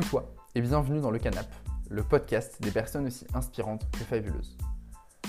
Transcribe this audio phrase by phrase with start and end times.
[0.00, 0.20] Coucou
[0.54, 1.46] et bienvenue dans Le Canap,
[1.90, 4.56] le podcast des personnes aussi inspirantes que fabuleuses.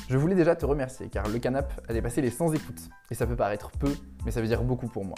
[0.07, 3.27] Je voulais déjà te remercier car Le Canap a dépassé les 100 écoutes et ça
[3.27, 3.93] peut paraître peu,
[4.23, 5.15] mais ça veut dire beaucoup pour moi.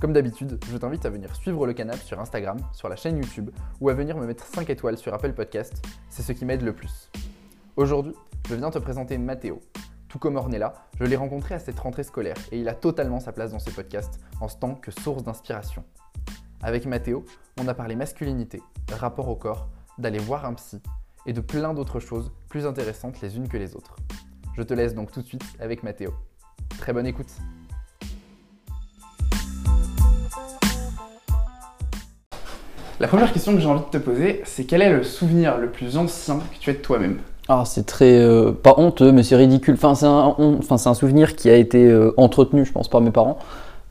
[0.00, 3.50] Comme d'habitude, je t'invite à venir suivre Le Canap sur Instagram, sur la chaîne YouTube
[3.80, 6.72] ou à venir me mettre 5 étoiles sur Apple Podcast, c'est ce qui m'aide le
[6.72, 7.10] plus.
[7.76, 8.14] Aujourd'hui,
[8.48, 9.60] je viens te présenter Mathéo.
[10.08, 13.32] Tout comme Ornella, je l'ai rencontré à cette rentrée scolaire et il a totalement sa
[13.32, 15.82] place dans ce podcast en tant que source d'inspiration.
[16.62, 17.24] Avec Mathéo,
[17.60, 20.80] on a parlé masculinité, rapport au corps, d'aller voir un psy
[21.26, 23.96] et de plein d'autres choses plus intéressantes les unes que les autres.
[24.56, 26.12] Je te laisse donc tout de suite avec Mathéo.
[26.78, 27.28] Très bonne écoute
[32.98, 35.70] La première question que j'ai envie de te poser, c'est quel est le souvenir le
[35.70, 37.18] plus ancien que tu as de toi-même?
[37.48, 38.18] Ah, c'est très.
[38.18, 39.74] euh, pas honteux, mais c'est ridicule.
[39.74, 42.88] Enfin, c'est un, on- enfin, c'est un souvenir qui a été euh, entretenu, je pense,
[42.88, 43.38] par mes parents,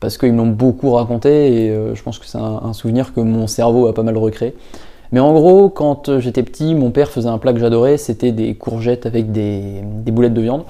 [0.00, 3.20] parce qu'ils me l'ont beaucoup raconté, et euh, je pense que c'est un, souvenir que
[3.20, 4.54] mon cerveau a pas mal recréé.
[5.12, 8.32] Mais en gros, quand euh, j'étais petit, mon père faisait un plat que j'adorais, c'était
[8.32, 10.64] des courgettes avec des, boulettes de viande.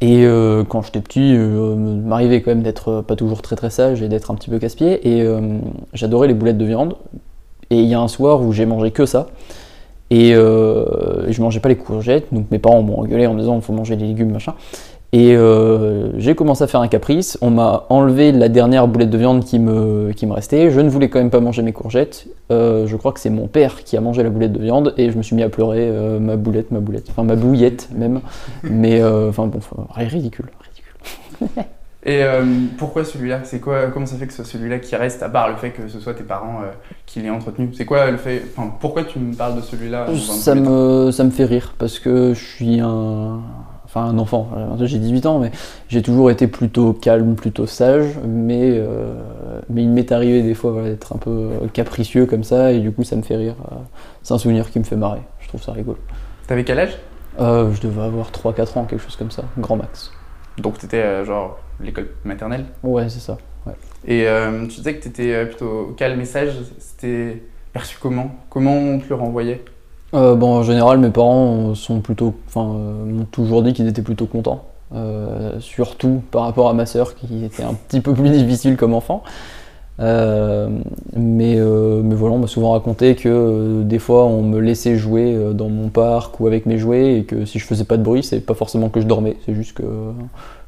[0.00, 4.00] Et euh, quand j'étais petit, euh, m'arrivait quand même d'être pas toujours très très sage
[4.02, 5.06] et d'être un petit peu casse-pied.
[5.08, 5.26] Et
[5.92, 6.96] j'adorais les boulettes de viande.
[7.70, 9.26] Et il y a un soir où j'ai mangé que ça.
[10.10, 13.74] Et je mangeais pas les courgettes, donc mes parents m'ont engueulé en me disant faut
[13.74, 14.54] manger des légumes, machin.
[15.12, 19.16] Et euh, j'ai commencé à faire un caprice, on m'a enlevé la dernière boulette de
[19.16, 22.26] viande qui me, qui me restait, je ne voulais quand même pas manger mes courgettes,
[22.50, 25.10] Euh, je crois que c'est mon père qui a mangé la boulette de viande, et
[25.10, 28.20] je me suis mis à pleurer, euh, ma boulette, ma boulette, enfin ma bouillette même,
[28.62, 29.60] mais enfin bon,
[29.94, 31.64] ridicule, ridicule.
[32.06, 32.22] Et
[32.78, 33.40] pourquoi celui-là?
[33.44, 35.70] C'est quoi Comment ça fait que ce soit celui-là qui reste, à part le fait
[35.72, 36.60] que ce soit tes parents
[37.04, 37.68] qui l'aient entretenu?
[37.74, 40.06] C'est quoi le fait Enfin, pourquoi tu me parles de celui-là?
[40.16, 43.40] Ça me, ça me fait rire parce que je suis un,
[43.88, 44.50] enfin un enfant.
[44.56, 45.50] Euh, J'ai 18 ans, mais
[45.88, 48.04] j'ai toujours été plutôt calme, plutôt sage.
[48.26, 49.14] Mais, euh,
[49.70, 52.92] mais il m'est arrivé des fois voilà, d'être un peu capricieux comme ça, et du
[52.92, 53.54] coup ça me fait rire.
[53.72, 53.76] Euh,
[54.22, 55.22] C'est un souvenir qui me fait marrer.
[55.40, 55.98] Je trouve ça rigolo.
[56.46, 56.96] T'avais quel âge?
[57.40, 60.10] Euh, je devais avoir 3-4 ans, quelque chose comme ça, grand max.
[60.58, 62.64] Donc t'étais euh, genre l'école maternelle?
[62.82, 63.38] Ouais, c'est ça.
[63.66, 63.74] ouais.
[64.06, 66.52] Et euh, tu disais que t'étais euh, plutôt calme et sage.
[66.78, 68.32] C'était perçu comment?
[68.50, 69.64] Comment on te le renvoyait?
[70.14, 74.02] Euh, bon, en général, mes parents sont plutôt, enfin, euh, m'ont toujours dit qu'ils étaient
[74.02, 74.64] plutôt contents.
[74.94, 78.94] Euh, surtout par rapport à ma sœur qui était un petit peu plus difficile comme
[78.94, 79.22] enfant.
[80.00, 85.68] Mais, mais voilà, on m'a souvent raconté que des fois on me laissait jouer dans
[85.68, 88.40] mon parc ou avec mes jouets et que si je faisais pas de bruit, c'est
[88.40, 89.82] pas forcément que je dormais, c'est juste que,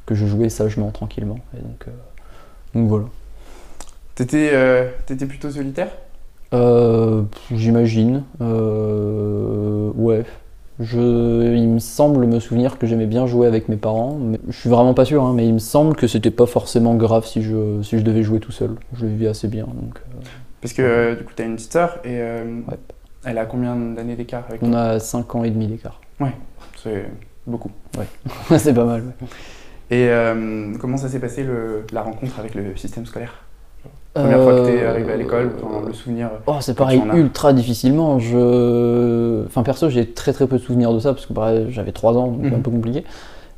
[0.05, 1.39] que je jouais sagement, tranquillement.
[1.57, 3.05] Et donc, voilà.
[4.15, 5.87] T'étais plutôt solitaire?
[6.53, 8.23] Euh, J'imagine.
[8.41, 10.23] Euh, ouais.
[10.79, 14.17] Je, il me semble me souvenir que j'aimais bien jouer avec mes parents.
[14.19, 16.95] Mais je suis vraiment pas sûr, hein, mais il me semble que c'était pas forcément
[16.95, 18.71] grave si je, si je devais jouer tout seul.
[18.95, 19.65] Je le vivais assez bien.
[19.65, 20.23] Donc, euh,
[20.61, 22.77] Parce que du coup t'as une petite sœur et Ouais.
[23.25, 26.01] elle a combien d'années d'écart avec on a 5 ans et demi d'écart.
[26.83, 27.05] C'est
[27.45, 27.69] beaucoup.
[28.57, 29.03] C'est pas mal.
[29.03, 29.27] ouais.
[29.95, 30.09] Et
[30.79, 33.43] comment ça s'est passé le- la rencontre avec le système scolaire?
[34.13, 35.51] Première fois que t'es Euh, arrivé à l'école,
[35.87, 36.29] le souvenir.
[36.47, 38.19] Oh, c'est pareil, ultra difficilement.
[38.19, 39.45] Je...
[39.45, 42.17] Enfin, perso, j'ai très très peu de souvenirs de ça parce que pareil, j'avais 3
[42.17, 42.61] ans, donc c'est un Mhm.
[42.61, 43.03] peu compliqué.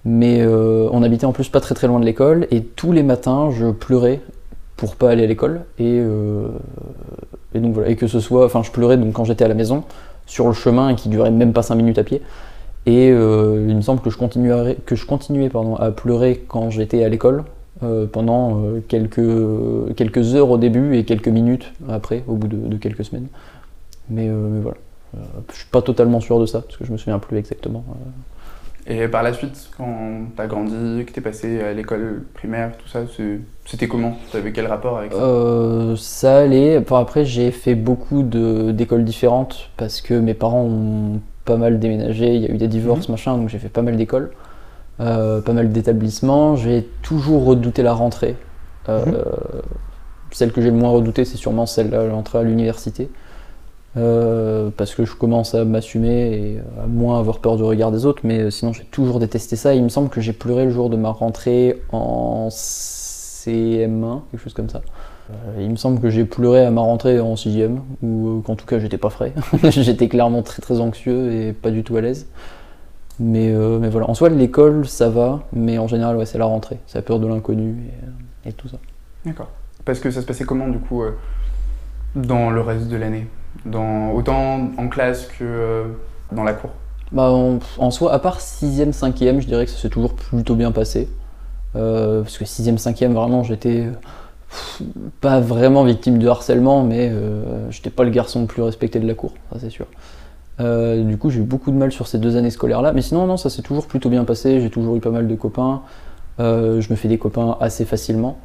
[0.05, 3.03] Mais euh, on habitait en plus pas très très loin de l'école et tous les
[3.03, 4.19] matins, je pleurais
[4.77, 5.61] pour pas aller à l'école.
[5.79, 6.47] Et, euh,
[7.55, 8.45] et donc voilà, et que ce soit.
[8.45, 9.83] Enfin, je pleurais donc quand j'étais à la maison,
[10.27, 12.21] sur le chemin et qui durait même pas 5 minutes à pied.
[12.85, 16.69] Et euh, il me semble que je continuais, que je continuais pardon, à pleurer quand
[16.69, 17.43] j'étais à l'école
[17.85, 22.57] euh, pendant euh, quelques, quelques heures au début et quelques minutes après, au bout de,
[22.57, 23.27] de quelques semaines.
[24.09, 24.77] Mais, euh, mais voilà.
[25.51, 27.83] Je suis pas totalement sûr de ça, parce que je me souviens plus exactement.
[28.87, 29.95] Et par la suite, quand
[30.35, 33.01] t'as grandi, que t'es passé à l'école primaire, tout ça,
[33.65, 34.17] c'était comment?
[34.31, 35.19] T'avais quel rapport avec ça?
[35.19, 36.79] Euh, ça allait.
[36.79, 42.33] Enfin, après, j'ai fait beaucoup d'écoles différentes parce que mes parents ont pas mal déménagé.
[42.33, 44.31] Il y a eu des divorces, machin, donc j'ai fait pas mal d'écoles,
[44.99, 46.55] euh, pas mal d'établissements.
[46.55, 48.35] J'ai toujours redouté la rentrée.
[48.89, 49.13] Euh, Mhm.
[50.31, 53.09] Celle que j'ai le moins redoutée, c'est sûrement celle-là, l'entrée à l'université.
[53.95, 58.07] Euh, parce que je commence à m'assumer et à moins avoir peur du regard des
[58.07, 59.75] autres, mais sinon j'ai toujours détesté ça.
[59.75, 64.53] Il me semble que j'ai pleuré le jour de ma rentrée en CM1, quelque chose
[64.53, 64.81] comme ça.
[65.29, 68.65] Euh, il me semble que j'ai pleuré à ma rentrée en 6ème, ou qu'en tout
[68.65, 69.33] cas j'étais pas frais.
[69.69, 72.25] j'étais clairement très très anxieux et pas du tout à l'aise.
[73.19, 76.45] Mais, euh, mais voilà, en soi l'école ça va, mais en général ouais, c'est la
[76.45, 78.77] rentrée, c'est la peur de l'inconnu et, euh, et tout ça.
[79.25, 79.49] D'accord.
[79.85, 81.11] Parce que ça se passait comment du coup euh,
[82.15, 83.27] dans le reste de l'année?
[83.65, 85.83] Dans, Autant en classe que euh,
[86.31, 86.71] dans la cour?
[87.11, 90.55] Bah, en, en soi, à part 6ème, 5ème, je dirais que ça s'est toujours plutôt
[90.55, 91.07] bien passé.
[91.73, 93.87] Parce que 6ème, 5ème, vraiment, j'étais.
[95.21, 97.11] pas vraiment victime de harcèlement, mais
[97.69, 99.85] j'étais pas le garçon le plus respecté de la cour, ça c'est sûr.
[100.59, 103.25] Euh, du coup, j'ai eu beaucoup de mal sur ces deux années scolaires-là, mais sinon,
[103.25, 104.61] non, ça s'est toujours plutôt bien passé.
[104.61, 105.81] J'ai toujours eu pas mal de copains.
[106.39, 108.37] Euh, je me fais des copains assez facilement.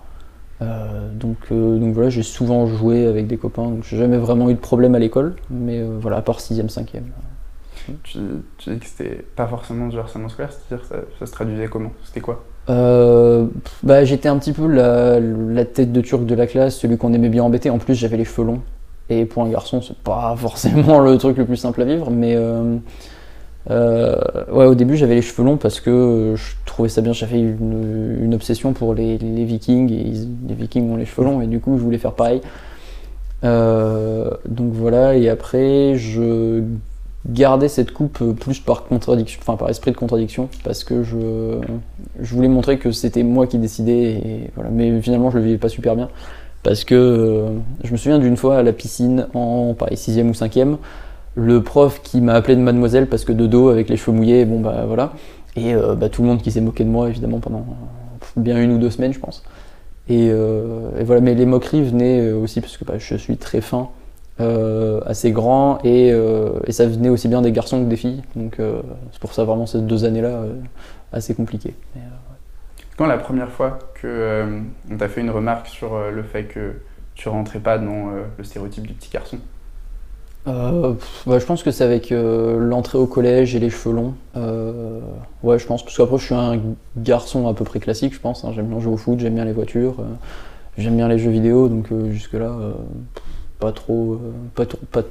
[0.60, 3.64] donc, donc voilà, j'ai souvent joué avec des copains.
[3.64, 7.02] Donc j'ai jamais vraiment eu de problème à l'école, mais voilà, à part 6ème, 5ème.
[8.02, 8.18] Tu,
[8.58, 11.92] tu dis que c'était pas forcément du harcèlement scolaire, c'est-à-dire ça, ça se traduisait comment?
[12.04, 12.44] C'était quoi?
[12.68, 13.46] Euh,
[13.82, 17.12] bah, J'étais un petit peu la, la, tête de turc de la classe, celui qu'on
[17.12, 17.70] aimait bien embêter.
[17.70, 18.60] En plus, j'avais les cheveux longs.
[19.10, 22.10] Et pour un garçon, c'est pas forcément le truc le plus simple à vivre.
[22.10, 22.76] Mais euh,
[23.70, 24.16] euh,
[24.52, 27.12] ouais, au début, j'avais les cheveux longs parce que je trouvais ça bien.
[27.12, 29.92] J'avais une, une, obsession pour les, vikings.
[29.92, 30.12] Et
[30.48, 31.40] les vikings ont les cheveux longs.
[31.40, 32.40] Et du coup, je voulais faire pareil.
[33.44, 35.16] Euh, donc voilà.
[35.16, 36.62] Et après, je
[37.26, 41.58] garder cette coupe euh, plus par contradiction, enfin par esprit de contradiction, parce que je,
[42.20, 45.68] je voulais montrer que c'était moi qui décidais, et mais finalement je le vivais pas
[45.68, 46.08] super bien,
[46.62, 47.48] parce que euh,
[47.84, 50.58] je me souviens d'une fois à la piscine en pareil, 6 ou 5
[51.34, 54.44] le prof qui m'a appelé de mademoiselle parce que de dos avec les cheveux mouillés,
[54.44, 55.12] bon bah voilà,
[55.54, 57.64] et euh, bah, tout le monde qui s'est moqué de moi évidemment pendant
[58.36, 59.44] bien une ou deux semaines je pense.
[60.08, 60.32] Et,
[61.04, 63.90] voilà, mais les moqueries venaient aussi parce que bah, je suis très fin
[64.40, 68.22] euh, assez grand et, euh, ça venait aussi bien des garçons que des filles.
[68.36, 70.42] Donc euh, c'est pour ça vraiment ces deux années-là
[71.12, 71.74] assez compliquées.
[72.96, 74.60] Quand la première fois que
[74.90, 76.74] on t'a fait une remarque sur le fait que
[77.14, 79.38] tu rentrais pas dans le stéréotype du petit garçon?
[80.46, 84.14] Bah, je pense que c'est avec l'entrée au collège et les cheveux longs.
[85.42, 86.60] ouais, je pense, parce qu'après je suis un
[86.96, 88.44] garçon à peu près classique, je pense.
[88.44, 88.52] Hein.
[88.54, 89.96] J'aime bien jouer au foot, j'aime bien les voitures,
[90.78, 92.52] j'aime bien les jeux vidéo, donc jusque-là,
[93.58, 95.02] pas trop, euh, pas trop, pas,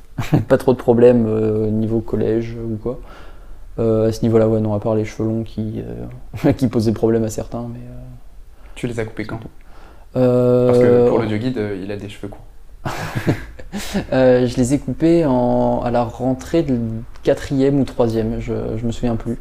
[0.48, 2.98] pas trop de problèmes euh, niveau collège ou quoi.
[3.78, 5.82] Euh, à ce niveau-là, ouais, non, à part les cheveux longs qui,
[6.56, 7.66] qui posaient problème à certains.
[7.72, 7.80] Mais,
[8.76, 9.40] Tu les as coupés quand?
[10.12, 12.44] Parce que pour le dieu guide, il a des cheveux courts.
[14.12, 16.78] je les ai coupés en, à la rentrée de
[17.24, 19.38] quatrième ou troisième, je, je me souviens plus.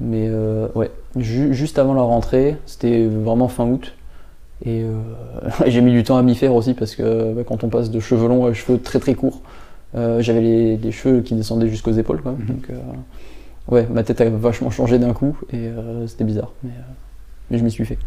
[0.00, 0.30] Mais
[0.74, 3.92] ouais, juste avant la rentrée, c'était vraiment fin août.
[4.64, 5.00] Et euh,
[5.66, 8.00] j'ai mis du temps à m'y faire aussi parce que bah, quand on passe de
[8.00, 9.40] cheveux longs à cheveux très très courts,
[9.94, 12.22] euh, j'avais les, cheveux qui descendaient jusqu'aux épaules.
[12.22, 12.32] Quoi.
[12.32, 12.46] Mhm.
[12.46, 12.78] Donc, euh,
[13.68, 15.70] ouais, ma tête a vachement changé d'un coup et
[16.06, 16.52] c'était bizarre.
[16.62, 16.70] Mais,
[17.52, 17.98] mais je m'y suis fait.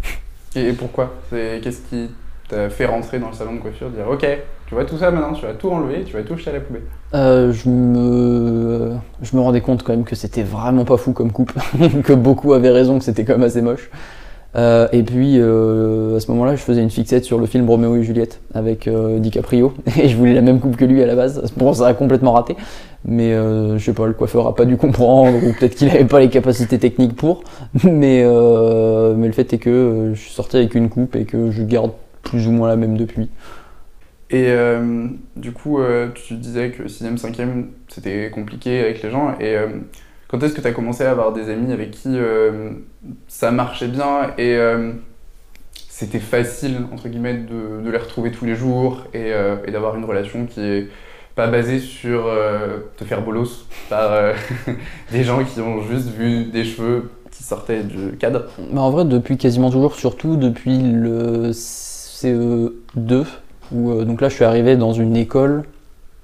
[0.55, 1.13] Et, pourquoi?
[1.29, 2.09] Qu'est-ce qui
[2.49, 4.25] t'a fait rentrer dans le salon de coiffure Dire ok,
[4.67, 6.59] tu vois tout ça maintenant, tu vas tout enlever, tu vas tout jeter à la
[6.59, 6.83] poubelle?
[7.13, 8.95] Je, me...
[9.21, 11.53] je me rendais compte quand même que c'était vraiment pas fou comme coupe,
[12.03, 13.89] que beaucoup avaient raison que c'était quand même assez moche.
[14.55, 17.97] Euh, et puis euh, à ce moment-là, je faisais une fixette sur le film Roméo
[17.97, 21.15] et Juliette avec euh, DiCaprio et je voulais la même coupe que lui à la
[21.15, 21.51] base.
[21.57, 22.55] Bon, ça a complètement raté,
[23.03, 26.19] mais je sais pas, le coiffeur a pas dû comprendre ou peut-être qu'il avait pas
[26.19, 27.43] les capacités techniques pour.
[27.83, 31.63] Mais mais le fait est que je suis sorti avec une coupe et que je
[31.63, 31.91] garde
[32.23, 33.29] plus ou moins la même depuis.
[34.31, 34.53] Et
[35.35, 35.79] du coup,
[36.13, 39.35] tu disais que 6ème, 5ème, c'était compliqué avec les gens.
[39.39, 39.55] Et
[40.27, 42.71] quand est-ce que tu as commencé à avoir des amis avec qui euh,
[43.27, 44.91] ça marchait bien et euh,
[45.89, 50.03] c'était facile, entre guillemets, de, les retrouver tous les jours et, euh, et d'avoir une
[50.03, 50.87] relation qui est
[51.35, 52.29] pas basée sur
[52.95, 54.33] te faire bolos par
[55.11, 58.45] des gens qui ont juste vu des cheveux qui sortaient du cadre?
[58.71, 63.25] Bah En vrai, depuis quasiment toujours, surtout depuis le CE2,
[63.73, 65.65] où donc là je suis arrivé dans une école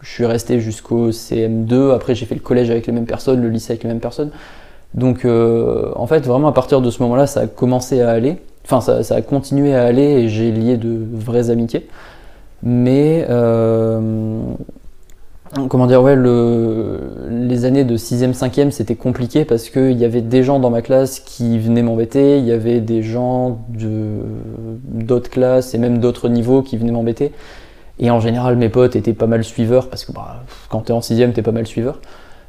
[0.02, 1.94] je suis resté jusqu'au CM2.
[1.94, 4.32] Après, j'ai fait le collège avec les mêmes personnes, le lycée avec les mêmes personnes.
[4.94, 8.38] Donc, euh, en fait, vraiment, à partir de ce moment-là, ça a commencé à aller.
[8.66, 11.88] Enfin, ça, a continué à aller et j'ai lié de vraies amitiés.
[12.64, 14.40] Mais, euh,
[15.70, 20.44] comment dire, ouais, les années de 6e, 5e, c'était compliqué parce qu'il y avait des
[20.44, 25.78] gens dans ma classe qui venaient m'embêter, il y avait des gens d'autres classes et
[25.78, 27.32] même d'autres niveaux qui venaient m'embêter.
[28.02, 31.02] Et en général, mes potes étaient pas mal suiveurs, parce que bah, quand t'es en
[31.02, 32.00] sixième, t'es pas mal suiveur.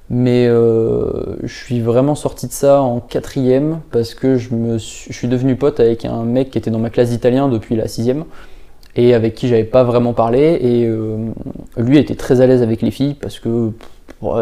[0.09, 5.29] Mais euh, je suis vraiment sorti de ça en quatrième, parce que je, me suis,
[5.29, 8.25] devenu pote avec un mec qui était dans ma classe d'italien depuis la sixième,
[8.97, 10.59] et avec qui j'avais pas vraiment parlé.
[10.63, 11.19] Et euh,
[11.77, 13.73] lui était très à l'aise avec les filles, parce que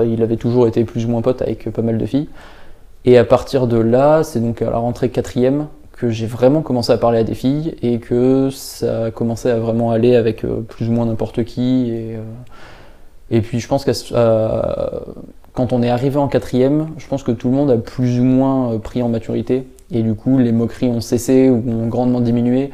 [0.06, 2.28] il avait toujours été plus ou moins pote avec pas mal de filles.
[3.04, 5.66] Et à partir de là, c'est donc à la rentrée quatrième
[6.00, 9.58] que j'ai vraiment commencé à parler à des filles et que ça a commencé à
[9.58, 11.90] vraiment aller avec euh, plus ou moins n'importe qui.
[11.90, 12.22] Et, euh,
[13.30, 13.92] et puis je pense que
[15.52, 18.24] quand on est arrivé en quatrième, je pense que tout le monde a plus ou
[18.24, 19.66] moins euh, pris en maturité.
[19.90, 22.70] Et du coup, les moqueries ont cessé ou ont grandement diminué.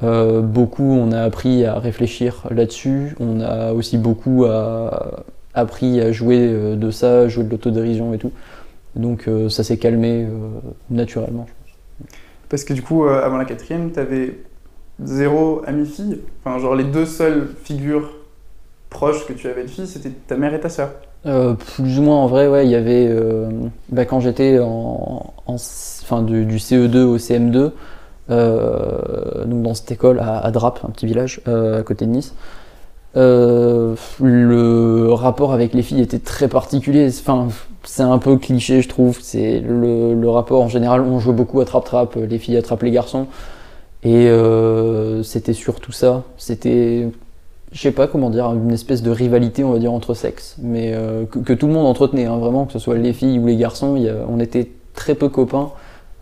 [0.00, 3.16] beaucoup, on a appris à réfléchir là-dessus.
[3.20, 4.46] On a aussi beaucoup
[5.54, 8.30] appris à jouer de ça, jouer de l'autodérision et tout.
[8.94, 10.24] Donc ça s'est calmé
[10.88, 11.46] naturellement.
[12.52, 14.38] Parce que du coup, euh, avant la quatrième, tu avais
[15.02, 18.12] zéro ami-fille Enfin, genre les deux seules figures
[18.90, 20.90] proches que tu avais de filles, c'était ta mère et ta sœur
[21.26, 23.48] Euh, plus ou moins en vrai, ouais, il y avait euh,
[23.90, 27.72] bah, quand j'étais en, en- enfin, du, du CE2 au CM2,
[28.30, 32.34] euh, donc dans cette école à, à Drape, un petit village à côté de Nice.
[34.20, 37.08] le rapport avec les filles était très particulier.
[37.08, 37.48] Enfin,
[37.84, 39.18] c'est un peu cliché, je trouve.
[39.20, 41.02] C'est le, rapport en général.
[41.02, 43.26] On joue beaucoup à trap-trap, les filles attrapent les garçons,
[44.02, 46.24] et euh, c'était surtout ça.
[46.38, 47.08] C'était
[47.72, 50.92] je sais pas comment dire, une espèce de rivalité, on va dire, entre sexes, mais
[50.94, 53.56] euh, que, tout le monde entretenait, hein, vraiment, que ce soit les filles ou les
[53.56, 53.98] garçons,
[54.28, 55.70] on était très peu copains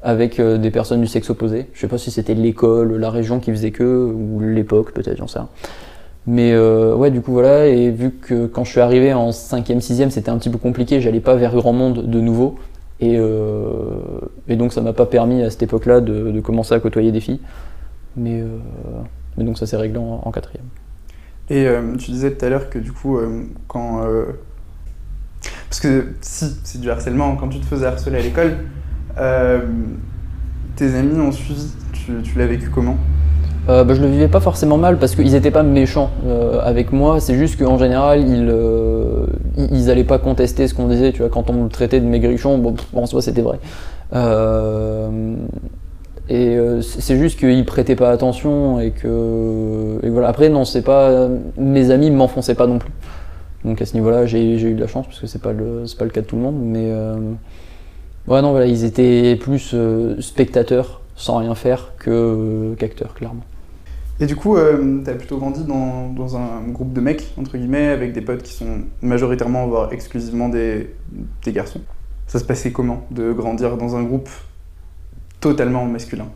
[0.02, 1.66] avec euh, des personnes du sexe opposé.
[1.74, 5.26] Je sais pas si c'était l'école, la région qui faisait que, ou l'époque, peut-être, j'en
[5.26, 5.48] sais rien.
[6.26, 9.80] Mais euh, ouais, du coup, voilà, et vu que quand je suis arrivé en 5e,
[9.80, 12.56] 6e, c'était un petit peu compliqué, j'allais pas vers grand monde de nouveau,
[13.00, 13.72] et, euh,
[14.46, 17.20] et donc ça m'a pas permis à cette époque-là de, de commencer à côtoyer des
[17.20, 17.40] filles.
[18.16, 18.46] Mais, euh,
[19.36, 20.66] mais donc ça s'est réglé en, en quatrième.
[21.48, 24.02] Et euh, tu disais tout à l'heure que du coup, euh, quand.
[25.68, 28.56] Parce que si, c'est du harcèlement, quand tu te faisais harceler à l'école,
[30.76, 32.96] tes amis ont suivi, tu, tu l'as vécu comment?
[33.70, 36.90] Euh, bah, je le vivais pas forcément mal parce qu'ils étaient pas méchants euh, avec
[36.92, 37.20] moi.
[37.20, 41.12] C'est juste qu'en général, ils, euh, ils ils allaient pas contester ce qu'on disait.
[41.12, 43.60] Tu vois, quand on me traitait de maigrichon, bon, en soi, c'était vrai.
[46.28, 50.28] Et c'est juste qu'ils prêtaient pas attention et que voilà.
[50.28, 52.92] Après, non, c'est pas mes amis m'enfonçaient pas non plus.
[53.64, 56.04] Donc à ce niveau-là, j'ai eu de la chance parce que c'est pas le pas
[56.04, 56.56] le cas de tout le monde.
[56.60, 56.92] Mais
[58.28, 59.74] ouais, non, voilà, ils étaient plus
[60.20, 63.42] spectateurs sans rien faire qu'acteurs, clairement.
[64.20, 68.12] Et du coup, euh, t'as plutôt grandi dans, un groupe de mecs, entre guillemets, avec
[68.12, 70.90] des potes qui sont majoritairement, voire exclusivement des,
[71.46, 71.80] garçons.
[72.26, 74.28] Ça se passait comment de grandir dans un groupe
[75.40, 76.28] totalement masculin?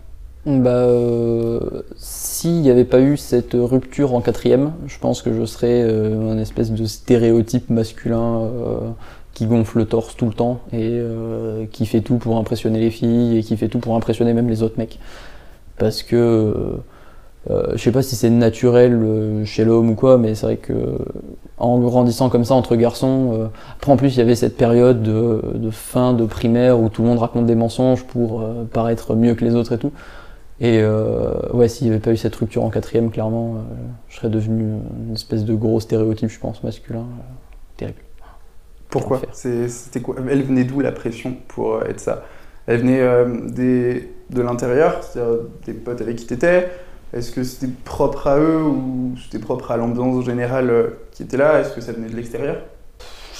[0.47, 5.45] Bah, euh, s'il n'y avait pas eu cette rupture en quatrième, je pense que je
[5.47, 8.79] serais euh, un espèce de stéréotype masculin euh,
[9.33, 11.01] qui gonfle le torse tout le temps et
[11.73, 14.63] qui fait tout pour impressionner les filles et qui fait tout pour impressionner même les
[14.63, 15.01] autres mecs.
[15.77, 16.77] Parce que
[17.51, 20.57] euh, je sais pas si c'est naturel euh, chez l'homme ou quoi, mais c'est vrai
[20.57, 20.99] que
[21.59, 23.47] en grandissant comme ça entre garçons, euh,
[23.77, 27.03] après en plus il y avait cette période de, de fin de primaire où tout
[27.03, 29.93] le monde raconte des mensonges pour euh, paraître mieux que les autres et tout.
[30.61, 33.59] Et euh, ouais, s'il n'y avait pas eu cette rupture en quatrième, clairement, euh,
[34.09, 34.65] je serais devenu
[35.09, 37.01] une espèce de gros stéréotype, je pense, masculin.
[37.01, 37.23] euh,
[37.77, 37.99] terrible.
[38.91, 40.17] Pourquoi C'était quoi?
[40.31, 42.23] Elle venait d'où la pression pour être ça?
[42.67, 43.03] Elle venait
[43.51, 46.69] des, de l'intérieur, c'est-à-dire des potes avec qui t'étais?
[47.15, 51.37] Est-ce que c'était propre à eux ou c'était propre à l'ambiance générale euh, qui était
[51.37, 51.61] là?
[51.61, 52.57] Est-ce que ça venait de l'extérieur?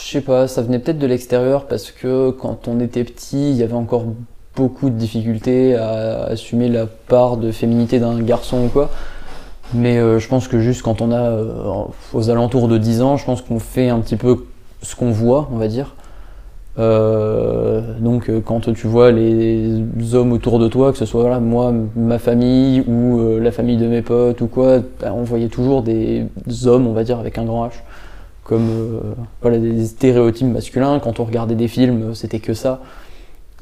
[0.01, 3.57] Je sais pas, ça venait peut-être de l'extérieur parce que quand on était petit, il
[3.57, 4.05] y avait encore
[4.55, 8.91] beaucoup de difficultés à assumer la part de féminité d'un garçon ou quoi.
[9.73, 13.17] Mais euh, je pense que juste quand on a euh, aux alentours de 10 ans,
[13.17, 14.47] je pense qu'on fait un petit peu
[14.83, 15.97] ce qu'on voit, on va dire.
[16.77, 19.81] Euh, donc euh, quand tu vois les
[20.15, 23.87] hommes autour de toi, que ce soit moi, ma famille ou euh, la famille de
[23.87, 26.27] mes potes ou quoi, bah, on voyait toujours des
[26.67, 27.73] hommes, on va dire, avec un grand H
[28.43, 29.01] comme
[29.41, 31.01] voilà, des stéréotypes masculins.
[31.01, 32.83] Quand on regardait des films, c'était que ça.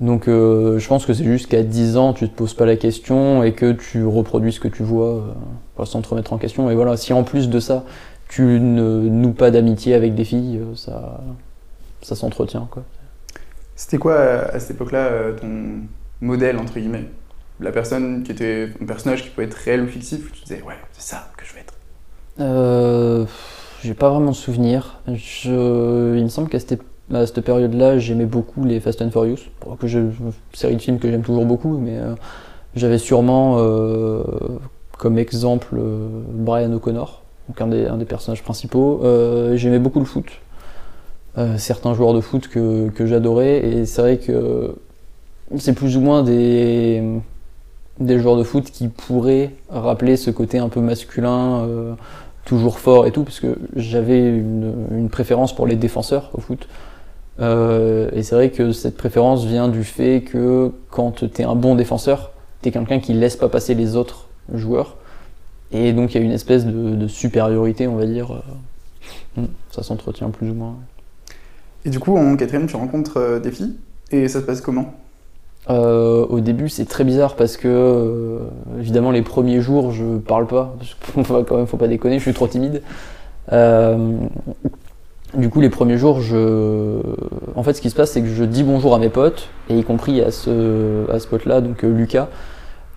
[0.01, 3.45] Donc je pense que c'est juste qu'à 10 ans, tu te poses pas la question
[3.45, 5.23] et que tu reproduis ce que tu vois
[5.85, 6.69] sans te remettre en question.
[6.69, 7.85] Et voilà, si en plus de ça,
[8.29, 11.21] tu ne noues pas d'amitié avec des filles, ça,
[12.03, 12.67] ça s'entretient.
[12.69, 12.83] quoi.
[13.83, 15.89] C'était quoi à cette époque-là euh, ton
[16.21, 17.07] modèle, entre guillemets?
[17.59, 20.77] La personne qui était un personnage qui pouvait être réel ou fictif, tu disais ouais,
[20.93, 21.75] c'est ça que je vais être.
[22.39, 23.27] Euh,
[23.83, 25.01] j'ai pas vraiment de souvenirs.
[25.09, 29.41] Je, il me semble qu'à cette, période-là, j'aimais beaucoup les Fast and Furious,
[29.81, 29.99] que je,
[30.53, 32.15] série de films que j'aime toujours beaucoup, mais euh,
[32.77, 34.23] j'avais sûrement euh,
[34.97, 35.75] comme exemple
[36.31, 39.03] Brian O'Connor, donc un des, personnages principaux.
[39.57, 40.27] J'aimais beaucoup le foot.
[41.39, 44.75] Euh, certains joueurs de foot que, que j'adorais, et c'est vrai que
[45.59, 47.03] c'est plus ou moins des,
[48.01, 51.65] des joueurs de foot qui pourraient rappeler ce côté un peu masculin.
[51.65, 51.95] euh,
[52.45, 56.67] toujours fort et tout, parce que j'avais une, préférence pour les défenseurs au foot.
[57.41, 61.55] Euh, et c'est vrai que cette préférence vient du fait que quand tu es un
[61.55, 64.97] bon défenseur, tu es quelqu'un qui laisse pas passer les autres joueurs.
[65.73, 68.43] Et donc il y a une espèce de, supériorité, on va dire.
[69.71, 70.77] Ça s'entretient plus ou moins.
[71.85, 73.75] Et du coup, en quatrième, tu rencontres euh, des filles
[74.11, 74.95] et ça se passe comment?
[75.71, 78.39] Euh, au début, c'est très bizarre parce que, euh,
[78.79, 80.75] évidemment, les premiers jours, je parle pas.
[80.79, 80.97] Parce
[81.49, 82.83] quand même, faut pas déconner, je suis trop timide.
[85.35, 87.01] Du coup, les premiers jours, je...
[87.57, 89.79] en fait, ce qui se passe, c'est que je dis bonjour à mes potes, et
[89.79, 92.29] y compris à ce, à ce pote-là, donc Lucas.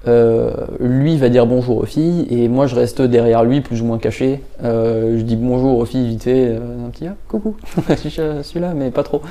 [0.07, 3.85] Euh, lui va dire bonjour aux filles et moi je reste derrière lui plus ou
[3.85, 4.41] moins caché.
[4.63, 7.55] Euh, je dis bonjour aux filles vite euh, un petit ah, coucou,
[7.89, 9.21] je suis là mais pas trop.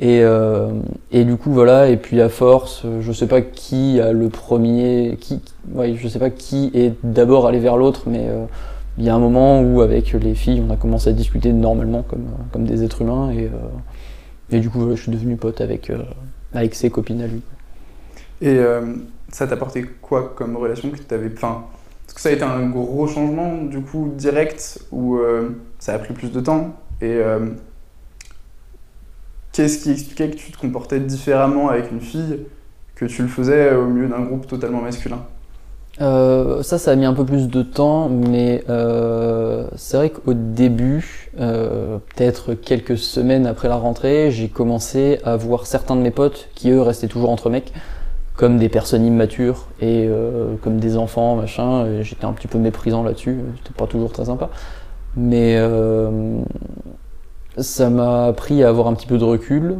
[0.00, 0.22] Et,
[1.12, 5.16] et, du coup voilà et puis à force, je sais pas qui a le premier,
[5.20, 5.40] qui,
[5.72, 8.26] ouais, je sais pas qui est d'abord allé vers l'autre, mais
[8.98, 12.02] il y a un moment où avec les filles on a commencé à discuter normalement
[12.02, 13.48] comme, comme des êtres humains et,
[14.50, 15.92] et du coup je suis devenu pote avec,
[16.52, 17.40] avec ses copines à lui.
[18.42, 18.58] Et
[19.34, 21.28] ça t'a apporté quoi comme relation que tu avais.
[21.34, 21.64] Enfin,
[22.06, 25.98] est-ce que ça a été un gros changement, du coup, direct, ou euh, ça a
[25.98, 27.40] pris plus de temps Et euh,
[29.50, 32.46] qu'est-ce qui expliquait que tu te comportais différemment avec une fille
[32.94, 35.24] que tu le faisais au milieu d'un groupe totalement masculin?
[36.00, 38.62] Euh, ça, ça a mis un peu plus de temps, mais
[39.74, 45.96] c'est vrai qu'au début, peut-être quelques semaines après la rentrée, j'ai commencé à voir certains
[45.96, 47.72] de mes potes qui, eux, restaient toujours entre mecs
[48.36, 52.02] comme des personnes immatures et euh, comme des enfants, machin.
[52.02, 54.50] J'étais un petit peu méprisant là-dessus, c'était pas toujours très sympa.
[55.16, 56.40] Mais euh,
[57.56, 59.76] ça m'a appris à avoir un petit peu de recul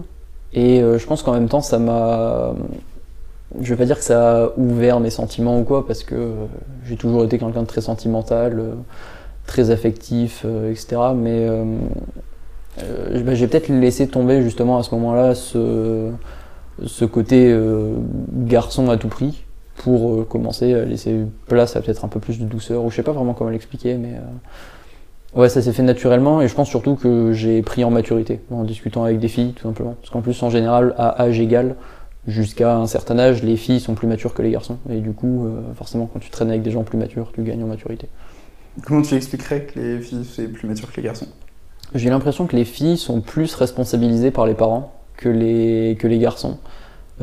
[0.52, 2.54] et euh, je pense qu'en même temps ça m'a.
[3.60, 6.32] Je vais pas dire que ça a ouvert mes sentiments ou quoi, parce que
[6.84, 8.62] j'ai toujours été quelqu'un de très sentimental,
[9.46, 10.96] très affectif, etc.
[11.14, 11.48] Mais
[12.76, 16.10] bah, j'ai peut-être laissé tomber justement à ce moment-là ce
[16.84, 17.94] ce côté euh,
[18.30, 19.44] garçon à tout prix
[19.76, 22.96] pour euh, commencer à laisser place à peut-être un peu plus de douceur, ou je
[22.96, 26.68] sais pas vraiment comment l'expliquer, mais euh, ouais, ça s'est fait naturellement, et je pense
[26.68, 29.94] surtout que j'ai pris en maturité en discutant avec des filles, tout simplement.
[30.00, 31.76] Parce qu'en plus, en général, à âge égal,
[32.26, 35.46] jusqu'à un certain âge, les filles sont plus matures que les garçons, et du coup,
[35.76, 38.08] forcément, quand tu traînes avec des gens plus matures, tu gagnes en maturité.
[38.82, 41.28] Comment tu expliquerais que les filles sont plus matures que les garçons?
[41.94, 46.18] J'ai l'impression que les filles sont plus responsabilisées par les parents que les, que les
[46.18, 46.58] garçons.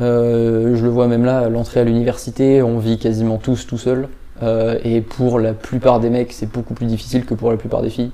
[0.00, 4.08] Euh, je le vois même là, l'entrée à l'université, on vit quasiment tous tout seul.
[4.42, 7.82] Euh, et pour la plupart des mecs, c'est beaucoup plus difficile que pour la plupart
[7.82, 8.10] des filles.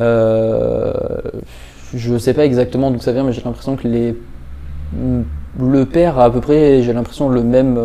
[0.00, 0.92] Euh,
[1.94, 4.16] je sais pas exactement d'où ça vient, mais j'ai l'impression que les...
[5.60, 7.78] le père a à peu près, j'ai l'impression, le même.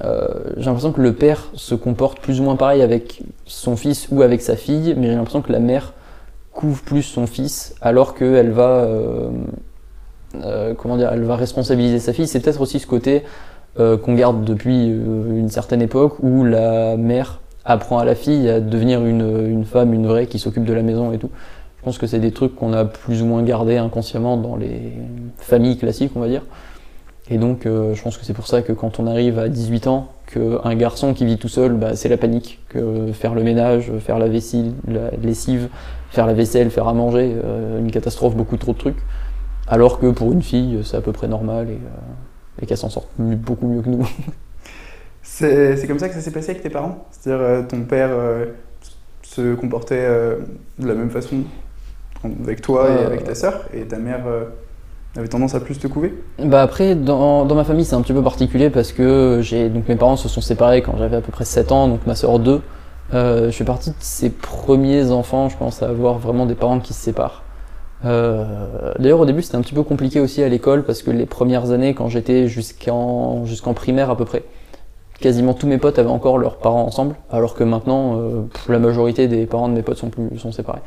[0.00, 4.22] j'ai l'impression que le père se comporte plus ou moins pareil avec son fils ou
[4.22, 5.92] avec sa fille, mais j'ai l'impression que la mère
[6.52, 9.30] couvre plus son fils alors qu'elle va, euh,
[10.44, 12.26] euh, comment dire, elle va responsabiliser sa fille.
[12.26, 13.22] C'est peut-être aussi ce côté
[13.78, 18.60] euh, qu'on garde depuis une certaine époque où la mère apprend à la fille à
[18.60, 21.30] devenir une, une femme, une vraie qui s'occupe de la maison et tout.
[21.78, 24.92] Je pense que c'est des trucs qu'on a plus ou moins gardés inconsciemment dans les
[25.38, 26.42] familles classiques, on va dire.
[27.30, 30.08] Et donc, je pense que c'est pour ça que quand on arrive à 18 ans,
[30.26, 32.58] qu'un garçon qui vit tout seul, bah, c'est la panique.
[32.68, 35.68] Que faire le ménage, faire la vessie, la lessive,
[36.10, 38.98] faire la vaisselle, faire à manger, euh, une catastrophe, beaucoup trop de trucs.
[39.68, 41.78] Alors que pour une fille, c'est à peu près normal et,
[42.62, 44.06] euh, qu'elle s'en sort beaucoup mieux que nous.
[45.22, 47.06] C'est comme ça que ça s'est passé avec tes parents?
[47.10, 48.10] C'est-à-dire euh, ton père
[49.22, 50.06] se comportait
[50.78, 51.36] de la même façon
[52.42, 54.24] avec toi et avec ta sœur, et ta mère
[55.16, 56.14] avait tendance à plus te couver?
[56.38, 59.88] Bah après, dans, dans ma famille, c'est un petit peu particulier parce que j'ai donc
[59.88, 62.38] mes parents se sont séparés quand j'avais à peu près 7 ans, donc ma sœur
[62.38, 62.60] 2.
[63.12, 66.80] Euh, je fais partie de ces premiers enfants, je pense, à avoir vraiment des parents
[66.80, 67.42] qui se séparent.
[68.04, 71.26] Euh, D'ailleurs, au début, c'était un petit peu compliqué aussi à l'école parce que les
[71.26, 74.44] premières années, quand j'étais jusqu'en jusqu'en primaire à peu près,
[75.20, 79.28] quasiment tous mes potes avaient encore leurs parents ensemble, alors que maintenant, euh, la majorité
[79.28, 80.80] des parents de mes potes sont, plus, sont séparés.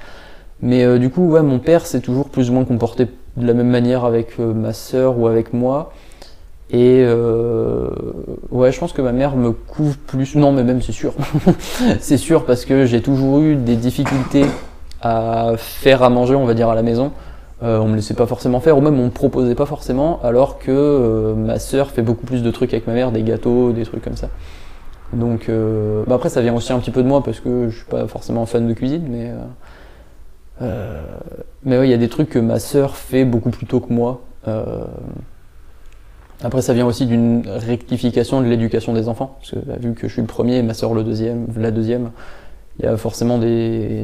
[0.62, 3.08] Mais euh, du coup, ouais, mon père s'est toujours plus ou moins comporté
[3.38, 5.94] de la même manière avec euh, ma sœur ou avec moi.
[6.74, 7.88] Et euh,
[8.50, 10.36] ouais, je pense que ma mère me couvre plus.
[10.36, 11.14] Non, mais même c'est sûr.
[12.00, 14.46] c'est sûr parce que j'ai toujours eu des difficultés
[15.00, 17.12] à faire à manger, on va dire, à la maison.
[17.62, 20.58] Euh, on me laissait pas forcément faire, ou même on me proposait pas forcément, alors
[20.58, 23.84] que euh, ma sœur fait beaucoup plus de trucs avec ma mère, des gâteaux, des
[23.84, 24.30] trucs comme ça.
[25.14, 27.76] Donc euh, bah après ça vient aussi un petit peu de moi parce que je
[27.76, 29.32] suis pas forcément fan de cuisine, mais
[31.64, 33.94] mais ouais, il y a des trucs que ma sœur fait beaucoup plus tôt que
[33.94, 34.22] moi.
[36.44, 40.10] Après, ça vient aussi d'une rectification de l'éducation des enfants, parce que bah, vu que
[40.10, 42.12] je suis le premier, ma soeur le deuxième, la deuxième,
[42.80, 44.04] il y a forcément des,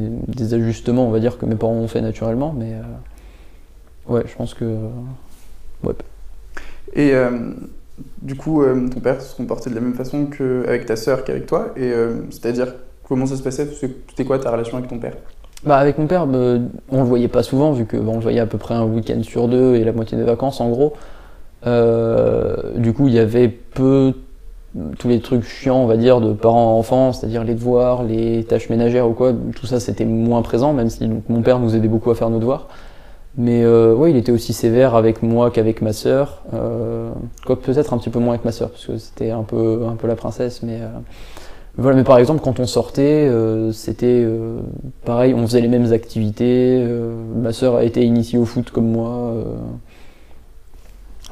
[0.54, 4.54] ajustements, on va dire, que mes parents ont fait naturellement, mais euh, ouais, je pense
[4.54, 4.78] que.
[5.84, 5.94] Ouais.
[6.94, 7.52] Et euh,
[8.22, 11.46] du coup, euh, ton père se comportait de la même façon qu'avec ta soeur qu'avec
[11.46, 11.92] toi, et
[12.30, 12.74] c'est-à-dire,
[13.04, 13.68] comment ça se passait?
[13.68, 15.18] C'était quoi ta relation avec ton père?
[15.66, 16.58] Bah avec mon père, bah,
[16.90, 19.22] on le voyait pas souvent, vu que on le voyait à peu près un week-end
[19.24, 20.94] sur deux et la moitié des vacances en gros.
[21.68, 24.14] Euh, du coup, il y avait peu
[25.00, 28.44] tous les trucs chiants, on va dire, de parents à enfants, c'est-à-dire les devoirs, les
[28.44, 31.88] tâches ménagères ou quoi, tout ça c'était moins présent, même si mon père nous aidait
[31.88, 32.68] beaucoup à faire nos devoirs.
[33.38, 36.44] Mais euh, ouais, il était aussi sévère avec moi qu'avec ma sœur.
[36.54, 37.10] Euh,
[37.46, 39.96] quoique peut-être un petit peu moins avec ma sœur, parce que c'était un peu, un
[39.96, 40.62] peu la princesse.
[40.62, 40.88] Mais, euh,
[41.78, 44.60] voilà, mais par exemple, quand on sortait, euh, c'était euh,
[45.06, 46.84] pareil, on faisait les mêmes activités.
[46.84, 49.34] euh, ma sœur a été initiée au foot comme moi.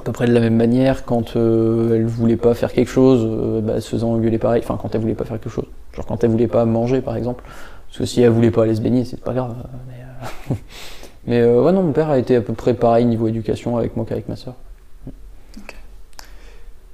[0.07, 3.27] À peu près de la même manière, quand euh, elle voulait pas faire quelque chose,
[3.29, 4.61] euh, bah, elle se faisait engueuler pareil.
[4.63, 5.65] Enfin, quand elle voulait pas faire quelque chose.
[5.93, 7.43] Genre quand elle voulait pas manger, par exemple.
[7.87, 9.53] Parce que si elle voulait pas aller se baigner, c'est pas grave.
[9.89, 10.55] Mais, euh,
[11.27, 13.97] mais euh, ouais, non, mon père a été à peu près pareil niveau éducation avec
[13.97, 14.55] moi qu'avec ma soeur.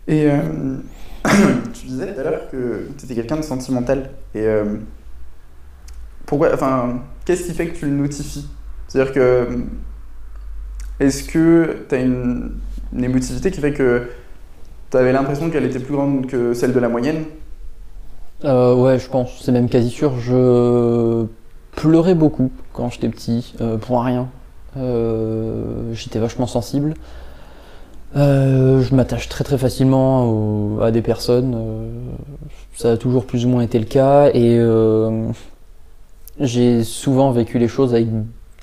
[0.08, 0.78] Et euh,
[1.74, 4.10] tu disais tout à l'heure que tu étais quelqu'un de sentimental.
[4.34, 4.78] Et euh,
[6.26, 8.48] pourquoi, enfin, qu'est-ce qui fait que tu le notifies?
[8.88, 9.48] C'est-à-dire que
[11.00, 12.54] est-ce que tu as une,
[12.96, 14.10] une émotivité qui fait que
[14.92, 17.26] tu avais l'impression qu'elle était plus grande que celle de la moyenne
[18.46, 20.20] Euh, ouais, je pense, c'est même quasi sûr.
[20.20, 21.26] Je
[21.76, 24.28] pleurais beaucoup quand j'étais petit, euh, pour rien.
[24.78, 26.94] Euh, j'étais vachement sensible.
[28.16, 31.58] Je m'attache très très facilement à des personnes.
[32.76, 34.30] ça a toujours plus ou moins été le cas.
[34.36, 34.62] Et
[36.40, 38.08] j'ai souvent vécu les choses avec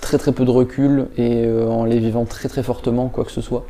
[0.00, 3.40] très très peu de recul et en les vivant très très fortement, quoi que ce
[3.40, 3.64] soit.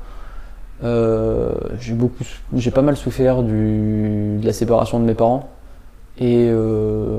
[0.82, 5.50] Euh, j'ai beaucoup, j'ai pas mal souffert du, de la séparation de mes parents.
[6.18, 7.18] Et euh,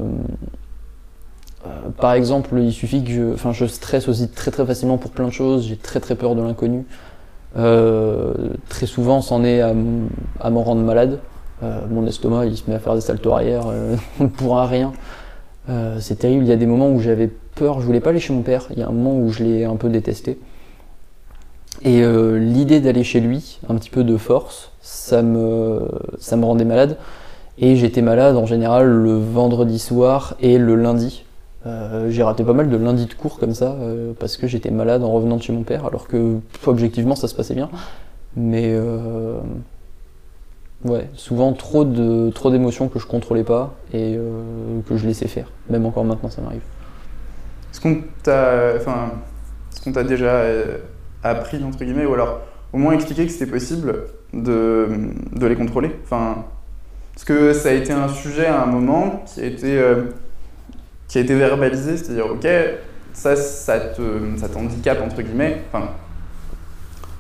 [1.65, 5.12] euh, par exemple, il suffit que je, enfin, je stresse aussi très très facilement pour
[5.12, 5.67] plein de choses.
[5.67, 6.86] J'ai très très peur de l'inconnu.
[7.58, 8.34] Euh,
[8.69, 9.74] très souvent, c'en est à,
[10.39, 11.19] à m'en rendre malade.
[11.91, 13.65] Mon estomac, il se met à faire des saltos arrière
[14.38, 14.93] pour un rien.
[16.00, 16.43] C'est terrible.
[16.43, 17.82] Il y a des moments où j'avais peur.
[17.82, 18.65] Je voulais pas aller chez mon père.
[18.71, 20.39] Il y a un moment où je l'ai un peu détesté.
[21.83, 25.87] Et euh, l'idée d'aller chez lui, un petit peu de force, ça me,
[26.19, 26.97] ça me rendait malade.
[27.57, 31.25] Et j'étais malade en général le vendredi soir et le lundi.
[31.65, 34.71] Euh, j'ai raté pas mal de lundis de cours comme ça euh, parce que j'étais
[34.71, 37.69] malade en revenant de chez mon père, alors que objectivement ça se passait bien.
[38.35, 38.75] Mais
[40.85, 44.17] ouais, souvent trop de trop d'émotions que je contrôlais pas et
[44.87, 45.51] que je laissais faire.
[45.69, 46.61] Même encore maintenant ça m'arrive.
[47.71, 49.11] Est-ce qu'on t'a, enfin,
[49.71, 50.43] est-ce qu'on t'a déjà
[51.23, 52.41] appris entre guillemets, ou alors
[52.73, 54.88] au moins expliqué que c'était possible de,
[55.34, 56.45] de les contrôler Enfin,
[57.13, 60.05] parce que ça a été un sujet à un moment qui a été, euh,
[61.07, 62.47] qui a été verbalisé, c'est-à-dire ok,
[63.13, 64.01] ça, ça te,
[64.38, 65.62] ça t'handicape entre guillemets.
[65.71, 65.89] Enfin,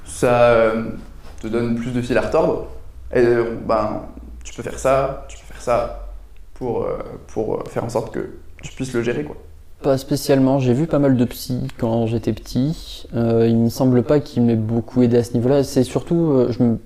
[0.05, 0.83] ça euh,
[1.41, 2.67] te donne plus de fil à retordre.
[3.13, 4.03] Et euh, ben,
[4.43, 6.13] tu peux faire ça, tu peux faire ça
[6.53, 6.87] pour,
[7.27, 9.35] pour faire en sorte que tu puisses le gérer quoi.
[9.81, 13.05] Pas spécialement, j'ai vu pas mal de psy quand j'étais petit.
[13.15, 15.63] Euh, il me semble pas qu'il m'ait beaucoup aidé à ce niveau-là.
[15.63, 16.77] C'est surtout, euh,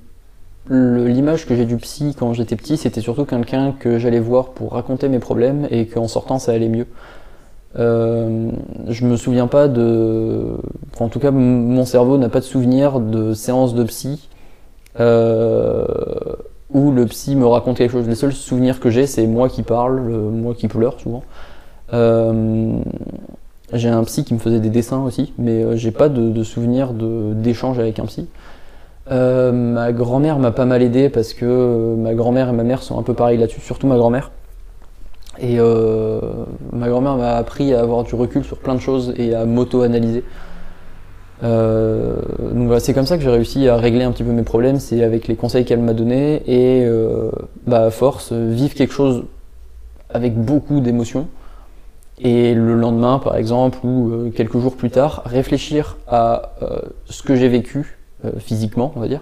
[0.70, 4.72] l'image que j'ai du psy quand j'étais petit, c'était surtout quelqu'un que j'allais voir pour
[4.74, 6.88] raconter mes problèmes et qu'en sortant ça allait mieux.
[7.78, 8.50] Euh,
[8.88, 10.56] je me souviens pas de.
[11.00, 14.30] en tout cas, mon cerveau n'a pas de souvenir de séances de psy
[15.00, 15.86] euh,
[16.74, 18.08] où le psy me raconte quelque chose.
[18.08, 21.24] Les seuls souvenirs que j'ai, c'est moi qui parle, le- moi qui pleure souvent.
[21.94, 22.78] Euh,
[23.74, 26.44] j'ai un psy qui me faisait des dessins aussi, mais euh, j'ai pas de, de
[26.44, 28.28] souvenir d'échange avec un psy.
[29.12, 32.98] Euh, ma grand-mère m'a pas mal aidé parce que ma grand-mère et ma mère sont
[32.98, 34.32] un peu pareilles là-dessus, surtout ma grand-mère.
[35.40, 35.58] Et
[36.72, 40.24] ma grand-mère m'a appris à avoir du recul sur plein de choses et à m'auto-analyser.
[41.42, 41.50] Donc
[42.68, 45.04] voilà, c'est comme ça que j'ai réussi à régler un petit peu mes problèmes, c'est
[45.04, 46.88] avec les conseils qu'elle m'a donnés et
[47.68, 49.26] bah, à force, vivre quelque chose
[50.10, 51.28] avec beaucoup d'émotions.
[52.20, 57.24] Et le lendemain, par exemple, ou euh, quelques jours plus tard, réfléchir à euh, ce
[57.24, 59.22] que j'ai vécu euh, physiquement, on va dire,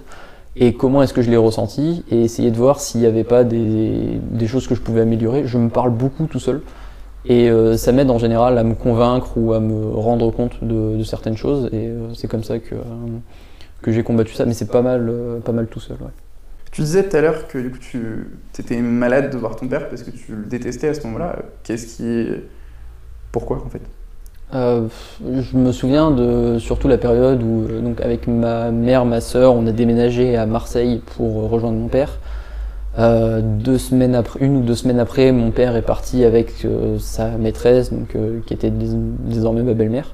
[0.55, 3.43] et comment est-ce que je l'ai ressenti, et essayer de voir s'il n'y avait pas
[3.43, 5.47] des, des choses que je pouvais améliorer.
[5.47, 6.61] Je me parle beaucoup tout seul,
[7.25, 11.37] et ça m'aide en général à me convaincre ou à me rendre compte de, certaines
[11.37, 12.75] choses, et c'est comme ça que,
[13.81, 15.11] que j'ai combattu ça, mais c'est pas mal,
[15.43, 15.97] pas mal tout seul.
[16.73, 18.27] Tu disais tout à l'heure que tu
[18.59, 21.37] étais malade de voir ton père parce que tu le détestais à ce moment-là.
[21.63, 22.27] Qu'est-ce qui.
[23.33, 23.81] Pourquoi en fait?
[24.53, 24.87] Euh,
[25.19, 29.55] je me souviens de surtout la période où, euh, donc avec ma mère, ma soeur,
[29.55, 32.19] on a déménagé à Marseille pour euh, rejoindre mon père.
[32.95, 36.67] Deux semaines après, une ou deux semaines après, mon père est parti avec
[36.99, 38.15] sa maîtresse, donc
[38.45, 40.13] qui était dés- désormais ma belle-mère.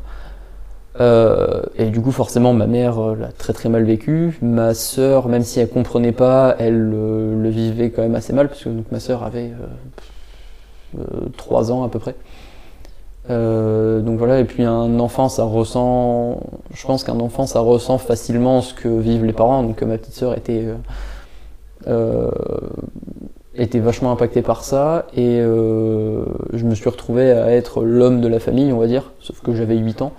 [1.78, 4.40] Et du coup, forcément, ma mère l'a très très mal vécu.
[4.42, 8.64] Ma sœur, même si elle comprenait pas, elle le vivait quand même assez mal, parce
[8.64, 9.52] que donc, ma sœur avait
[11.36, 12.16] trois ans à peu près.
[13.30, 16.40] Euh, donc voilà, et puis un enfant, ça ressent.
[16.74, 19.64] Je pense qu'un enfant, ça ressent facilement ce que vivent les parents.
[19.64, 20.76] Donc ma petite sœur était, euh,
[21.88, 22.32] euh,
[23.56, 28.28] était vachement impactée par ça, et euh, je me suis retrouvé à être l'homme de
[28.28, 30.14] la famille, on va dire, sauf que j'avais 8 ans.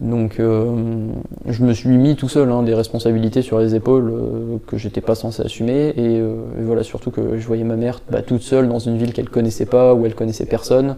[0.00, 1.08] Donc euh,
[1.46, 5.00] je me suis mis tout seul hein, des responsabilités sur les épaules euh, que j'étais
[5.00, 8.42] pas censé assumer et, euh, et, voilà surtout que je voyais ma mère bah, toute
[8.42, 10.96] seule dans une ville qu'elle connaissait pas où elle connaissait personne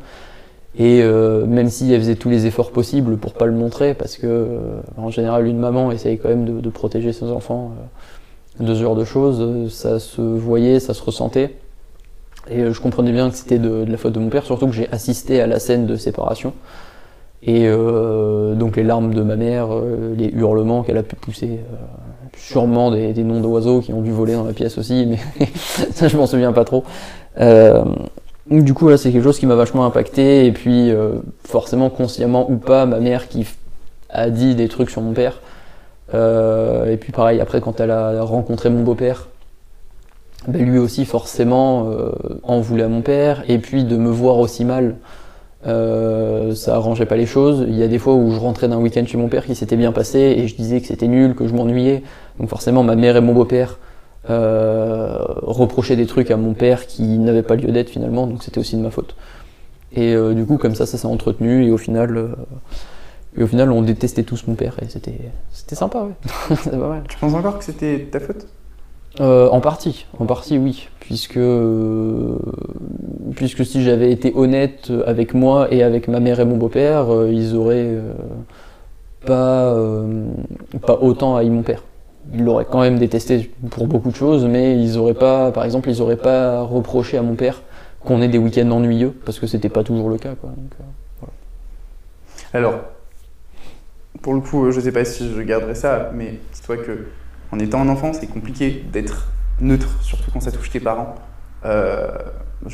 [0.76, 4.16] et euh, même si elle faisait tous les efforts possibles pour pas le montrer parce
[4.16, 7.72] que euh, en général une maman essaye quand même de, de protéger ses enfants
[8.60, 11.54] de ce genre de choses ça se voyait ça se ressentait
[12.50, 14.74] et je comprenais bien que c'était de, de la faute de mon père surtout que
[14.74, 16.52] j'ai assisté à la scène de séparation
[17.42, 21.60] et euh, donc les larmes de ma mère, euh, les hurlements qu'elle a pu pousser,
[21.72, 21.76] euh,
[22.36, 25.18] sûrement des, des noms d'oiseaux qui ont dû voler dans la pièce aussi, mais
[25.92, 26.84] ça je m'en souviens pas trop.
[28.52, 31.90] Euh, du coup là c'est quelque chose qui m'a vachement impacté et puis euh, forcément
[31.90, 33.46] consciemment ou pas ma mère qui
[34.10, 35.40] a dit des trucs sur mon père.
[36.14, 39.28] et puis pareil après quand elle a rencontré mon beau-père,
[40.46, 41.92] ben, lui aussi forcément
[42.42, 44.96] en voulait à mon père et puis de me voir aussi mal.
[45.66, 47.64] Euh, ça arrangeait pas les choses.
[47.68, 49.76] Il y a des fois où je rentrais d'un week-end chez mon père qui s'était
[49.76, 52.02] bien passé et je disais que c'était nul, que je m'ennuyais.
[52.38, 53.78] Donc forcément, ma mère et mon beau-père
[54.28, 58.58] euh, reprochaient des trucs à mon père qui n'avaient pas lieu d'être finalement, donc c'était
[58.58, 59.14] aussi de ma faute.
[59.92, 62.28] Et euh, du coup, comme ça, ça s'est entretenu et au final, euh,
[63.36, 65.18] et au final, on détestait tous mon père et c'était
[65.52, 66.56] c'était sympa, ouais.
[66.70, 67.02] pas mal.
[67.08, 68.46] Tu penses encore que c'était ta faute?
[69.20, 71.40] Euh, en partie, en partie oui, puisque,
[73.34, 77.56] puisque si j'avais été honnête avec moi et avec ma mère et mon beau-père, ils
[77.56, 77.96] auraient
[79.26, 79.74] pas,
[80.86, 81.82] pas autant haï mon père.
[82.32, 85.88] Ils l'auraient quand même détesté pour beaucoup de choses, mais ils auraient pas, par exemple,
[85.88, 87.62] ils auraient pas reproché à mon père
[88.00, 90.34] qu'on ait des week-ends ennuyeux, parce que c'était pas toujours le cas.
[90.34, 90.50] Quoi.
[91.20, 91.32] Voilà.
[92.52, 92.80] Alors,
[94.22, 97.06] pour le coup, je sais pas si je garderai ça, mais dis-toi que
[97.50, 99.28] en étant un enfant, c'est compliqué d'être
[99.60, 101.14] neutre, surtout quand ça touche tes parents.
[101.64, 102.08] Euh,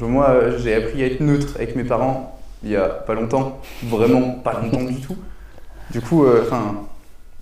[0.00, 4.32] moi, j'ai appris à être neutre avec mes parents il y a pas longtemps, vraiment
[4.42, 5.16] pas longtemps du tout.
[5.90, 6.72] Du coup, enfin, euh,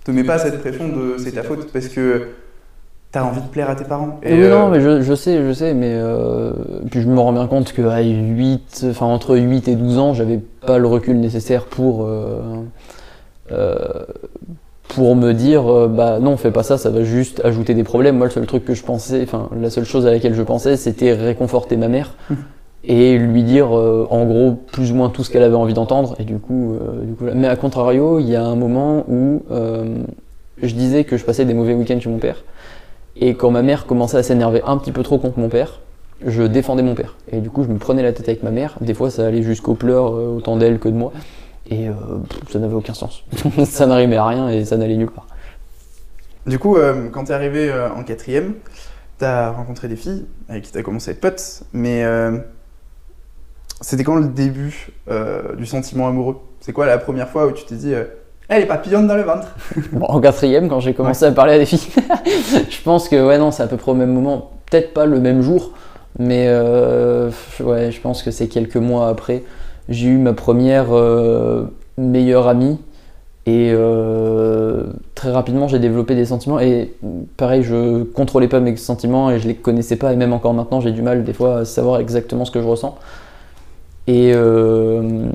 [0.03, 2.27] te mets pas cette pression de c'est ta faute parce que
[3.11, 4.19] t'as envie de plaire à tes parents.
[4.23, 4.49] Et oui, euh...
[4.49, 6.51] non, mais je, je, sais, je sais, mais euh,
[6.89, 10.13] puis je me rends bien compte que à 8, enfin entre 8 et 12 ans,
[10.13, 12.07] j'avais pas le recul nécessaire pour
[13.51, 14.05] euh,
[14.89, 18.17] pour me dire euh, bah non fais pas ça ça va juste ajouter des problèmes.
[18.17, 20.77] Moi le seul truc que je pensais enfin la seule chose à laquelle je pensais
[20.77, 22.15] c'était réconforter ma mère
[22.83, 26.15] et lui dire euh, en gros plus ou moins tout ce qu'elle avait envie d'entendre.
[26.19, 29.43] Et du coup, euh, du coup mais à contrario il y a un moment où
[30.61, 32.43] je disais que je passais des mauvais week-ends chez mon père.
[33.15, 35.79] Et quand ma mère commençait à s'énerver un petit peu trop contre mon père
[36.25, 37.15] je défendais mon père.
[37.31, 38.77] Et du coup je me prenais la tête avec ma mère.
[38.79, 41.11] Des fois ça allait jusqu'aux pleurs autant d'elle que de moi.
[41.69, 41.93] Et euh,
[42.49, 43.23] ça n'avait aucun sens.
[43.65, 45.27] ça n'arrivait à rien et ça n'allait nulle part.
[46.45, 48.55] Du coup, euh, quand tu es arrivé euh, en quatrième,
[49.17, 52.37] tu as rencontré des filles avec qui tu as commencé à être pote, mais euh,
[53.83, 54.91] c'était quand le début
[55.57, 56.37] du sentiment amoureux?
[56.61, 57.93] C'est quoi la première fois où tu t'es dit
[58.49, 59.47] elle est papillonne dans le ventre?
[60.01, 61.87] En quatrième, quand j'ai commencé à parler à des filles,
[62.69, 64.51] je pense que ouais, non, c'est à peu près au même moment.
[64.69, 65.71] Peut-être pas le même jour,
[66.19, 69.43] mais ouais, je pense que c'est quelques mois après
[69.89, 71.65] j'ai eu ma première euh,
[71.97, 72.77] meilleure amie.
[73.45, 76.59] Et euh, très rapidement j'ai développé des sentiments.
[76.59, 76.93] Et
[77.35, 80.13] pareil je contrôlais pas mes sentiments et je les connaissais pas.
[80.13, 82.67] Et même encore maintenant j'ai du mal des fois à savoir exactement ce que je
[82.67, 82.97] ressens
[84.07, 85.29] et euh,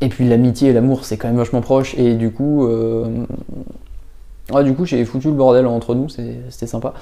[0.00, 3.06] et puis l'amitié et l'amour c'est quand même vachement proche et du coup euh,
[4.50, 6.94] ouais, du coup j'ai foutu le bordel entre nous c'était sympa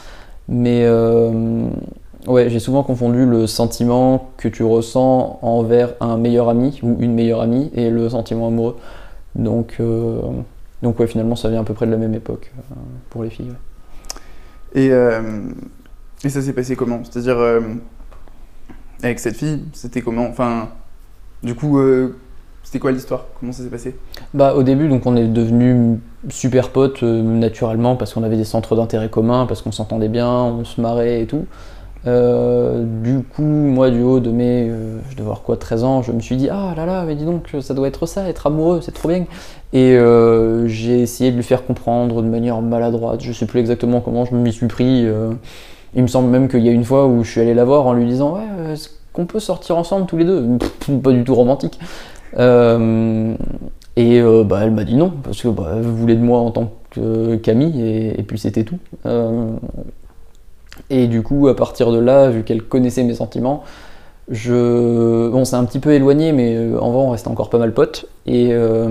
[0.48, 1.68] mais euh,
[2.28, 7.14] Ouais, j'ai souvent confondu le sentiment que tu ressens envers un meilleur ami ou une
[7.14, 8.76] meilleure amie et le sentiment amoureux.
[9.34, 9.82] Donc,
[10.84, 12.52] donc ouais, finalement, ça vient à peu près de la même époque
[13.10, 13.50] pour les filles.
[14.76, 14.90] Et,
[16.22, 17.00] et ça s'est passé comment?
[17.02, 17.38] C'est-à-dire,
[19.02, 20.68] avec cette fille, c'était comment Enfin,
[21.42, 22.16] du coup, euh,
[22.62, 23.26] c'était quoi l'histoire?
[23.38, 23.96] Comment ça s'est passé?
[24.34, 28.76] Bah, au début, donc, on est devenus super potes naturellement parce qu'on avait des centres
[28.76, 31.46] d'intérêt communs, parce qu'on s'entendait bien, on se marrait et tout.
[32.06, 36.02] Euh, du coup, moi, du haut de mes, euh, je devais avoir quoi, 13 ans,
[36.02, 38.46] je me suis dit, ah là là, mais dis donc, ça doit être ça, être
[38.46, 39.24] amoureux, c'est trop bien.
[39.72, 44.00] Et euh, j'ai essayé de lui faire comprendre de manière maladroite, je sais plus exactement
[44.00, 45.06] comment je m'y suis pris.
[45.94, 47.87] Il me semble même qu'il y a une fois où je suis allé la voir
[47.87, 50.59] en lui disant, ouais, est-ce qu'on peut sortir ensemble tous les deux?
[51.02, 51.78] Pas du tout romantique.
[52.35, 57.37] et bah, elle m'a dit non, parce que bah, voulait de moi en tant que
[57.37, 58.78] Camille, et puis c'était tout.
[60.90, 63.62] Et du coup, à partir de là, vu qu'elle connaissait mes sentiments,
[64.30, 65.28] je...
[65.28, 68.06] Bon, c'est un petit peu éloigné, mais en vrai, on reste encore pas mal potes.
[68.26, 68.88] Et euh,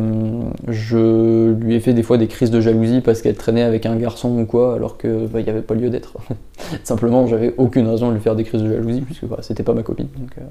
[0.67, 3.95] je lui ai fait des fois des crises de jalousie parce qu'elle traînait avec un
[3.95, 6.13] garçon ou quoi, alors qu'il bah, n'y avait pas lieu d'être.
[6.83, 9.73] Simplement, j'avais aucune raison de lui faire des crises de jalousie, puisque bah, c'était pas
[9.73, 10.07] ma copine.
[10.17, 10.41] Donc, euh...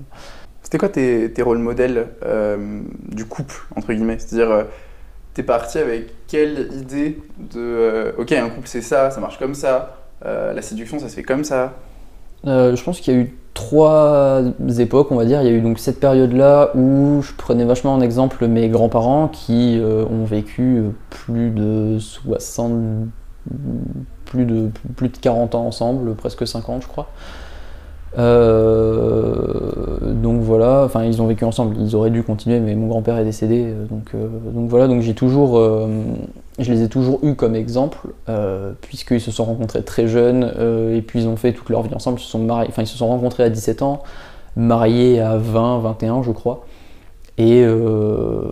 [0.63, 4.19] C'était quoi tes, tes rôles modèles euh, du couple, entre guillemets?
[4.19, 4.67] C'est-à-dire,
[5.35, 9.55] t'es parti avec quelle idée de euh, ok un couple c'est ça, ça marche comme
[9.55, 11.75] ça, euh, la séduction ça se fait comme ça?
[12.47, 14.43] Euh, je pense qu'il y a eu trois
[14.79, 15.43] époques, on va dire.
[15.43, 19.29] Il y a eu donc cette période-là où je prenais vachement en exemple mes grands-parents
[19.29, 22.73] qui euh, ont vécu euh, plus de 60,
[24.25, 27.09] plus de, plus de 40 ans ensemble, presque 50 je crois.
[28.19, 33.17] Euh, donc voilà, enfin ils ont vécu ensemble, ils auraient dû continuer, mais mon grand-père
[33.19, 34.17] est décédé, donc,
[34.53, 35.61] donc voilà, donc j'ai toujours,
[36.61, 40.97] je les ai toujours eus comme exemple, euh, puisqu'ils se sont rencontrés très jeunes, euh,
[40.97, 42.97] et puis ils ont fait toute leur vie ensemble, ils se sont mariés, ils se
[42.97, 44.03] sont rencontrés à 17 ans,
[44.57, 46.67] mariés à 20, 21 je crois,
[47.39, 48.43] et, euh,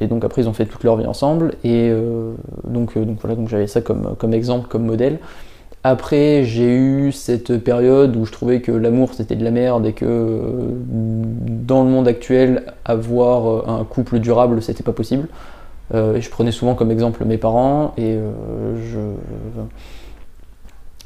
[0.00, 1.92] et donc après ils ont fait toute leur vie ensemble, et
[2.64, 5.18] donc, voilà, donc j'avais ça comme, comme exemple, comme modèle.
[5.84, 9.92] Après, j'ai eu cette période où je trouvais que l'amour c'était de la merde et
[9.92, 10.40] que
[10.88, 15.28] dans le monde actuel, avoir un couple durable c'était pas possible.
[15.94, 18.74] Euh, je prenais souvent comme exemple mes parents et euh,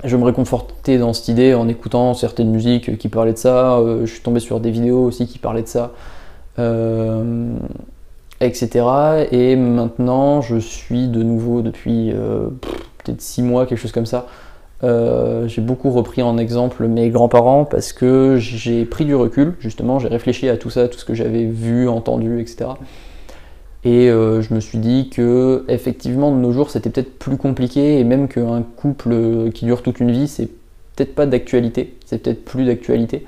[0.04, 3.78] je, me réconfortais dans cette idée en écoutant certaines musiques qui parlaient de ça.
[3.78, 5.92] Euh, je suis tombé sur des vidéos aussi qui parlaient de ça,
[8.40, 8.70] etc.
[9.30, 12.12] Et maintenant, je suis de nouveau depuis
[12.98, 14.26] peut-être 6 mois, quelque chose comme ça.
[14.82, 20.08] J'ai beaucoup repris en exemple mes grands-parents parce que j'ai pris du recul, justement, j'ai
[20.08, 22.70] réfléchi à tout ça, tout ce que j'avais vu, entendu, etc.
[23.84, 27.98] Et euh, je me suis dit que effectivement de nos jours c'était peut-être plus compliqué
[27.98, 30.48] et même qu'un couple qui dure toute une vie c'est
[30.94, 33.26] peut-être pas d'actualité, c'est peut-être plus d'actualité.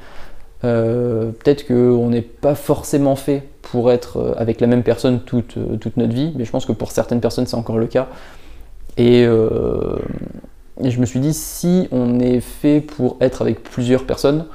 [0.63, 5.57] Euh, peut-être qu'on n'est pas forcément fait pour être euh, avec la même personne toute,
[5.59, 8.09] euh, toute notre vie, mais je pense que pour certaines personnes c'est encore le cas.
[8.99, 9.97] Euh,
[10.83, 14.47] et je me suis dit si on est fait pour être avec plusieurs personnes,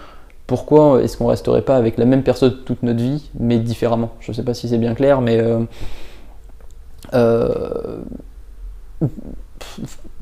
[0.50, 4.10] pourquoi est-ce qu'on resterait pas avec la même personne toute notre vie, mais différemment?
[4.20, 5.60] Je sais pas si c'est bien clair, mais euh,
[7.14, 8.00] euh,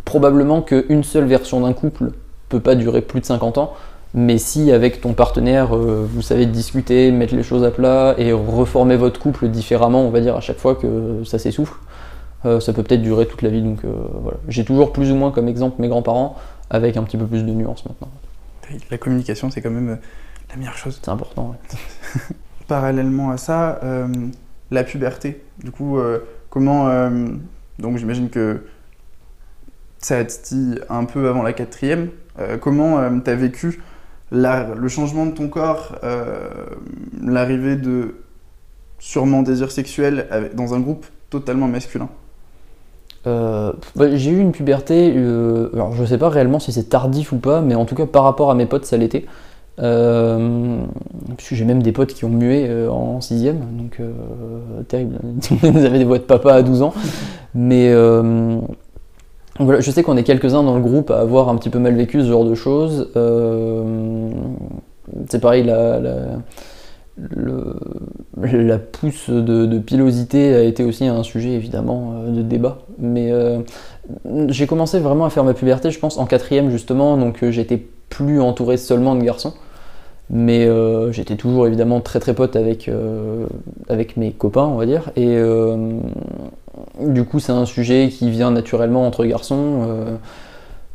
[0.03, 2.11] probablement qu'une seule version d'un couple
[2.49, 3.73] peut pas durer plus de 50 ans,
[4.13, 8.33] mais si avec ton partenaire euh, vous savez discuter, mettre les choses à plat et
[8.33, 11.79] reformer votre couple différemment, on va dire à chaque fois que ça s'essouffle,
[12.43, 13.61] ça peut peut-être durer toute la vie.
[13.61, 16.35] Donc voilà, j'ai toujours plus ou moins comme exemple mes grands-parents
[16.69, 18.09] avec un petit peu plus de nuances maintenant.
[18.91, 19.95] La communication c'est quand même euh,
[20.49, 20.99] la meilleure chose.
[21.03, 21.51] C'est important.
[21.51, 21.77] ouais.
[22.67, 24.07] Parallèlement à ça, euh,
[24.71, 25.41] la puberté.
[25.63, 26.89] Du coup, euh, comment.
[26.89, 27.27] euh,
[27.79, 28.65] donc, j'imagine que
[29.99, 32.09] ça a titillé un peu avant la quatrième.
[32.61, 33.81] Comment euh, t'as vécu
[34.31, 35.97] la- le changement de ton corps,
[37.21, 38.15] l'arrivée de
[38.99, 42.09] sûrement désir sexuel avec- dans un groupe totalement masculin?
[43.27, 47.33] Euh, bah, j'ai eu une puberté, euh, alors je sais pas réellement si c'est tardif
[47.33, 49.25] ou pas, mais en tout cas par rapport à mes potes ça l'était.
[49.79, 50.79] Euh,
[51.51, 53.99] j'ai même des potes qui ont mué euh, en sixième, donc
[54.87, 55.19] terrible.
[55.63, 56.93] Ils avaient des voix de papa à 12 ans.
[57.53, 57.93] Mais
[59.59, 61.95] voilà, je sais qu'on est quelques-uns dans le groupe à avoir un petit peu mal
[61.95, 63.09] vécu ce genre de choses.
[65.29, 65.99] C'est pareil, la,
[67.17, 72.79] la pousse de, pilosité a été aussi un sujet évidemment euh, de débat.
[72.99, 73.59] Mais euh,
[74.49, 77.81] j'ai commencé vraiment à faire ma puberté, je pense, en quatrième justement, donc euh, j'étais
[78.09, 79.53] plus entouré seulement de garçons.
[80.29, 80.67] Mais
[81.13, 82.91] j'étais toujours évidemment très très pote avec,
[83.87, 85.09] avec mes copains, on va dire.
[85.15, 85.37] Et
[86.99, 89.87] du coup, c'est un sujet qui vient naturellement entre garçons.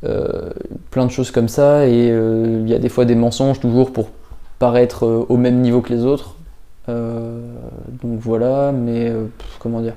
[0.02, 1.88] plein de choses comme ça.
[1.88, 4.10] Et il y a des fois des mensonges toujours pour
[4.62, 6.36] paraître euh, au même niveau que les autres.
[6.88, 7.40] Euh,
[8.02, 9.24] donc voilà, mais euh,
[9.58, 9.94] comment dire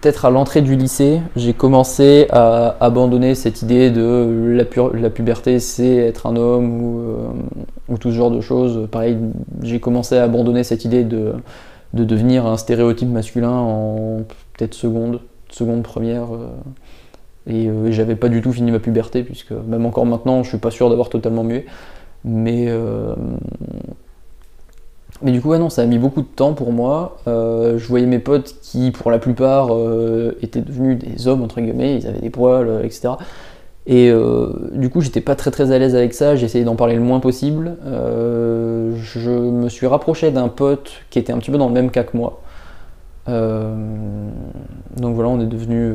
[0.00, 5.10] Peut-être à l'entrée du lycée, j'ai commencé à abandonner cette idée de la, pu- la
[5.10, 7.26] puberté, c'est être un homme ou, euh,
[7.90, 8.88] ou tout ce genre de choses.
[8.90, 9.18] Pareil,
[9.62, 11.34] j'ai commencé à abandonner cette idée de,
[11.92, 14.20] de devenir un stéréotype masculin en
[14.56, 16.28] peut-être seconde, seconde première.
[17.46, 20.70] et j'avais pas du tout fini ma puberté, puisque même encore maintenant, je suis pas
[20.70, 21.66] sûr d'avoir totalement mué.
[22.24, 23.14] Mais, euh,
[25.22, 27.18] mais du coup, ouais, non, ça a mis beaucoup de temps pour moi.
[27.28, 31.60] Euh, je voyais mes potes qui, pour la plupart, euh, étaient devenus des hommes, entre
[31.60, 33.14] guillemets, ils avaient des poils, etc.
[33.86, 36.94] Et euh, du coup, j'étais pas très très à l'aise avec ça, essayé d'en parler
[36.94, 37.76] le moins possible.
[37.84, 42.02] Je me suis rapproché d'un pote qui était un petit peu dans le même cas
[42.02, 42.40] que moi.
[43.26, 45.94] Donc voilà, on est devenu.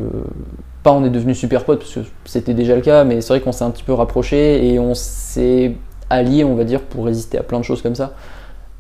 [0.82, 3.42] pas on est devenu super potes parce que c'était déjà le cas, mais c'est vrai
[3.42, 5.76] qu'on s'est un petit peu rapproché et on s'est
[6.10, 8.14] alliés, on va dire, pour résister à plein de choses comme ça.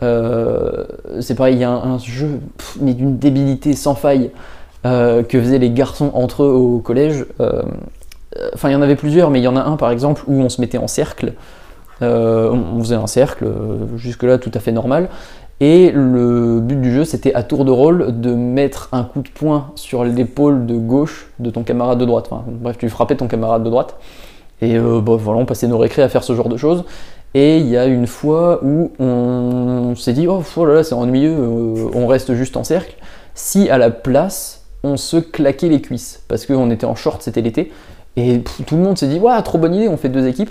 [0.01, 0.85] Euh,
[1.19, 2.39] c'est pareil, il y a un, jeu
[2.79, 4.31] mais d'une débilité sans faille
[4.85, 7.25] euh, que faisaient les garçons entre eux au collège.
[7.39, 7.63] Euh,
[8.53, 10.33] Enfin, il y en avait plusieurs, mais il y en a un par exemple où
[10.33, 11.33] on se mettait en cercle
[11.99, 13.51] on, faisait un cercle,
[13.97, 15.09] jusque-là tout à fait normal.
[15.59, 19.29] Et le but du jeu, c'était à tour de rôle de mettre un coup de
[19.29, 22.29] poing sur l'épaule de gauche de ton camarade de droite.
[22.47, 23.97] Bref, tu frappais ton camarade de droite.
[24.61, 26.85] Et bah, voilà, on passait nos récrés à faire ce genre de choses.
[27.35, 30.95] Et il y a une fois où on s'est dit, oh, oh là là, c'est
[30.95, 32.95] ennuyeux, euh, on reste juste en cercle.
[33.35, 37.41] Si à la place, on se claquait les cuisses, parce qu'on était en short, c'était
[37.41, 37.71] l'été,
[38.15, 40.49] et tout le monde s'est dit, ouais, trop bonne idée, on fait deux équipes.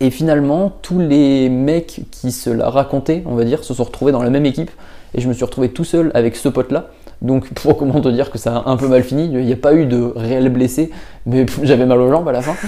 [0.00, 4.12] Et finalement, tous les mecs qui se la racontaient, on va dire, se sont retrouvés
[4.12, 4.70] dans la même équipe,
[5.14, 6.90] et je me suis retrouvé tout seul avec ce pote-là.
[7.22, 9.56] Donc, pour comment te dire que ça a un peu mal fini, il n'y a
[9.56, 10.90] pas eu de réel blessé,
[11.26, 12.54] mais j'avais mal aux jambes à la fin.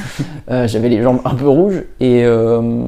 [0.50, 2.84] Euh, j'avais les jambes un peu rouges, et, euh,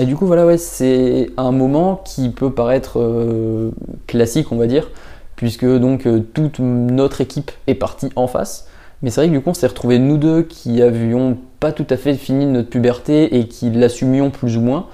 [0.00, 3.70] et du coup, voilà, ouais, c'est un moment qui peut paraître euh,
[4.06, 4.88] classique, on va dire,
[5.36, 8.66] puisque donc toute notre équipe est partie en face.
[9.02, 11.86] Mais c'est vrai que du coup, on s'est retrouvés nous deux qui avions pas tout
[11.90, 14.86] à fait fini notre puberté et qui l'assumions plus ou moins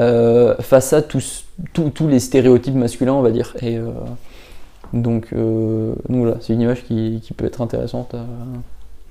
[0.00, 3.54] euh, face à tous, tous- tous les stéréotypes masculins, on va dire.
[3.60, 3.88] Et euh,
[4.92, 8.24] donc, euh, donc voilà, c'est une image qui, qui peut être intéressante à,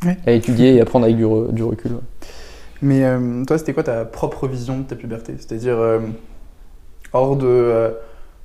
[0.06, 0.18] Ouais.
[0.28, 1.94] à étudier et à prendre avec du, re- du recul.
[1.94, 2.00] ouais.
[2.82, 5.36] Mais euh, toi, c'était quoi ta propre vision de ta puberté?
[5.38, 6.00] C'est-à-dire euh,
[7.14, 7.94] hors de,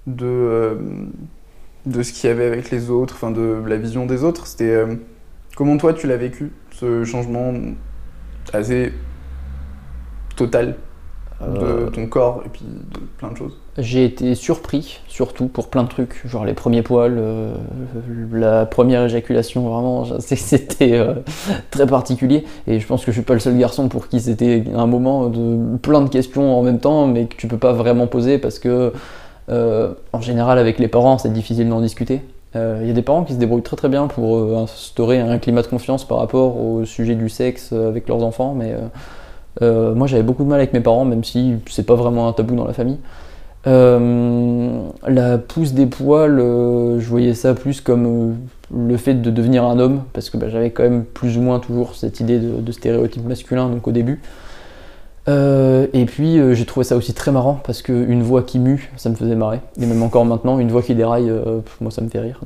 [0.06, 0.78] de,
[1.86, 4.46] de ce qu'il y avait avec les autres, enfin de la vision des autres.
[4.46, 4.84] C'était
[5.56, 7.52] comment toi tu l'as vécu ce changement
[8.52, 8.92] assez
[10.36, 10.76] total?
[11.48, 13.52] De Euh, ton corps et puis de plein de choses.
[13.78, 17.54] J'ai été surpris, surtout pour plein de trucs, genre les premiers poils, euh,
[18.30, 21.14] la première éjaculation, vraiment, c'était euh,
[21.70, 22.44] très particulier.
[22.66, 25.28] Et je pense que je suis pas le seul garçon pour qui c'était un moment
[25.28, 28.58] de plein de questions en même temps, mais que tu peux pas vraiment poser parce
[28.58, 28.92] que,
[29.48, 32.20] euh, en général, avec les parents, c'est difficile d'en discuter.
[32.54, 35.62] Il y a des parents qui se débrouillent très très bien pour instaurer un climat
[35.62, 38.76] de confiance par rapport au sujet du sexe avec leurs enfants, mais
[39.60, 42.32] euh, moi j'avais beaucoup de mal avec mes parents, même si c'est pas vraiment un
[42.32, 42.98] tabou dans la famille.
[43.66, 48.36] Euh, la pousse des poils, euh, je voyais ça plus comme
[48.74, 51.60] le fait de devenir un homme, parce que bah, j'avais quand même plus ou moins
[51.60, 54.20] toujours cette idée de, de stéréotype masculin donc au début.
[55.28, 59.14] Et puis j'ai trouvé ça aussi très marrant parce qu'une voix qui mue, ça me
[59.14, 59.60] faisait marrer.
[59.80, 61.30] Et même encore maintenant, une voix qui déraille,
[61.80, 62.40] moi ça me fait rire.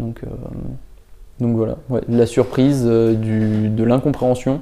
[1.41, 1.77] Donc, voilà,
[2.07, 4.61] de la surprise, de l'incompréhension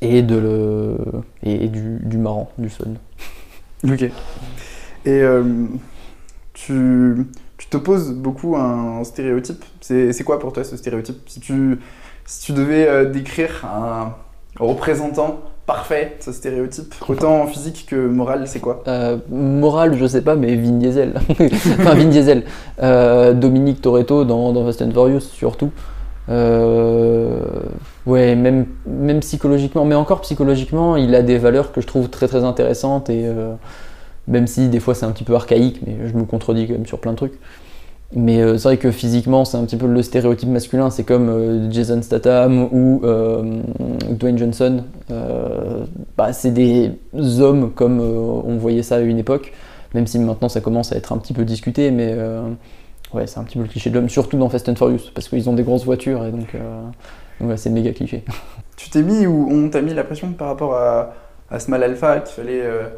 [0.00, 0.96] et, de le,
[1.42, 2.94] et, du, du marrant, du fun.
[3.88, 4.02] Ok.
[4.02, 4.12] Et
[5.06, 5.42] euh,
[6.52, 7.26] tu,
[7.58, 9.64] tu t'opposes beaucoup à un stéréotype.
[9.80, 11.28] C'est quoi pour toi ce stéréotype?
[11.28, 11.78] Si tu,
[12.24, 14.14] si tu devais euh, décrire un
[14.58, 18.82] représentant parfait ce stéréotype, autant en physique que moral, c'est quoi?
[18.86, 21.14] Euh, morale, je sais pas, mais Vin Diesel.
[21.30, 22.44] enfin, Vin Diesel.
[22.82, 25.70] Euh, Dominique Toretto dans, dans Fast and Furious, surtout.
[26.28, 27.40] Euh,
[28.04, 32.26] ouais, même, même psychologiquement, mais encore psychologiquement, il a des valeurs que je trouve très
[32.26, 33.54] très intéressantes et euh,
[34.26, 36.86] même si des fois c'est un petit peu archaïque, mais je me contredis quand même
[36.86, 37.38] sur plein de trucs.
[38.12, 40.90] Mais euh, c'est vrai que physiquement, c'est un petit peu le stéréotype masculin.
[40.90, 43.02] C'est comme euh, Jason Statham ou
[44.10, 44.84] Dwayne Johnson.
[46.16, 46.92] Bah, c'est des
[47.40, 49.52] hommes comme on voyait ça à une époque,
[49.94, 51.90] même si maintenant ça commence à être un petit peu discuté.
[51.90, 52.14] Mais
[53.16, 55.28] ouais, c'est un petit peu le cliché de l'homme, surtout dans Fast and Furious, parce
[55.28, 56.82] qu'ils ont des grosses voitures et donc, euh,
[57.40, 58.24] donc ouais, c'est méga cliché.
[58.76, 61.14] Tu t'es mis ou on t'a mis la pression par rapport à,
[61.50, 62.88] à ce mal alpha qu'il fallait, euh,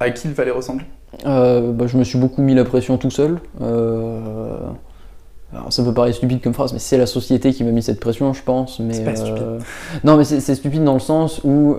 [0.00, 0.84] à qui il fallait ressembler?
[1.24, 3.38] Euh, bah, je me suis beaucoup mis la pression tout seul.
[3.62, 4.58] Euh,
[5.52, 8.00] alors ça peut paraître stupide comme phrase, mais c'est la société qui m'a mis cette
[8.00, 8.80] pression, je pense.
[8.80, 9.44] Mais C'est pas euh, stupide.
[10.02, 11.76] Non, mais c'est stupide dans le sens où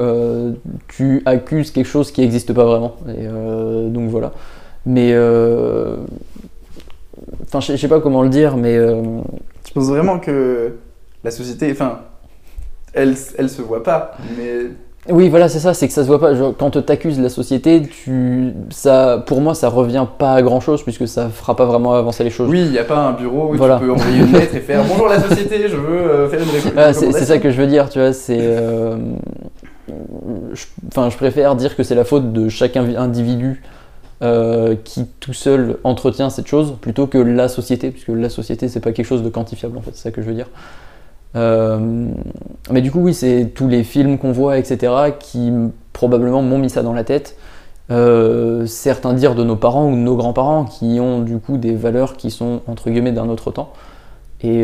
[0.87, 2.95] tu accuses quelque chose qui n'existe pas vraiment.
[3.09, 3.27] Et
[3.89, 4.31] donc voilà.
[4.85, 5.97] Mais euh,
[7.43, 9.01] enfin, je sais- je pas comment le dire, mais euh,
[9.63, 10.73] Tu penses vraiment que
[11.23, 11.99] la société, enfin,
[12.93, 14.67] elle, elle se voit pas, mais
[15.07, 16.33] oui, voilà, c'est ça, c'est que ça se voit pas.
[16.33, 20.81] Genre, quand t'accuses la société, tu, ça, pour moi, ça revient pas à grand chose
[20.81, 22.49] puisque ça fera pas vraiment avancer les choses.
[22.49, 23.77] oui, il n'y a pas un bureau où Voilà.
[23.77, 26.47] tu peux envoyer une lettre et faire bonjour la société, je veux euh, faire une
[26.49, 28.39] réco- Ah, c'est ça que je veux dire, tu vois, c'est.
[28.39, 28.97] euh,
[30.53, 33.61] je- Enfin, je préfère dire que c'est la faute de chaque individu
[34.21, 38.79] euh, qui tout seul entretient cette chose plutôt que la société, puisque la société c'est
[38.79, 40.47] pas quelque chose de quantifiable en fait, c'est ça que je veux dire.
[41.35, 42.07] Euh,
[42.71, 45.51] mais du coup, oui, c'est tous les films qu'on voit, etc., qui
[45.91, 47.35] probablement m'ont mis ça dans la tête.
[47.91, 51.75] Euh, certains dires de nos parents ou de nos grands-parents qui ont du coup des
[51.75, 53.73] valeurs qui sont entre guillemets d'un autre temps.
[54.41, 54.63] Et,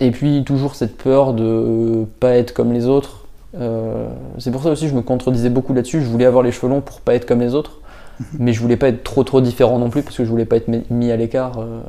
[0.00, 3.24] et puis toujours cette peur de pas être comme les autres.
[4.38, 6.02] C'est pour ça aussi que je me contredisais beaucoup là-dessus.
[6.02, 7.79] Je voulais avoir les cheveux longs pour pas être comme les autres,
[8.38, 10.56] mais je voulais pas être trop trop différent non plus parce que je voulais pas
[10.56, 11.58] être mis- à l'écart.
[11.58, 11.80] euh,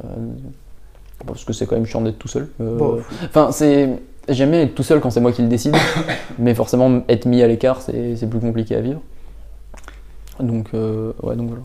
[1.26, 2.48] parce que c'est quand même chiant d'être tout seul.
[2.62, 3.90] Euh, Enfin, c'est.
[4.30, 5.76] j'aime bien être tout seul quand c'est moi qui le décide,
[6.40, 9.02] mais forcément être mis à l'écart, c'est c'est plus compliqué à vivre.
[10.40, 11.62] Donc, euh, ouais, donc voilà.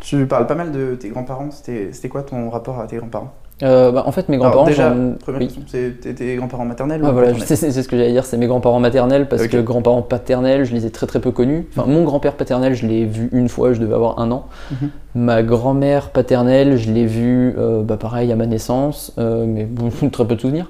[0.00, 1.50] Tu parles pas mal de tes grands-parents.
[1.52, 3.32] C'était quoi ton rapport à tes grands-parents?
[3.62, 4.64] Euh, bah, en fait, mes grands-parents.
[4.64, 4.90] déjà,
[5.20, 5.46] première oui.
[5.46, 8.46] question, c'est tes- grands-parents maternels Ah, ou voilà, c'est ce que j'allais dire, c'est mes
[8.46, 9.50] grands-parents maternels parce Ok.
[9.50, 11.66] que grands-parents paternels, je les ai très très peu connus.
[11.76, 14.46] Enfin, mon grand-père paternel, je l'ai vu une fois, je devais avoir un an.
[14.72, 14.90] Mhm.
[15.14, 19.90] Ma grand-mère paternelle, je l'ai vue, euh, bah, pareil, à ma naissance, euh, mais bon,
[20.10, 20.68] très peu de souvenirs.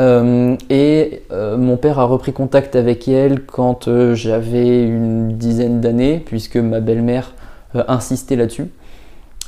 [0.00, 6.56] Euh, et mon père a repris contact avec elle quand j'avais une dizaine d'années, puisque
[6.56, 7.32] ma belle-mère
[7.86, 8.66] insistait là-dessus.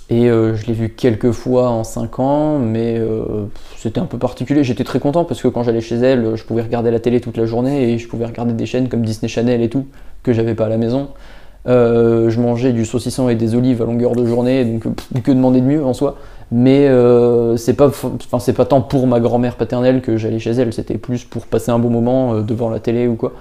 [0.09, 3.47] Et euh, je l'ai vu quelques fois en 5 ans, mais euh,
[3.77, 4.63] c'était un peu particulier.
[4.63, 7.37] J'étais très content parce que quand j'allais chez elle, je pouvais regarder la télé toute
[7.37, 9.87] la journée et je pouvais regarder des chaînes comme Disney Channel et tout,
[10.23, 11.09] que j'avais pas à la maison.
[11.67, 14.85] Euh, je mangeais du saucisson et des olives à longueur de journée, donc
[15.25, 16.17] que demander de mieux en soi.
[16.53, 16.89] Mais
[17.57, 21.47] c'est pas, pas tant pour ma grand-mère paternelle que j'allais chez elle, c'était plus pour
[21.47, 23.33] passer un bon moment devant la télé ou quoi.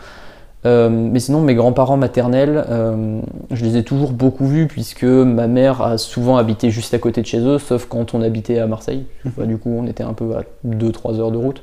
[0.66, 5.48] Euh, mais sinon, mes grands-parents maternels, euh, je les ai toujours beaucoup vus puisque ma
[5.48, 8.68] mère a souvent habité juste à côté de chez eux, sauf quand on habitait à
[8.68, 9.06] Marseille.
[9.38, 11.62] Bah, du coup, on était un peu à 2-3 heures de route.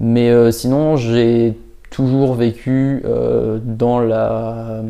[0.00, 1.56] Mais euh, sinon, j'ai
[1.90, 3.04] toujours vécu
[3.64, 4.82] dans la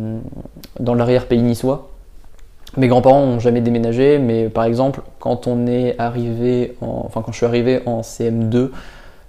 [0.80, 1.90] dans l'arrière-pays niçois.
[2.76, 7.32] Mes grands-parents n'ont jamais déménagé, mais par exemple, quand on est arrivé, en, enfin quand
[7.32, 8.70] je suis arrivé en CM2,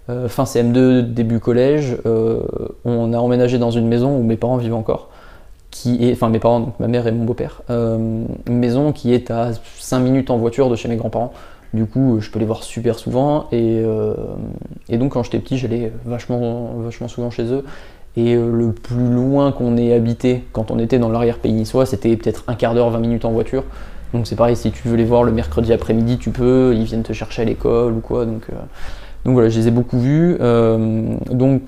[0.10, 2.42] euh, fin CM2, début collège, euh,
[2.86, 5.10] on a emménagé dans une maison où mes parents vivent encore,
[5.70, 9.14] qui est, enfin mes parents, donc ma mère et mon beau-père, euh, une maison qui
[9.14, 11.34] est à 5 minutes en voiture de chez mes grands-parents.
[11.74, 13.84] Du coup, je peux les voir super souvent et,
[14.90, 16.72] donc quand j'étais petit, j'allais vachement,
[17.08, 17.66] souvent chez eux.
[18.16, 22.46] Et le plus loin qu'on ait habité quand on était dans l'arrière-pays niçois, c'était peut-être
[22.48, 23.66] un quart d'heure, 20 minutes en voiture.
[24.14, 27.04] Donc c'est pareil, si tu veux les voir le mercredi après-midi, tu peux, ils viennent
[27.04, 28.26] te chercher à l'école ou quoi.
[28.26, 28.48] Donc,
[29.28, 30.38] donc voilà, je les ai beaucoup vus.
[30.40, 31.64] Euh, donc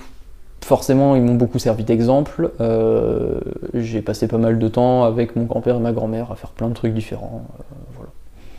[0.64, 2.52] forcément, ils m'ont beaucoup servi d'exemple.
[2.62, 3.42] Euh,
[3.74, 6.70] J'ai passé pas mal de temps avec mon grand-père et ma grand-mère à faire plein
[6.70, 7.46] de trucs différents.
[7.60, 7.64] Euh,
[7.96, 8.12] voilà.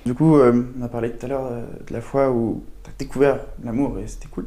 [0.04, 1.50] Du coup, euh, on a parlé tout à l'heure
[1.88, 4.46] de la fois où tu as découvert l'amour et c'était cool.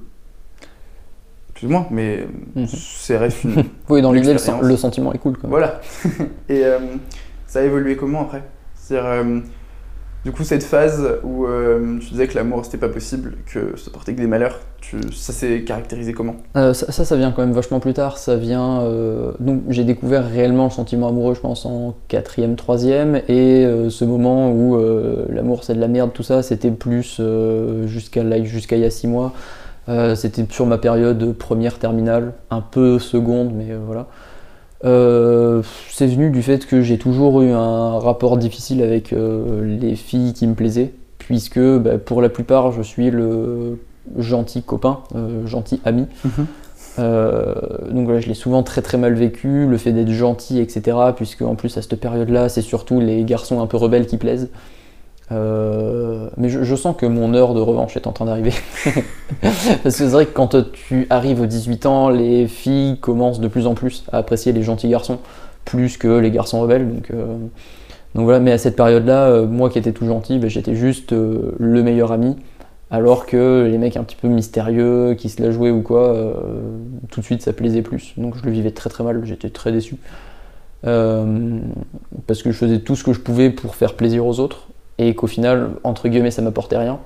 [1.64, 2.68] Moins, mais Mhm.
[2.68, 3.64] c'est reste une.
[3.90, 5.38] Oui, dans l'idée, le, sentiment est cool.
[5.38, 5.50] Quoi.
[5.50, 5.80] voilà.
[6.50, 6.62] et
[7.48, 8.44] ça a évolué comment après?
[8.76, 9.24] C'est-à-dire,
[10.26, 13.92] du coup, cette phase où euh, tu disais que l'amour c'était pas possible, que ça
[13.92, 14.60] portait que des malheurs,
[15.12, 16.38] ça s'est caractérisé comment?
[16.56, 18.18] Euh, ça, ça, vient quand même vachement plus tard.
[18.18, 18.84] Ça vient.
[18.84, 24.06] euh, donc, j'ai découvert réellement le sentiment amoureux, je pense, en quatrième, troisième, et ce
[24.06, 24.80] moment où
[25.30, 27.20] l'amour c'est de la merde, tout ça, c'était plus
[27.86, 29.34] jusqu'à jusqu'à il y a six mois.
[30.16, 34.08] C'était sur ma période première terminale, un peu seconde, mais voilà.
[34.84, 39.96] Euh, c'est venu du fait que j'ai toujours eu un rapport difficile avec euh, les
[39.96, 43.80] filles qui me plaisaient, puisque bah, pour la plupart je suis le
[44.18, 46.08] gentil copain, euh, gentil ami.
[47.00, 47.56] Euh,
[47.90, 50.98] donc voilà, je l'ai souvent très très mal vécu, le fait d'être gentil, etc.
[51.16, 54.50] Puisque en plus à cette période-là, c'est surtout les garçons un peu rebelles qui plaisent.
[55.32, 58.54] Euh, mais je, sens que mon heure de revanche est en train d'arriver.
[59.42, 63.48] Parce que c'est vrai que quand tu arrives aux 18 ans, les filles commencent de
[63.48, 65.20] plus en plus à apprécier les gentils garçons
[65.66, 66.94] plus que les garçons rebelles.
[66.94, 67.38] Donc, euh,
[68.16, 71.84] voilà, mais à cette période-là, euh, moi qui étais tout gentil, ben, j'étais juste le
[71.84, 72.36] meilleur ami.
[72.92, 76.16] Alors que les mecs un petit peu mystérieux, qui se la jouaient ou quoi,
[77.10, 78.14] tout de suite ça plaisait plus.
[78.18, 79.96] Donc je le vivais très très mal, j'étais très déçu.
[80.84, 84.68] Parce que je faisais tout ce que je pouvais pour faire plaisir aux autres
[84.98, 87.00] et qu'au final, entre guillemets, ça m'apportait rien.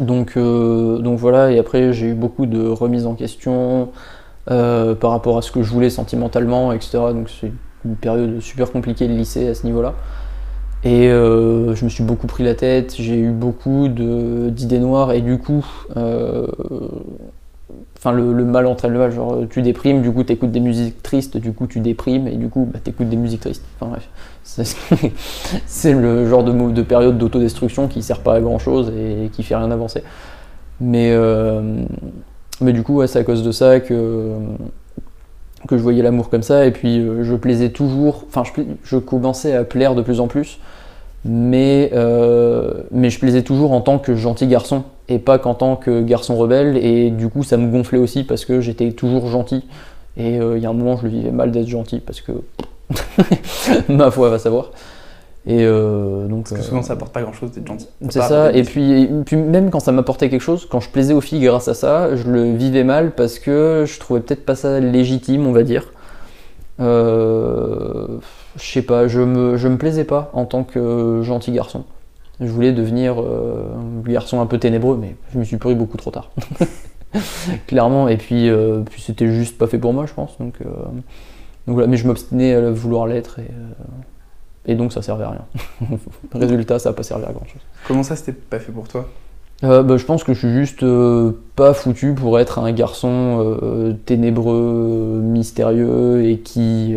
[0.00, 3.90] Donc, euh, donc voilà, et après j'ai eu beaucoup de remises en question
[4.50, 6.98] euh, par rapport à ce que je voulais sentimentalement, etc.
[7.12, 7.52] Donc c'est
[7.84, 9.94] une période super compliquée de lycée à ce niveau-là.
[10.84, 15.20] Et euh, je me suis beaucoup pris la tête, j'ai eu beaucoup d'idées noires et
[15.20, 15.66] du coup,
[17.98, 21.36] enfin le, mal entraîne le mal, genre tu déprimes, du coup t'écoutes des musiques tristes,
[21.36, 23.64] du coup tu déprimes et du coup bah, t'écoutes des musiques tristes.
[23.80, 24.08] Enfin bref,
[25.66, 29.42] c'est le genre de, de période d'autodestruction qui sert pas à grand chose et qui
[29.42, 30.02] fait rien avancer.
[30.80, 31.84] Mais, euh,
[32.60, 34.32] du coup, c'est à cause de ça que,
[35.66, 36.66] que je voyais l'amour comme ça.
[36.66, 38.24] Et puis, euh, je plaisais toujours.
[38.28, 40.58] Enfin, je, je commençais à plaire de plus en plus.
[41.24, 45.76] Mais, euh, mais je plaisais toujours en tant que gentil garçon et pas qu'en tant
[45.76, 46.76] que garçon rebelle.
[46.76, 49.64] Et du coup, ça me gonflait aussi parce que j'étais toujours gentil.
[50.16, 52.32] Et euh, il y a un moment, je le vivais mal d'être gentil parce que
[53.88, 54.70] ma foi va savoir.
[55.46, 57.88] Et euh, donc, Parce que souvent ça apporte pas grand chose d'être gentil.
[58.10, 61.14] c'est ça, et puis, et puis même quand ça m'apportait quelque chose, quand je plaisais
[61.14, 64.56] aux filles grâce à ça, je le vivais mal parce que je trouvais peut-être pas
[64.56, 65.92] ça légitime, on va dire.
[66.80, 68.18] Euh,
[68.60, 71.84] je sais pas, je me, je me plaisais pas en tant que gentil garçon.
[72.40, 75.96] Je voulais devenir euh, un garçon un peu ténébreux, mais je me suis pris beaucoup
[75.96, 76.30] trop tard.
[77.66, 80.38] Clairement, et puis, euh, puis c'était juste pas fait pour moi, je pense.
[80.38, 80.66] Donc, euh,
[81.66, 85.30] donc voilà, mais je m'obstinais à vouloir l'être et, euh, et donc ça servait à
[85.30, 85.98] rien.
[86.34, 87.62] Résultat, ça a pas servi à grand chose.
[87.86, 89.08] Comment ça, c'était pas fait pour toi?
[89.64, 93.58] Euh, bah, je pense que je suis juste euh, pas foutu pour être un garçon
[93.60, 96.94] euh, ténébreux, euh, mystérieux et qui,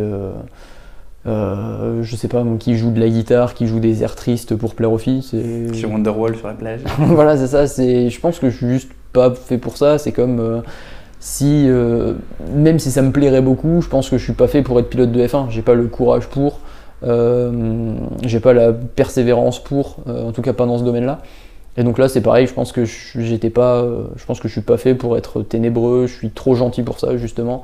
[1.28, 4.56] euh, je sais pas, moi, qui joue de la guitare, qui joue des airs tristes
[4.56, 5.22] pour plaire aux filles.
[5.22, 5.74] C'est...
[5.80, 6.82] Chez Wonderwall sur la plage.
[6.98, 7.68] voilà, c'est ça.
[7.68, 9.98] C'est, je pense que je suis juste pas fait pour ça.
[9.98, 10.62] C'est comme euh,
[11.20, 12.14] si, euh,
[12.54, 14.90] même si ça me plairait beaucoup, je pense que je suis pas fait pour être
[14.90, 15.50] pilote de F1.
[15.50, 16.60] J'ai pas le courage pour,
[17.04, 21.22] j'ai pas la persévérance pour, en tout cas pas dans ce domaine-là.
[21.78, 22.48] Et donc là, c'est pareil.
[22.48, 26.08] Je pense que j'étais pas, je pense que je suis pas fait pour être ténébreux.
[26.08, 27.62] Je suis trop gentil pour ça, justement.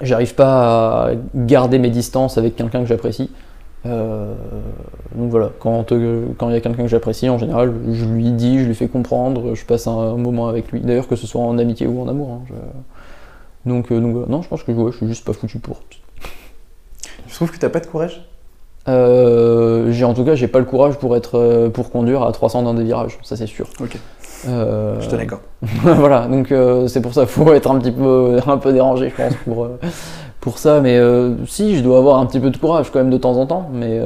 [0.00, 3.30] J'arrive pas à garder mes distances avec quelqu'un que j'apprécie.
[3.86, 4.34] Euh,
[5.14, 5.92] donc voilà, quand
[6.36, 8.88] quand il y a quelqu'un que j'apprécie, en général, je lui dis, je lui fais
[8.88, 10.80] comprendre, je passe un, moment avec lui.
[10.80, 12.30] D'ailleurs, que ce soit en amitié ou en amour.
[12.30, 14.28] hein, je- Donc, euh, donc voilà.
[14.28, 15.80] non, je pense que ouais, je suis juste pas foutu pour.
[17.26, 18.24] Je trouve que t'as pas de courage?
[18.88, 22.62] Euh, j'ai en tout cas, j'ai pas le courage pour être pour conduire à 300
[22.62, 23.68] dans des virages, ça c'est sûr.
[23.80, 23.98] Ok.
[24.46, 25.42] Euh, Je te l'accorde.
[25.82, 29.10] voilà, donc euh, c'est pour ça qu'il faut être un petit peu, un peu dérangé,
[29.10, 29.78] je pense, pour, euh,
[30.40, 30.80] pour ça.
[30.80, 31.00] Mais
[31.46, 33.68] si, je dois avoir un petit peu de courage quand même de temps en temps.
[33.72, 34.00] Mais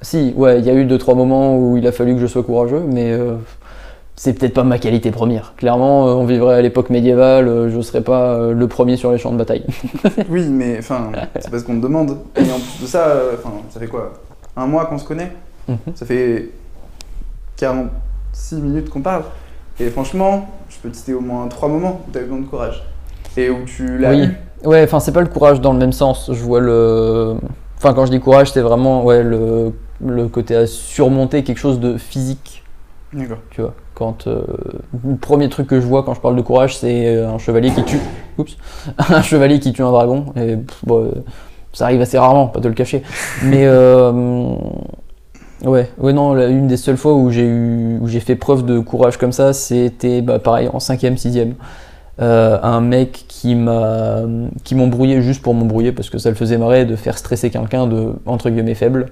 [0.00, 2.26] si, ouais, il y a eu deux trois moments où il a fallu que je
[2.26, 3.16] sois courageux, mais
[4.16, 5.54] c'est peut-être pas ma qualité première.
[5.56, 9.38] Clairement, on vivrait à l'époque médiévale, je serais pas le premier sur les champs de
[9.38, 9.64] bataille.
[10.28, 12.18] Oui, mais enfin, c'est parce qu'on te demande.
[12.36, 13.14] Et en plus de ça,
[13.70, 14.12] ça fait quoi?
[14.56, 15.32] Un mois qu'on se connaît?
[15.68, 15.76] Mhm.
[15.94, 16.50] Ça fait
[18.32, 19.24] 46 minutes qu'on parle.
[19.80, 22.40] Et franchement, je peux te citer au moins trois moments où tu as eu besoin
[22.40, 22.82] de courage.
[23.36, 24.24] Et où tu l'as Oui.
[24.24, 24.66] eu.
[24.68, 26.30] Ouais, enfin, c'est pas le courage dans le même sens.
[26.32, 27.34] Je vois le.
[27.78, 29.72] Enfin, quand je dis courage, c'est vraiment ouais, le,
[30.04, 32.62] le côté à surmonter quelque chose de physique.
[33.12, 33.38] D'accord.
[33.50, 34.26] Tu vois, quand.
[34.26, 34.42] euh,
[35.04, 37.70] le premier truc que je vois quand je parle de courage, c'est euh, un chevalier
[37.70, 37.98] qui tue.
[38.38, 38.56] Oups.
[39.08, 40.26] un chevalier qui tue un dragon.
[40.36, 40.56] Et
[40.86, 41.10] bon, euh,
[41.72, 43.02] ça arrive assez rarement, pas de le cacher.
[43.42, 43.64] Mais.
[43.66, 44.54] euh,
[45.64, 48.80] Ouais, ouais, non, une des seules fois où j'ai eu, où j'ai fait preuve de
[48.80, 51.52] courage comme ça, c'était bah, pareil en 5ème, 6ème.
[52.20, 54.20] Euh, un mec qui m'a
[54.64, 57.86] qui m'embrouillait juste pour m'embrouiller parce que ça le faisait marrer de faire stresser quelqu'un
[57.86, 59.08] de entre guillemets faible.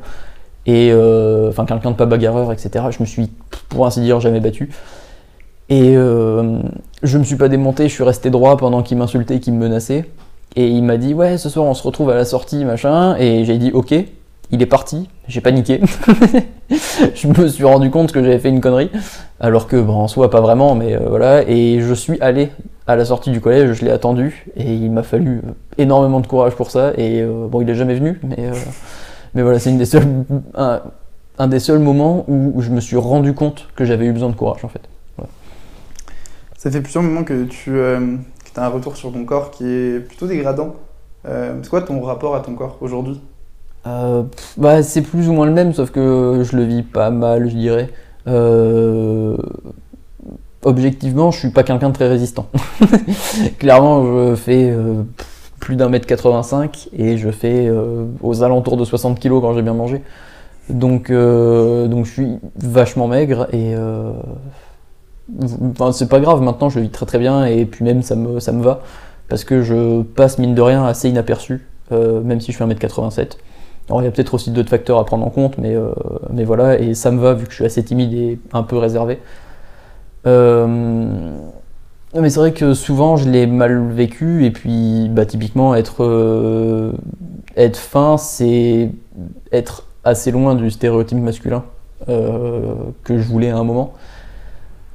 [0.67, 3.31] Et euh, enfin quelqu'un de pas bagarreur etc je me suis
[3.71, 4.71] pour ainsi dire jamais battu.
[5.71, 6.59] Et euh,
[7.03, 10.05] je me suis pas démonté je suis resté droit pendant qu'il m'insultait qu'il me menaçait.
[10.57, 13.17] Et il m'a dit ouais ce soir on se retrouve à la sortie machin.
[13.17, 13.95] Et j'ai dit ok
[14.51, 15.81] il est parti j'ai paniqué
[17.15, 18.91] je me suis rendu compte que j'avais fait une connerie
[19.41, 22.51] alors que bon, en soi pas vraiment mais euh, voilà et je suis allé
[22.91, 26.27] à la sortie du collège, je l'ai attendu et il m'a fallu euh, énormément de
[26.27, 26.93] courage pour ça.
[26.97, 28.51] Et euh, bon, il est jamais venu, mais,
[29.35, 30.25] mais voilà, c'est une des seules,
[30.57, 34.35] un, des seuls moments où je me suis rendu compte que j'avais eu besoin de
[34.35, 34.83] courage en fait.
[36.57, 40.27] Ça fait plusieurs moments que tu as un retour sur ton corps qui est plutôt
[40.27, 40.75] dégradant.
[41.25, 43.21] C'est quoi ton rapport à ton corps aujourd'hui?
[43.87, 44.23] Euh,
[44.57, 47.57] bah, c'est plus ou moins le même, sauf que je le vis pas mal, je
[47.57, 47.89] dirais.
[48.29, 49.37] Euh,
[50.63, 52.49] objectivement, je suis pas quelqu'un de très résistant.
[53.59, 55.03] Clairement, je fais euh,
[55.59, 57.71] plus d'un mètre 85 et je fais
[58.23, 60.03] aux alentours de 60 kilos quand j'ai bien mangé.
[60.69, 63.75] Donc, donc je suis vachement maigre et
[65.71, 66.43] enfin, c'est pas grave.
[66.43, 68.83] Maintenant, je vis très très bien et puis même ça me, ça me va
[69.29, 73.37] parce que je passe mine de rien assez inaperçu, même si je fais 1m87.
[73.89, 75.91] Alors il y a peut-être aussi d'autres facteurs à prendre en compte, mais, euh,
[76.33, 78.77] mais voilà, et ça me va vu que je suis assez timide et un peu
[78.77, 79.19] réservé.
[80.27, 80.67] Euh,
[82.15, 86.93] mais c'est vrai que souvent je l'ai mal vécu, et puis bah, typiquement être, euh,
[87.57, 88.91] être fin, c'est
[89.53, 91.65] être assez loin du stéréotype masculin
[92.07, 93.93] que je voulais à un moment.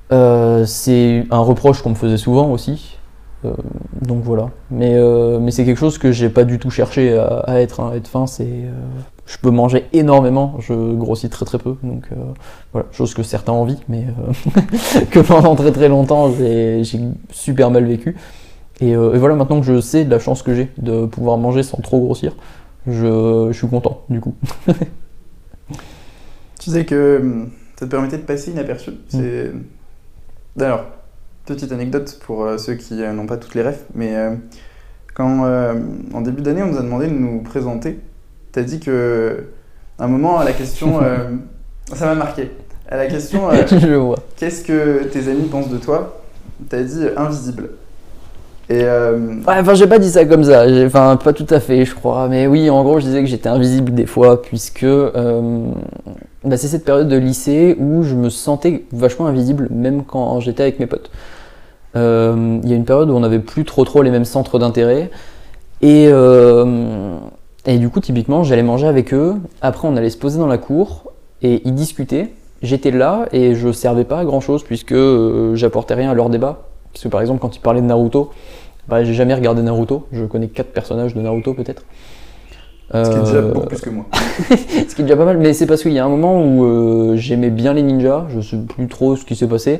[0.10, 2.95] C'est un reproche qu'on me faisait souvent aussi.
[3.46, 3.54] Euh,
[4.02, 4.50] donc voilà.
[4.72, 7.80] Mais, euh, mais c'est quelque chose que j'ai pas du tout cherché à, à être.
[7.82, 7.92] hein.
[7.96, 8.44] Être fin, c'est.
[8.46, 8.72] euh,
[9.28, 11.76] je peux manger énormément, je grossis très très peu.
[11.84, 12.10] Donc
[12.74, 14.06] voilà, chose que certains envient, mais
[15.12, 16.84] que pendant très très longtemps j'ai
[17.32, 18.16] super mal vécu.
[18.82, 21.38] Et, euh, et voilà, maintenant que je sais de la chance que j'ai de pouvoir
[21.40, 22.36] manger sans trop grossir,
[22.88, 24.36] je, je suis content du coup.
[26.60, 28.92] Tu disais que hum, ça te permettait de passer inaperçu.
[29.10, 29.52] C'est...
[30.56, 30.86] D'ailleurs,
[31.46, 34.32] petite anecdote pour euh, ceux qui euh, n'ont pas toutes les refs, mais euh,
[35.14, 35.46] quand
[36.14, 38.00] en début d'année on nous a demandé de nous présenter,
[38.52, 39.46] t'as dit que
[39.98, 41.00] à un moment à la question,
[41.94, 42.52] ça m'a marqué.
[42.90, 43.50] À la question,
[44.36, 46.22] qu'est-ce que tes amis pensent de toi
[46.70, 47.70] T'as dit invisible.
[48.70, 51.86] Et euh, Ouais, enfin, j'ai pas dit ça comme ça, enfin, pas tout à fait,
[51.86, 52.28] je crois.
[52.28, 54.84] Mais oui, en gros, je disais que j'étais invisible des fois, puisque.
[54.84, 55.72] euh,
[56.46, 60.64] bah, c'est cette période de lycée où je me sentais vachement invisible, même quand j'étais
[60.64, 61.10] avec mes potes.
[61.96, 64.60] Euh, il y a une période où on n'avait plus trop trop les mêmes centres
[64.60, 65.10] d'intérêt.
[65.82, 67.18] Et, euh,
[67.66, 69.36] et du coup, typiquement, j'allais manger avec eux.
[69.62, 72.34] Après, on allait se poser dans la cour et ils discutaient.
[72.62, 76.30] J'étais là et je servais pas à grand chose puisque euh, j'apportais rien à leur
[76.30, 76.68] débat.
[76.94, 78.32] Parce que par exemple, quand ils parlaient de Naruto,
[78.88, 80.08] bah, j'ai jamais regardé Naruto.
[80.12, 81.84] Je connais quatre personnages de Naruto peut-être.
[82.94, 84.06] Ce qui est déjà Euh, beaucoup plus que moi.
[84.50, 86.64] ce qui est déjà pas mal, mais c'est parce qu'il y a un moment où
[86.66, 89.80] euh, j'aimais bien les ninjas, je sais plus trop ce qui s'est passé.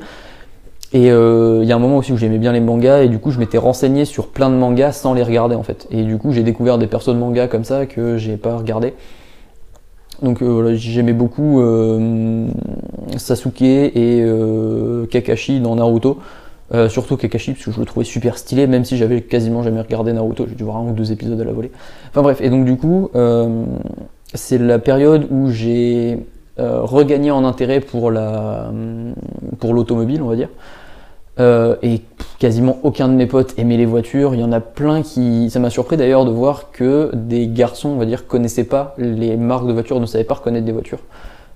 [0.94, 3.20] Et euh, il y a un moment aussi où j'aimais bien les mangas, et du
[3.20, 5.88] coup je m'étais renseigné sur plein de mangas sans les regarder en fait.
[5.92, 8.94] Et du coup j'ai découvert des persos de mangas comme ça que j'ai pas regardé.
[10.22, 12.48] Donc euh, voilà, j'aimais beaucoup euh,
[13.18, 14.26] Sasuke et
[15.12, 16.18] Kakashi dans Naruto.
[16.74, 19.82] Euh, surtout Kakashi, parce que je le trouvais super stylé, même si j'avais quasiment jamais
[19.82, 21.72] regardé Naruto, j'ai dû voir un ou deux épisodes à la volée.
[22.10, 23.66] Enfin bref, et donc du coup, euh,
[24.34, 26.26] c'est la période où j'ai
[26.58, 28.72] euh, regagné en intérêt pour la
[29.60, 30.50] pour l'automobile, on va dire.
[31.38, 32.02] Euh, et
[32.40, 34.34] quasiment aucun de mes potes aimait les voitures.
[34.34, 35.50] Il y en a plein qui.
[35.52, 39.38] Ça m'a surpris d'ailleurs de voir que des garçons, on va dire, connaissaient pas les
[39.38, 41.00] marques de voitures, ne savaient pas reconnaître des voitures.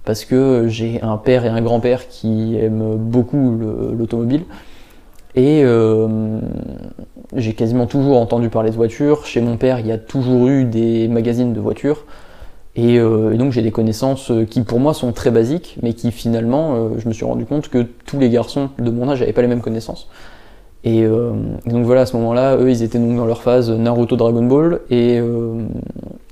[0.05, 4.43] Parce que j'ai un père et un grand-père qui aiment beaucoup le- l'automobile.
[5.35, 6.39] Et euh,
[7.35, 9.25] j'ai quasiment toujours entendu parler de voitures.
[9.25, 12.05] Chez mon père, il y a toujours eu des magazines de voitures.
[12.75, 16.11] Et, euh, donc j'ai des connaissances euh, qui pour moi sont très basiques, mais qui
[16.11, 19.41] finalement, je me suis rendu compte que tous les garçons de mon âge n'avaient pas
[19.41, 20.09] les mêmes connaissances.
[20.85, 21.05] Et,
[21.65, 24.79] donc voilà, à ce moment-là, eux, ils étaient donc dans leur phase Naruto Dragon Ball,
[24.89, 25.19] et,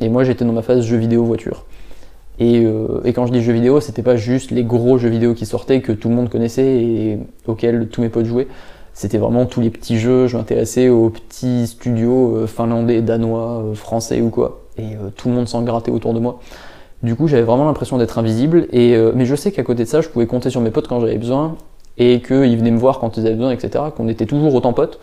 [0.02, 1.66] moi j'étais dans ma phase jeux vidéo voiture.
[2.40, 2.66] Et,
[3.04, 5.82] et quand je dis jeux vidéo, c'était pas juste les gros jeux vidéo qui sortaient
[5.82, 8.48] que tout le monde connaissait et auxquels tous mes potes jouaient.
[8.98, 10.26] C'était vraiment tous les petits jeux.
[10.26, 14.64] Je m'intéressais aux petits studios euh, finlandais, danois, euh, français ou quoi.
[14.80, 16.40] Et euh, tout le monde s'en grattait autour de moi.
[17.04, 18.68] Du coup, j'avais vraiment l'impression d'être invisible.
[18.72, 21.00] Et, mais je sais qu'à côté de ça, je pouvais compter sur mes potes quand
[21.00, 21.58] j'avais besoin
[22.00, 23.84] et qu'ils venaient me voir quand ils avaient besoin, etc.
[23.96, 25.00] Qu'on était toujours autant potes.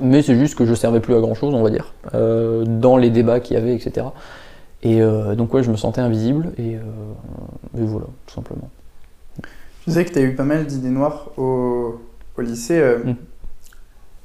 [0.00, 3.10] Mais c'est juste que je servais plus à grand chose, on va dire, dans les
[3.10, 4.06] débats qu'il y avait, etc.
[4.84, 5.00] Et
[5.36, 6.52] donc, ouais, je me sentais invisible.
[6.58, 6.78] Et, et
[7.74, 8.70] voilà, tout simplement.
[9.42, 11.96] Tu disais que tu as eu pas mal d'idées noires au,
[12.38, 12.78] au lycée.
[12.78, 13.14] euh, Mm.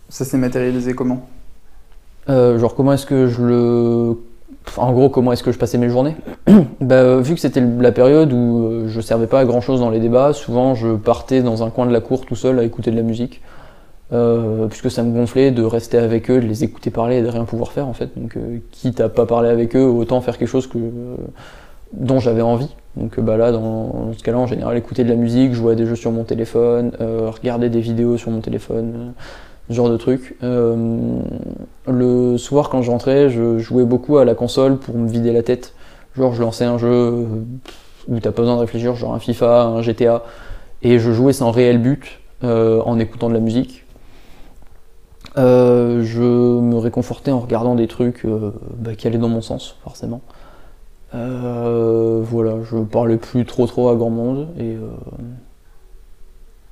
[0.10, 1.28] Ça s'est matérialisé comment?
[2.30, 4.18] Euh, genre comment est-ce que je le...
[4.68, 6.16] enfin, en gros, comment est-ce que je passais mes journées
[6.82, 9.90] bah, euh, Vu que c'était la période où je servais pas à grand chose dans
[9.90, 12.92] les débats, souvent je partais dans un coin de la cour tout seul à écouter
[12.92, 13.42] de la musique.
[14.14, 17.30] euh, puisque ça me gonflait de rester avec eux, de les écouter parler et de
[17.30, 18.10] rien pouvoir faire en fait.
[18.16, 21.16] Donc euh, quitte à pas parler avec eux, autant faire quelque chose que, euh,
[21.94, 22.70] dont j'avais envie.
[22.98, 25.76] Donc euh, bah là, dans, ce cas-là, en général, écouter de la musique, jouer à
[25.76, 29.12] des jeux sur mon téléphone, euh, regarder des vidéos sur mon téléphone, euh,
[29.70, 30.36] ce genre de trucs.
[30.44, 31.20] Euh,
[31.88, 35.44] le soir, quand je rentrais, je jouais beaucoup à la console pour me vider la
[35.44, 35.74] tête.
[36.16, 37.28] Genre, je lançais un jeu
[38.08, 40.24] où t'as pas besoin de réfléchir, genre un FIFA, un GTA,
[40.84, 43.86] et je jouais sans réel but en écoutant de la musique.
[45.38, 48.28] Je me réconfortais en regardant des trucs
[48.78, 50.22] bah, qui allaient dans mon sens, forcément.
[51.16, 54.88] Euh, voilà, je parlais plus trop trop à grand monde et euh,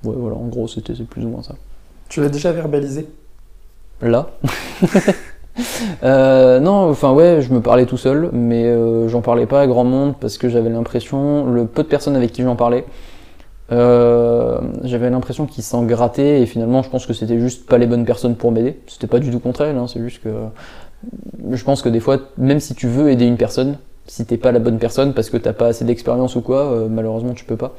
[0.03, 1.55] ouais, voilà, en gros, c'était c'est plus ou moins ça.
[2.09, 3.07] Tu l'as déjà verbalisé?
[4.01, 4.29] Là?
[6.03, 9.67] Euh, non, enfin ouais, je me parlais tout seul, mais euh, j'en parlais pas à
[9.67, 12.85] grand monde parce que j'avais l'impression, le peu de personnes avec qui j'en parlais,
[13.71, 17.87] euh, j'avais l'impression qu'ils s'en grattaient et finalement je pense que c'était juste pas les
[17.87, 18.79] bonnes personnes pour m'aider.
[18.87, 20.29] C'était pas du tout contre elles, hein, c'est juste que
[21.51, 23.77] je pense que des fois, même si tu veux aider une personne,
[24.07, 26.87] si t'es pas la bonne personne parce que t'as pas assez d'expérience ou quoi, euh,
[26.89, 27.75] malheureusement tu peux pas.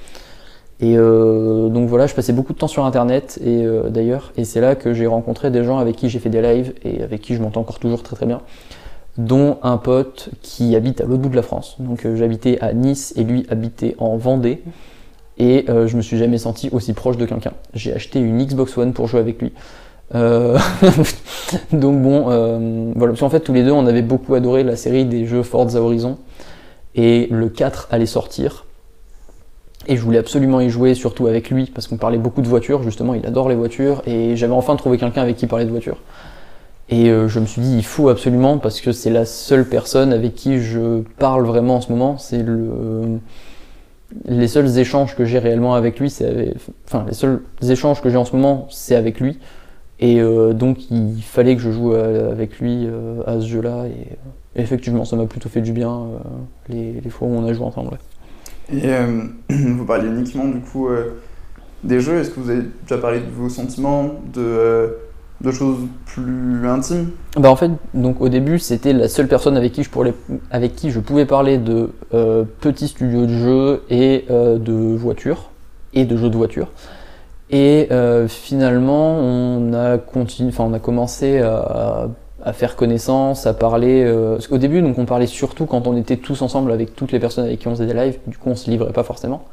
[0.81, 4.45] Et euh, donc voilà, je passais beaucoup de temps sur internet et euh, d'ailleurs, et
[4.45, 7.21] c'est là que j'ai rencontré des gens avec qui j'ai fait des lives et avec
[7.21, 8.41] qui je m'entends encore toujours très très bien,
[9.17, 11.77] dont un pote qui habite à l'autre bout de la France.
[11.79, 14.63] Donc j'habitais à Nice et lui habitait en Vendée
[15.39, 17.53] et je me suis jamais senti aussi proche de quelqu'un.
[17.75, 19.53] J'ai acheté une Xbox One pour jouer avec lui.
[20.15, 20.59] Euh,
[21.73, 24.77] donc bon, euh, voilà, parce qu'en fait tous les deux on avait beaucoup adoré la
[24.77, 26.19] série des jeux Forza Horizon
[26.95, 28.67] et le 4 allait sortir.
[29.89, 32.83] Et je voulais absolument y jouer, surtout avec lui, parce qu'on parlait beaucoup de voitures,
[32.83, 35.99] justement, il adore les voitures, et j'avais enfin trouvé quelqu'un avec qui parler de voitures.
[36.89, 40.13] Et euh, je me suis dit, il faut absolument, parce que c'est la seule personne
[40.13, 43.19] avec qui je parle vraiment en ce moment, c'est le...
[44.27, 46.55] Les seuls échanges que j'ai réellement avec lui, c'est avec...
[46.87, 49.39] Enfin, les seuls échanges que j'ai en ce moment, c'est avec lui.
[50.05, 53.87] Et euh, donc, il fallait que je joue à- avec lui euh, à ce jeu-là,
[53.87, 56.19] et euh, effectivement, ça m'a plutôt fait du bien euh,
[56.69, 57.91] les, les fois où on a joué ensemble.
[57.93, 58.77] ouais.
[58.77, 61.11] Et euh, vous parliez uniquement du coup euh,
[61.85, 62.17] des jeux.
[62.19, 64.89] Est-ce que vous avez déjà parlé de vos sentiments, de, euh,
[65.41, 67.11] de choses plus intimes?
[67.37, 70.15] Bah en fait, donc au début, c'était la seule personne avec qui je, pourrais,
[70.51, 75.51] avec qui je pouvais parler de euh, petits studios de jeux et euh, de voitures,
[75.95, 76.69] et de jeux de voitures.
[77.53, 82.09] Et euh, finalement, on a, enfin, on a commencé à,
[82.43, 84.03] à faire connaissance, à parler.
[84.05, 87.21] euh, qu'au début, donc, on parlait surtout quand on était tous ensemble avec toutes les
[87.21, 89.45] personnes avec qui on faisait des lives, du coup, on se livrait pas forcément.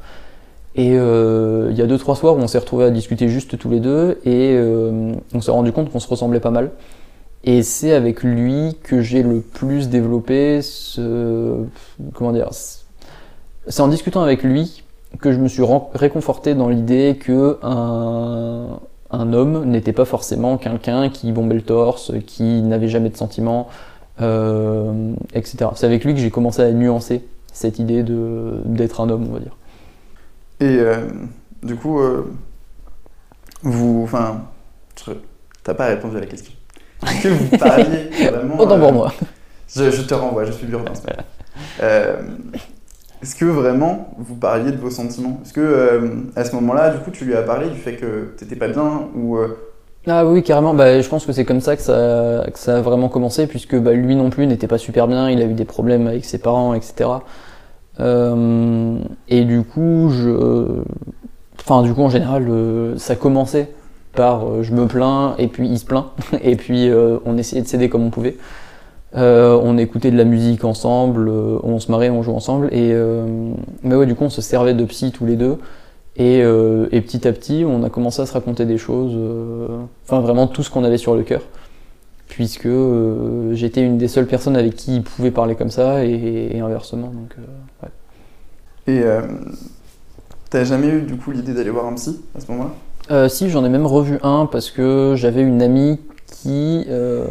[0.76, 3.58] Et euh, il y a deux trois soirs où on s'est retrouvés à discuter juste
[3.58, 6.70] tous les deux et euh, on s'est rendu compte qu'on se ressemblait pas mal.
[7.42, 11.56] Et c'est avec lui que j'ai le plus développé ce
[12.14, 12.50] comment dire
[13.66, 14.84] c'est en discutant avec lui
[15.18, 15.62] que je me suis
[15.94, 18.80] réconforté dans l'idée que un,
[19.10, 23.68] un homme n'était pas forcément quelqu'un qui bombait le torse, qui n'avait jamais de sentiments,
[24.20, 25.70] euh, etc.
[25.74, 29.34] C'est avec lui que j'ai commencé à nuancer cette idée de d'être un homme, on
[29.34, 29.56] va dire.
[30.60, 31.08] Et euh,
[31.62, 32.30] du coup, euh,
[33.62, 34.02] vous.
[34.04, 34.42] Enfin,
[35.64, 36.52] t'as pas répondu à la question.
[37.02, 38.58] Est-ce que vous parliez vraiment.
[38.58, 39.12] Autant pour moi.
[39.74, 40.92] Je, je te renvoie, je suis Burdin.
[43.22, 45.40] Est-ce que vraiment vous parliez de vos sentiments?
[45.44, 48.32] Est-ce que euh, à ce moment-là, du coup, tu lui as parlé du fait que
[48.38, 49.48] t'étais pas bien euh,
[50.06, 50.72] Ah oui, carrément.
[50.72, 54.16] Bah, je pense que c'est comme ça que ça, a vraiment commencé, puisque bah, lui
[54.16, 57.10] non plus n'était pas super bien, il a eu des problèmes avec ses parents, etc.
[58.00, 58.98] Euh,
[59.28, 60.82] et du coup, je...
[61.60, 62.50] Enfin, du coup, en général,
[62.96, 63.70] ça commençait
[64.14, 66.06] par je me plains, et puis il se plaint,
[66.42, 66.90] et puis
[67.26, 68.38] on essayait de s'aider comme on pouvait.
[69.16, 72.92] Euh, on écoutait de la musique ensemble, euh, on se marrait, on jouait ensemble, et
[72.92, 73.52] euh,
[73.82, 75.58] mais ouais, du coup, on se servait de psy tous les deux.
[76.16, 79.16] Et, et petit à petit, on a commencé à se raconter des choses,
[80.04, 81.40] enfin vraiment tout ce qu'on avait sur le cœur,
[82.28, 82.68] puisque
[83.52, 87.06] j'étais une des seules personnes avec qui il pouvait parler comme ça, et, et inversement.
[87.06, 87.36] Donc,
[87.82, 87.88] ouais.
[88.92, 89.02] Et
[90.50, 93.28] t'as jamais eu du coup l'idée d'aller voir un psy à ce moment-là?
[93.28, 96.00] Si, j'en ai même revu un parce que j'avais une amie
[96.42, 97.26] qui, euh,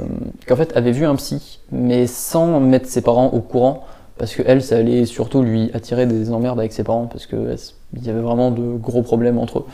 [0.50, 3.84] en fait avait vu un psy, mais sans mettre ses parents au courant,
[4.18, 7.36] parce que elle, ça allait surtout lui attirer des emmerdes avec ses parents, parce que
[7.36, 7.58] elle-
[7.96, 9.66] il y avait vraiment de gros problèmes entre eux.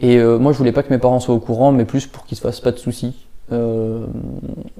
[0.00, 2.24] Et euh, moi, je voulais pas que mes parents soient au courant, mais plus pour
[2.24, 3.14] qu'ils se fassent pas de soucis.
[3.52, 4.06] Euh,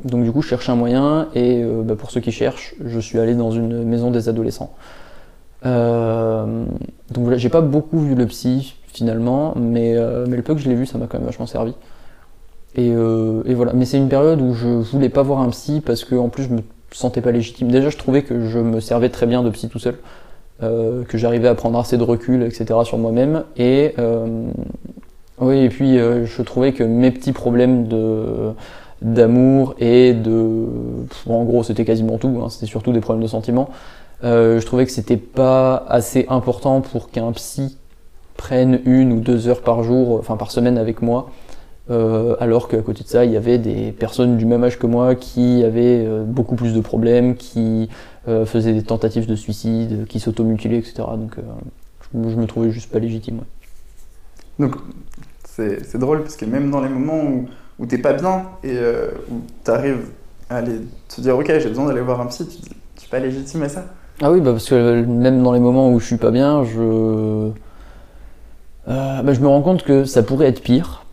[0.04, 3.18] donc du coup, je cherchais un moyen, et bah, pour ceux qui cherchent, je suis
[3.20, 4.70] allé dans une maison des adolescents.
[5.62, 10.74] Donc voilà, j'ai pas beaucoup vu le psy finalement, mais le peu que je l'ai
[10.74, 11.74] vu, ça m'a quand même vachement servi.
[12.76, 15.80] Et, euh, et voilà, mais c'est une période où je voulais pas voir un psy
[15.84, 16.60] parce que en plus je me
[16.90, 17.70] sentais pas légitime.
[17.70, 19.96] Déjà, je trouvais que je me servais très bien de psy tout seul,
[20.62, 22.80] euh, que j'arrivais à prendre assez de recul, etc.
[22.84, 23.44] sur moi-même.
[23.56, 24.48] Et euh,
[25.38, 28.52] oui, et puis euh, je trouvais que mes petits problèmes de
[29.02, 30.66] d'amour et de,
[31.28, 32.40] en gros, c'était quasiment tout.
[32.42, 33.68] hein, c'était surtout des problèmes de sentiments.
[34.22, 37.76] Euh, je trouvais que c'était pas assez important pour qu'un psy
[38.36, 41.30] prenne une ou deux heures par jour, enfin par semaine avec moi,
[41.90, 44.86] euh, alors qu'à côté de ça, il y avait des personnes du même âge que
[44.86, 47.90] moi qui avaient euh, beaucoup plus de problèmes, qui
[48.26, 50.94] euh, faisaient des tentatives de suicide, qui s'automutilaient, etc.
[51.16, 51.42] Donc euh,
[52.00, 53.38] je, je me trouvais juste pas légitime.
[53.38, 54.66] ouais.
[54.66, 54.76] Donc
[55.44, 58.76] c'est drôle parce que même dans les moments où, où t'es pas bien et
[59.30, 60.06] où t'arrives
[60.50, 63.10] à aller te dire ok j'ai besoin d'aller voir un psy, tu dis je suis
[63.10, 63.84] pas légitime à ça.
[64.20, 67.50] Ah oui, bah parce que même dans les moments où je suis pas bien, je,
[68.86, 71.03] bah, je me rends compte que ça pourrait être pire.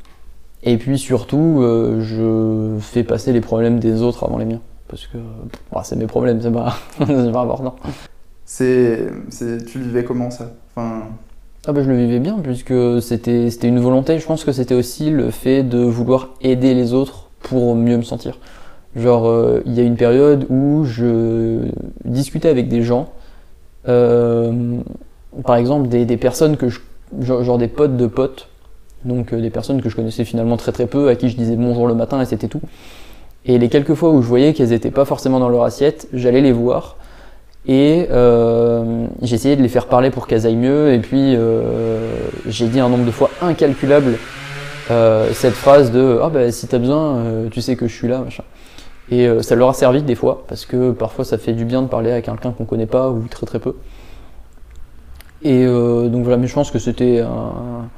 [0.64, 4.60] Et puis surtout, euh, je fais passer les problèmes des autres avant les miens.
[4.88, 5.18] Parce que
[5.72, 7.76] bah, c'est mes problèmes, c'est pas, pas important.
[8.46, 10.52] C'est, c'est, tu vivais comment ça?
[10.76, 11.04] Enfin,
[11.66, 14.20] Ah bah je le vivais bien puisque c'était c'était une volonté.
[14.20, 18.04] Je pense que c'était aussi le fait de vouloir aider les autres pour mieux me
[18.04, 18.38] sentir.
[18.96, 21.60] Genre euh, il y a une période où je
[22.04, 23.10] discutais avec des gens,
[23.88, 24.80] euh,
[25.46, 26.82] par exemple des, des personnes que je,
[27.22, 28.50] genre, genre des potes de potes,
[29.06, 31.56] donc euh, des personnes que je connaissais finalement très très peu, à qui je disais
[31.56, 32.62] bonjour le matin et c'était tout.
[33.46, 36.42] Et les quelques fois où je voyais qu'elles n'étaient pas forcément dans leur assiette, j'allais
[36.42, 36.98] les voir
[37.68, 40.94] et euh, j'essayais de les faire parler pour qu'elles aillent mieux.
[40.94, 44.18] Et puis euh, j'ai dit un nombre de fois incalculable
[44.90, 48.20] euh, cette phrase de ah bah si t'as besoin, tu sais que je suis là,
[48.20, 48.44] machin.
[49.10, 51.88] Et ça leur a servi des fois parce que parfois ça fait du bien de
[51.88, 53.76] parler à quelqu'un qu'on connaît pas ou très très peu.
[55.44, 57.90] Et donc voilà, mais je pense que c'était un,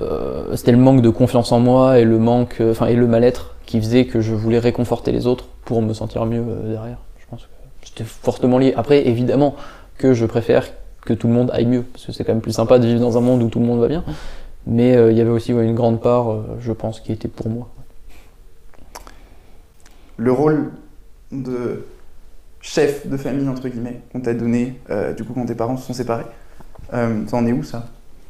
[0.00, 3.06] euh, c'était le manque de confiance en moi et le manque, euh, enfin et le
[3.06, 6.98] mal-être qui faisait que je voulais réconforter les autres pour me sentir mieux euh, derrière.
[7.18, 7.48] Je pense que
[7.88, 8.74] c'était fortement lié.
[8.76, 9.56] Après, évidemment
[9.98, 10.68] que je préfère
[11.04, 13.00] que tout le monde aille mieux, parce que c'est quand même plus sympa de vivre
[13.00, 14.04] dans un monde où tout le monde va bien.
[14.66, 17.68] Mais il y avait aussi une grande part, je pense, qui était pour moi.
[20.18, 20.72] le rôle
[21.32, 21.86] de
[22.60, 24.78] chef de famille, entre guillemets, qu'on t'a donné,
[25.16, 26.26] du coup, quand tes parents se sont séparés,
[26.94, 27.86] euh, ça en est où ça?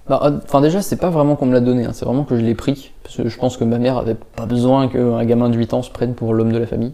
[0.09, 2.43] Bah, enfin déjà, c'est pas vraiment qu'on me l'a donné, hein, c'est vraiment que je
[2.43, 2.93] l'ai pris.
[3.03, 5.83] Parce que je pense que ma mère avait pas besoin qu'un gamin de 8 ans
[5.83, 6.93] se prenne pour l'homme de la famille.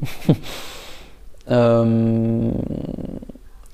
[1.51, 2.51] euh...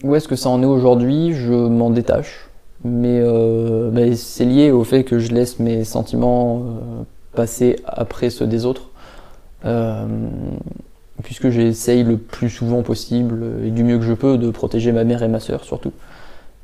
[0.03, 1.33] Où est-ce que ça en est aujourd'hui?
[1.33, 2.49] Je m'en détache.
[2.85, 7.03] Mais euh, bah, c'est lié au fait que je laisse mes sentiments euh,
[7.35, 8.89] passer après ceux des autres.
[11.23, 15.05] Puisque j'essaye le plus souvent possible et du mieux que je peux de protéger ma
[15.05, 15.93] mère et ma soeur surtout.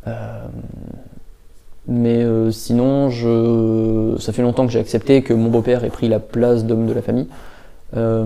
[0.07, 0.47] Euh,
[1.89, 4.16] mais euh, sinon, je...
[4.18, 6.93] ça fait longtemps que j'ai accepté que mon beau-père ait pris la place d'homme de
[6.93, 7.28] la famille.
[7.97, 8.24] Euh,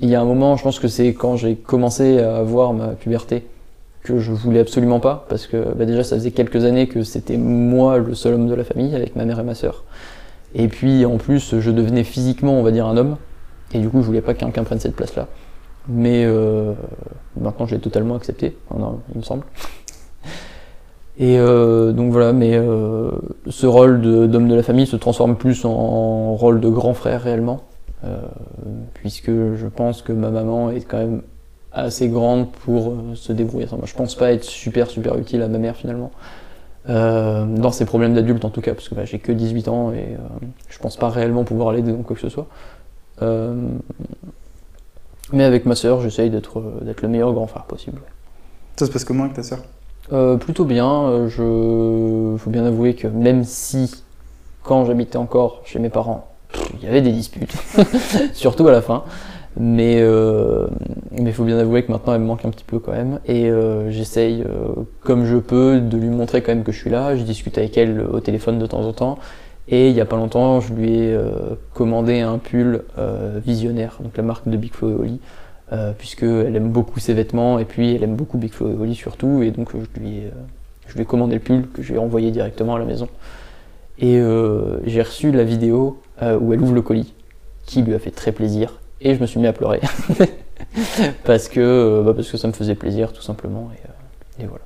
[0.00, 2.88] il y a un moment, je pense que c'est quand j'ai commencé à avoir ma
[2.88, 3.44] puberté,
[4.02, 7.36] que je voulais absolument pas, parce que bah, déjà ça faisait quelques années que c'était
[7.36, 9.84] moi le seul homme de la famille, avec ma mère et ma sœur.
[10.54, 13.16] Et puis en plus, je devenais physiquement, on va dire, un homme,
[13.74, 15.28] et du coup, je voulais pas que quelqu'un prenne cette place-là.
[15.88, 16.72] Mais euh,
[17.40, 19.44] maintenant, je l'ai totalement accepté, enfin, il me semble.
[21.18, 23.10] Et euh, donc voilà, mais euh,
[23.48, 27.60] ce rôle d'homme de, la famille se transforme plus en, rôle de grand frère réellement,
[28.04, 28.16] euh,
[28.94, 31.22] puisque je pense que ma maman est quand même
[31.72, 33.82] assez grande pour se débrouiller moi.
[33.84, 36.10] Je pense pas être super super utile à ma mère finalement.
[36.88, 40.16] Dans ses problèmes d'adulte en tout cas, parce que bah, j'ai que 18 ans et
[40.68, 42.48] je pense pas réellement pouvoir l'aider dans quoi que ce soit.
[45.32, 46.62] mais avec ma sœur, j'essaye d'être
[47.02, 48.00] le meilleur grand frère possible.
[48.76, 49.60] Ça se passe comment avec ta sœur?
[50.12, 51.28] Euh, plutôt bien.
[51.28, 54.02] Je faut bien avouer que même si
[54.62, 56.28] quand j'habitais encore chez mes parents,
[56.74, 57.54] il y avait des disputes,
[58.32, 59.04] surtout à la fin.
[59.58, 60.66] Mais euh,
[61.12, 63.20] mais faut bien avouer que maintenant elle me manque un petit peu quand même.
[63.26, 64.44] Et euh, j'essaye
[65.00, 67.16] comme je peux de lui montrer quand même que je suis là.
[67.16, 69.18] Je discute avec elle au téléphone de temps en temps.
[69.68, 71.16] Et il y a pas longtemps, je lui ai
[71.72, 72.82] commandé un pull
[73.44, 75.20] visionnaire, donc la marque de Big et.
[75.72, 78.94] Euh, puisqu'elle aime beaucoup ses vêtements et puis elle aime beaucoup Big Flo et Oli
[78.94, 80.30] surtout, et donc je lui, ai,
[80.86, 83.08] je lui ai commandé le pull que j'ai envoyé directement à la maison.
[83.98, 87.14] Et euh, j'ai reçu la vidéo euh, où elle ouvre le colis,
[87.64, 89.80] qui lui a fait très plaisir, et je me suis mis à pleurer.
[91.24, 94.64] parce, que, bah parce que ça me faisait plaisir tout simplement, et, et voilà.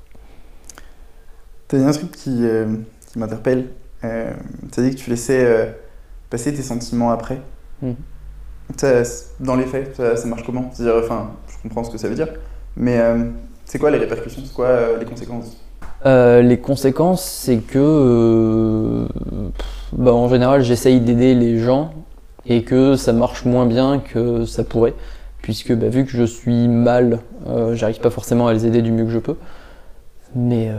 [1.69, 2.43] T'as dit un truc qui,
[3.13, 3.67] qui m'interpelle.
[4.01, 5.73] T'as dit que tu laissais
[6.31, 7.41] passer tes sentiments après?
[7.83, 7.93] Mmh.
[9.41, 10.71] Dans les faits, ça, marche comment?
[10.99, 12.29] Enfin, je comprends ce que ça veut dire,
[12.77, 13.25] mais euh,
[13.65, 14.43] c'est quoi les répercussions?
[14.45, 15.57] C'est quoi euh, les conséquences?
[16.05, 19.07] Euh, Les conséquences, c'est que,
[19.93, 21.93] bah, en général, j'essaye d'aider les gens
[22.45, 24.95] et que ça marche moins bien que ça pourrait,
[25.43, 27.21] puisque bah, vu que je suis mal,
[27.73, 29.37] j'arrive pas forcément à les aider du mieux que je peux.
[30.35, 30.71] Mais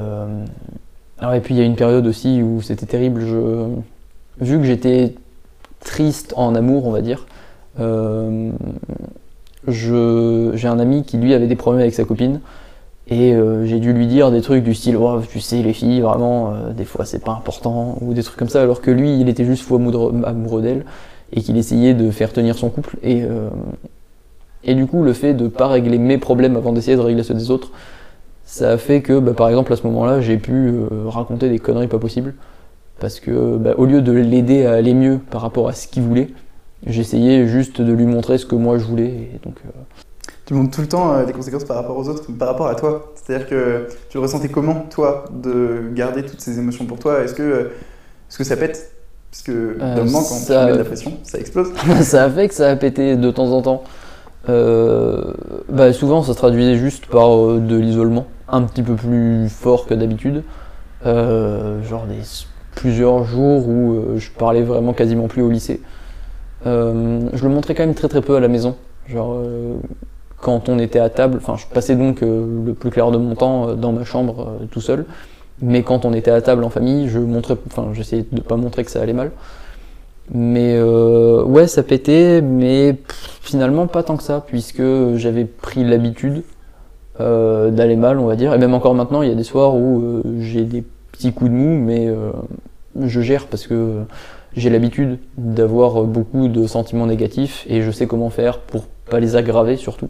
[1.19, 3.21] alors et puis il y a une période aussi où c'était terrible.
[4.39, 5.15] Vu que j'étais
[5.83, 7.25] triste en amour, on va dire.
[7.79, 8.51] Euh,
[9.67, 12.41] j'ai un ami qui lui avait des problèmes avec sa copine.
[13.09, 16.01] Et euh, j'ai dû lui dire des trucs du style oh, tu sais les filles
[16.01, 19.21] vraiment euh, des fois c'est pas important ou des trucs comme ça alors que lui
[19.21, 20.83] il était juste fou amoureux, d'elle
[21.31, 22.97] et qu'il essayait de faire tenir son couple.
[23.03, 23.23] Et
[24.65, 27.33] et du coup le fait de pas régler mes problèmes avant d'essayer de régler ceux
[27.33, 27.71] des autres
[28.43, 30.73] ça a fait que bah, par exemple à ce moment là j'ai pu
[31.05, 32.33] raconter des conneries pas possibles
[32.99, 36.03] parce que bah, au lieu de l'aider à aller mieux par rapport à ce qu'il
[36.03, 36.27] voulait
[36.85, 39.07] J'essayais juste de lui montrer ce que moi je voulais.
[39.07, 39.69] Et donc, euh...
[40.45, 42.75] Tu montres tout le temps euh, des conséquences par rapport aux autres, par rapport à
[42.75, 43.13] toi.
[43.15, 47.21] C'est-à-dire que tu le ressentais comment, toi, de garder toutes ces émotions pour toi?
[47.21, 47.71] Est-ce que,
[48.29, 48.93] est-ce que ça pète?
[49.31, 50.61] Parce que d'un moment, quand ça...
[50.61, 51.73] tu mets de la pression, ça explose.
[52.01, 53.83] ça a fait que ça a pété de temps en temps.
[54.49, 55.33] Euh,
[55.69, 59.85] bah souvent, ça se traduisait juste par euh, de l'isolement, un petit peu plus fort
[59.85, 60.43] que d'habitude.
[61.05, 62.21] Euh, genre des
[62.75, 65.81] plusieurs jours où je parlais vraiment quasiment plus au lycée.
[66.67, 68.75] Euh, je le montrais quand même très très peu à la maison.
[69.07, 69.75] Genre, euh,
[70.41, 73.35] quand on était à table, enfin, je passais donc euh, le plus clair de mon
[73.35, 75.05] temps dans ma chambre tout seul.
[75.61, 78.83] Mais quand on était à table en famille, je montrais, enfin, j'essayais de pas montrer
[78.83, 79.31] que ça allait mal.
[80.31, 82.97] Mais ouais, ça pétait, mais
[83.41, 84.83] finalement pas tant que ça, puisque
[85.15, 86.43] j'avais pris l'habitude
[87.17, 88.53] d'aller mal, on va dire.
[88.53, 91.55] Et même encore maintenant, il y a des soirs où j'ai des petits coups de
[91.55, 92.13] mou, mais
[93.01, 94.03] je gère parce que
[94.57, 99.35] j'ai l'habitude d'avoir beaucoup de sentiments négatifs et je sais comment faire pour pas les
[99.35, 100.09] aggraver surtout.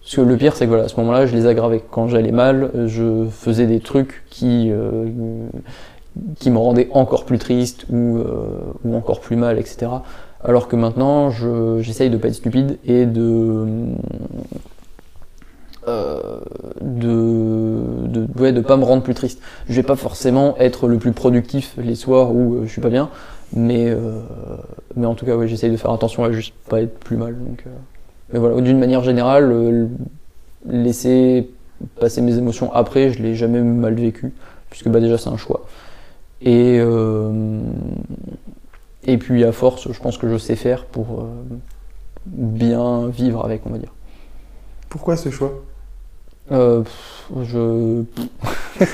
[0.00, 1.82] Parce que le pire, c'est que voilà, à ce moment-là, je les aggravais.
[1.90, 5.08] Quand j'allais mal, je faisais des trucs qui, euh,
[6.38, 9.88] qui me rendaient encore plus triste ou, euh, ou encore plus mal, etc.
[10.44, 11.30] Alors que maintenant,
[11.80, 13.66] j'essaye de pas être stupide et de.
[15.88, 16.40] Euh,
[16.80, 19.40] de, de, ouais, de pas me rendre plus triste.
[19.68, 22.88] Je vais pas forcément être le plus productif les soirs où euh, je suis pas
[22.88, 23.08] bien,
[23.54, 24.20] mais, euh,
[24.96, 27.36] mais en tout cas, ouais, j'essaye de faire attention à juste pas être plus mal.
[27.38, 27.70] Donc, euh.
[28.32, 29.86] Mais voilà, d'une manière générale, euh,
[30.66, 31.50] laisser
[32.00, 34.32] passer mes émotions après, je l'ai jamais mal vécu,
[34.70, 35.66] puisque bah, déjà c'est un choix.
[36.42, 36.80] Et,
[39.04, 41.26] et puis à force, je pense que je sais faire pour
[42.26, 43.92] bien vivre avec, on va dire.
[44.88, 45.62] Pourquoi ce choix?
[46.52, 46.82] Euh,
[47.42, 48.02] je...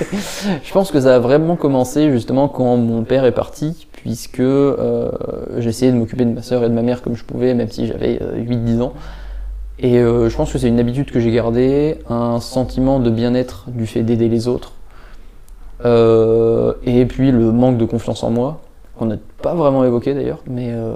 [0.63, 5.11] je pense que ça a vraiment commencé justement quand mon père est parti, puisque euh,
[5.57, 7.87] j'essayais de m'occuper de ma soeur et de ma mère comme je pouvais, même si
[7.87, 8.93] j'avais euh, 8-10 ans.
[9.79, 13.65] Et euh, je pense que c'est une habitude que j'ai gardée, un sentiment de bien-être
[13.69, 14.73] du fait d'aider les autres.
[15.85, 18.61] Euh, et puis le manque de confiance en moi,
[18.97, 20.93] qu'on n'a pas vraiment évoqué d'ailleurs, mais euh,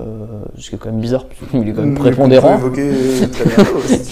[0.58, 2.60] ce qui est quand même bizarre, puisqu'il est quand même Mais prépondérant.
[2.78, 3.26] euh.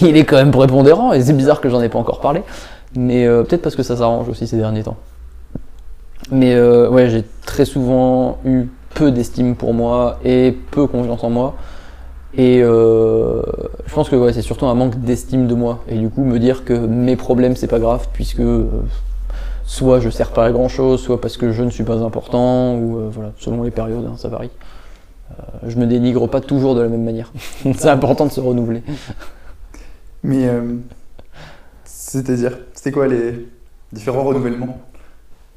[0.00, 2.42] Il est quand même prépondérant et c'est bizarre que j'en ai pas encore parlé.
[2.96, 4.96] Mais euh, peut-être parce que ça s'arrange aussi ces derniers temps.
[6.32, 8.64] Mais euh, ouais, j'ai très souvent eu
[8.94, 11.54] peu d'estime pour moi et peu confiance en moi.
[12.38, 13.42] Et euh,
[13.86, 15.84] je pense que ouais, c'est surtout un manque d'estime de moi.
[15.88, 18.64] Et du coup, me dire que mes problèmes, c'est pas grave, puisque euh,
[19.66, 22.76] soit je sers pas à grand chose, soit parce que je ne suis pas important,
[22.76, 24.50] ou euh, voilà, selon les périodes, hein, ça varie.
[25.32, 27.32] Euh, je me dénigre pas toujours de la même manière.
[27.62, 28.82] c'est important de se renouveler.
[30.22, 30.76] Mais euh,
[31.84, 33.46] c'est-à-dire, c'était quoi les
[33.92, 34.78] différents renouvellements?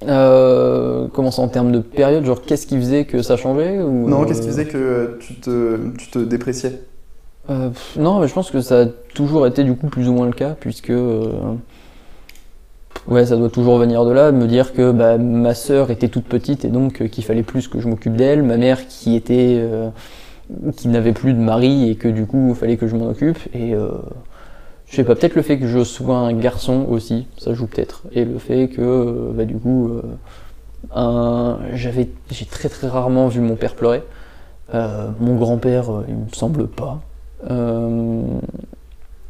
[0.07, 4.07] Euh, comment ça en termes de période Genre qu'est-ce qui faisait que ça changeait ou,
[4.07, 6.82] Non, euh, qu'est-ce qui faisait que tu te, tu te dépréciais?
[7.47, 10.28] Pff, Non, mais je pense que ça a toujours été du coup plus ou moins
[10.28, 10.93] le cas, puisque
[13.08, 16.26] ouais, ça doit toujours venir de là, me dire que bah, ma sœur était toute
[16.26, 19.58] petite et donc euh, qu'il fallait plus que je m'occupe d'elle, ma mère qui était
[19.60, 19.90] euh,
[20.76, 23.40] qui n'avait plus de mari et que du coup il fallait que je m'en occupe
[23.54, 23.90] et euh,
[24.88, 28.04] je sais pas, peut-être le fait que je sois un garçon aussi, ça joue peut-être.
[28.12, 29.92] Et le fait que, euh, bah, du coup,
[31.74, 34.02] j'avais, j'ai très très rarement vu mon père pleurer.
[34.74, 37.02] Mon grand-père, il me semble pas.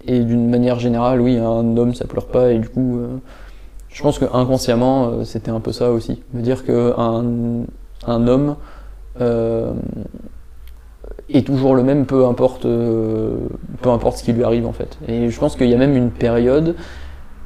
[0.08, 2.54] Et d'une manière générale, oui, un homme ça pleure pas.
[2.54, 3.02] Et du coup,
[3.90, 6.22] je pense que inconsciemment, euh, c'était un peu ça aussi.
[6.34, 7.66] Me dire que un,
[8.08, 8.56] un homme
[9.20, 9.74] euh,
[11.30, 13.38] est toujours le même, peu importe, euh,
[13.82, 14.98] peu importe ce qui lui arrive en fait.
[15.08, 16.76] Et je pense qu'il y a même une période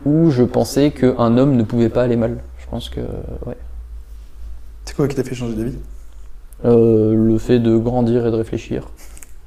[0.05, 2.37] où je pensais qu'un homme ne pouvait pas aller mal.
[2.59, 3.01] Je pense que
[3.45, 3.57] ouais.
[4.85, 5.77] C'est quoi qui t'a fait changer d'avis?
[6.65, 8.89] Euh, le fait de grandir et de réfléchir.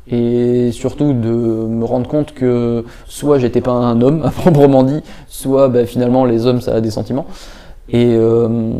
[0.08, 5.02] Et surtout de me rendre compte que soit j'étais pas un homme à proprement dit,
[5.28, 7.26] soit bah, finalement les hommes ça a des sentiments.
[7.88, 8.72] Et, euh,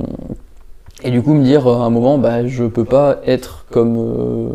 [1.03, 4.49] et du coup me dire à un moment, bah, je peux pas être comme euh,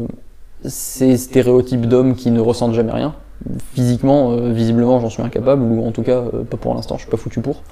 [0.65, 3.13] ces stéréotypes d'hommes qui ne ressentent jamais rien.
[3.73, 7.03] Physiquement, euh, visiblement j'en suis incapable, ou en tout cas euh, pas pour l'instant, je
[7.03, 7.63] suis pas foutu pour.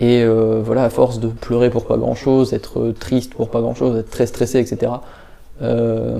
[0.00, 3.50] Et euh, voilà, à force de pleurer pour pas grand chose, être euh, triste pour
[3.50, 4.92] pas grand chose, être très stressé, etc.
[5.62, 6.18] euh,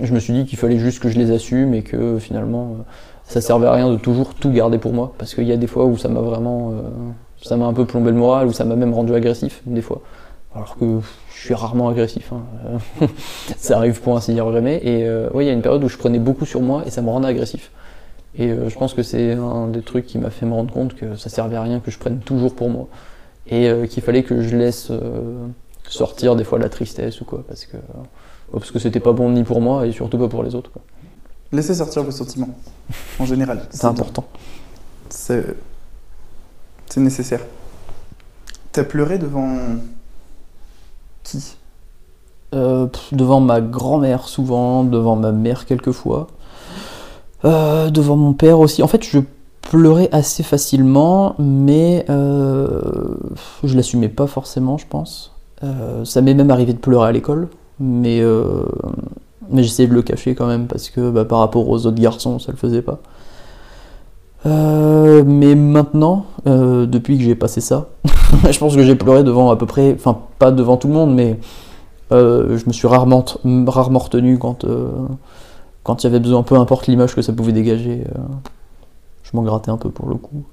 [0.00, 2.82] je me suis dit qu'il fallait juste que je les assume et que finalement euh,
[3.24, 5.12] ça servait à rien de toujours tout garder pour moi.
[5.18, 6.70] Parce qu'il y a des fois où ça m'a vraiment.
[6.72, 6.82] euh,
[7.42, 10.02] ça m'a un peu plombé le moral, où ça m'a même rendu agressif, des fois.
[10.54, 10.98] Alors que
[11.34, 12.32] je suis rarement agressif.
[12.32, 13.06] hein.
[13.56, 14.76] Ça arrive pour ainsi dire jamais.
[14.82, 16.90] Et euh, oui, il y a une période où je prenais beaucoup sur moi et
[16.90, 17.70] ça me rendait agressif.
[18.36, 20.94] Et euh, je pense que c'est un des trucs qui m'a fait me rendre compte
[20.94, 22.88] que ça servait à rien que je prenne toujours pour moi.
[23.46, 25.46] Et euh, qu'il fallait que je laisse euh,
[25.88, 27.42] sortir des fois la tristesse ou quoi.
[27.48, 27.80] Parce que, euh,
[28.52, 30.70] parce que c'était pas bon ni pour moi et surtout pas pour les autres.
[30.72, 30.82] quoi.
[31.52, 32.50] Laissez sortir vos sentiments,
[33.18, 33.66] en général.
[33.70, 34.24] C'est important.
[35.08, 35.56] C'est
[36.96, 37.40] nécessaire.
[38.72, 39.56] T'as pleuré devant
[41.24, 41.56] qui?
[42.54, 46.28] Euh, devant ma grand-mère souvent, devant ma mère quelquefois,
[47.44, 48.82] Euh, devant mon père aussi.
[48.82, 49.18] En fait, je
[49.62, 52.82] pleurais assez facilement, mais euh,
[53.64, 55.32] je l'assumais pas forcément, je pense.
[55.64, 57.48] Euh, ça m'est même arrivé de pleurer à l'école,
[57.80, 58.64] mais, euh,
[59.48, 62.38] mais j'essayais de le cacher quand même parce que bah, par rapport aux autres garçons,
[62.38, 63.00] ça le faisait pas.
[64.46, 67.88] Euh, mais maintenant, euh, depuis que j'ai passé ça,
[68.50, 71.14] je pense que j'ai pleuré devant à peu près, enfin pas devant tout le monde,
[71.14, 71.38] mais
[72.10, 73.24] je me suis rarement,
[73.66, 74.64] rarement retenu quand
[75.82, 78.04] quand il y avait besoin, peu importe l'image que ça pouvait dégager.
[79.22, 80.44] je m'en grattais un peu pour le coup.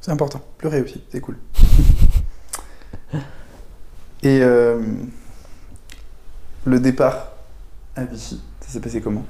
[0.00, 0.40] C'est important.
[0.58, 1.38] Pleurer aussi, c'est cool.
[4.22, 4.78] Et euh,
[6.64, 7.28] le départ
[7.96, 9.22] à Vichy, ça s'est passé comment?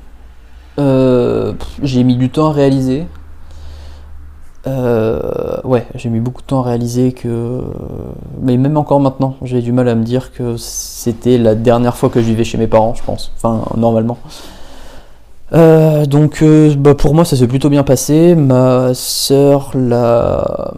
[0.79, 1.53] Euh,
[1.83, 3.07] j'ai mis du temps à réaliser.
[4.67, 7.62] Euh, ouais, j'ai mis beaucoup de temps à réaliser que.
[8.43, 12.11] Mais même encore maintenant, j'ai du mal à me dire que c'était la dernière fois
[12.11, 13.33] que je vivais chez mes parents, je pense.
[13.37, 14.19] Enfin, normalement.
[15.53, 16.45] Donc,
[16.79, 18.35] bah, pour moi, ça s'est plutôt bien passé.
[18.35, 20.75] Ma sœur l'a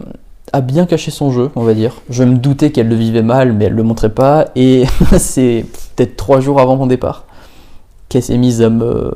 [0.53, 2.01] a bien caché son jeu, on va dire.
[2.09, 4.47] Je me doutais qu'elle le vivait mal, mais elle le montrait pas.
[4.55, 4.85] Et
[5.17, 5.65] c'est
[5.95, 7.25] peut-être trois jours avant mon départ
[8.07, 9.11] qu'elle s'est mise à me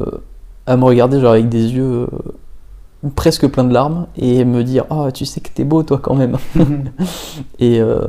[0.66, 2.08] à me regarder genre avec des yeux euh,
[3.16, 6.16] presque pleins de larmes et me dire ah tu sais que t'es beau toi quand
[6.16, 6.38] même
[7.60, 8.08] et euh,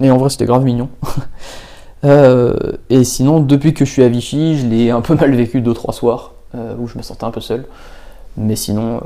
[0.00, 0.88] Et en vrai, c'était grave mignon.
[2.04, 2.54] Euh,
[2.88, 5.74] et sinon, depuis que je suis à Vichy, je l'ai un peu mal vécu deux
[5.74, 7.64] trois soirs euh, où je me sentais un peu seul.
[8.36, 9.00] Mais sinon,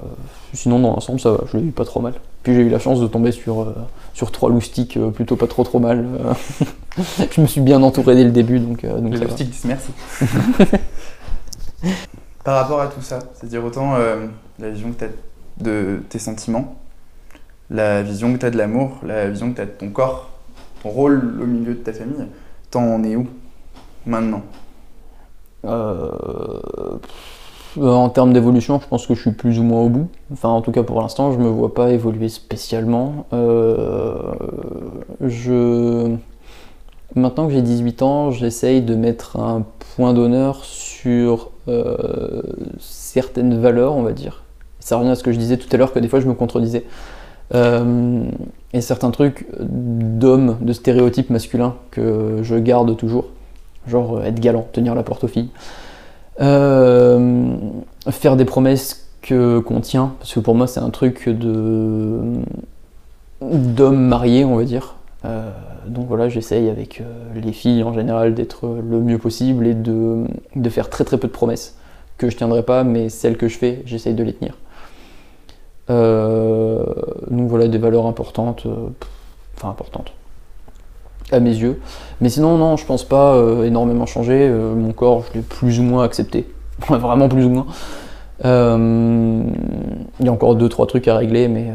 [0.55, 2.15] sinon dans l'ensemble, ça va, je l'ai eu pas trop mal.
[2.43, 3.75] Puis j'ai eu la chance de tomber sur, euh,
[4.15, 6.07] sur trois loustiques euh, plutôt pas trop trop mal.
[6.25, 6.35] euh.
[7.31, 9.91] je me suis bien entouré dès le début, donc, donc Les loustiques disent merci.
[12.45, 13.95] Par rapport à tout ça, c'est-à-dire autant
[14.59, 15.09] la vision que tu as
[15.63, 16.77] de tes sentiments,
[17.71, 20.31] la vision que tu as de l'amour, la vision que tu as de ton corps,
[20.83, 22.27] ton rôle au milieu de ta famille,
[22.71, 23.27] t'en es où
[24.07, 24.43] maintenant?
[25.65, 26.99] Euh,
[27.81, 30.09] en termes d'évolution, je pense que je suis plus ou moins au bout.
[30.33, 33.27] Enfin, en tout cas pour l'instant, je me vois pas évoluer spécialement.
[33.33, 34.17] Euh,
[35.21, 36.15] je...
[37.17, 39.65] Maintenant que j'ai 18 ans, j'essaye de mettre un
[39.97, 42.43] point d'honneur sur euh,
[42.79, 44.45] certaines valeurs, on va dire.
[44.79, 46.35] Ça revient à ce que je disais tout à l'heure, que des fois je me
[46.35, 46.85] contredisais.
[47.55, 48.23] Euh,
[48.73, 53.27] et certains trucs d'hommes, de stéréotypes masculins que je garde toujours.
[53.87, 55.51] Genre euh, être galant, tenir la porte aux filles.
[56.41, 57.57] Euh,
[58.11, 62.21] faire des promesses que qu'on tient, parce que pour moi c'est un truc de
[63.43, 64.97] d'homme marié, on va dire.
[65.25, 65.51] Euh,
[65.87, 67.05] donc voilà, j'essaye avec euh,
[67.35, 70.25] les filles en général d'être le mieux possible et de,
[70.57, 71.77] de faire très très peu de promesses
[72.17, 74.57] que je tiendrai pas, mais celles que je fais, j'essaye de les tenir.
[75.89, 78.67] Donc voilà, des valeurs importantes,
[79.57, 80.13] enfin importantes
[81.33, 81.81] à mes yeux.
[82.21, 84.49] Mais sinon, non, je pense pas euh, énormément changer.
[84.49, 86.49] Euh, mon corps, je l'ai plus ou moins accepté.
[86.89, 87.67] Vraiment plus ou moins.
[88.45, 89.43] Euh,
[90.19, 91.73] il y a encore deux, trois trucs à régler, mais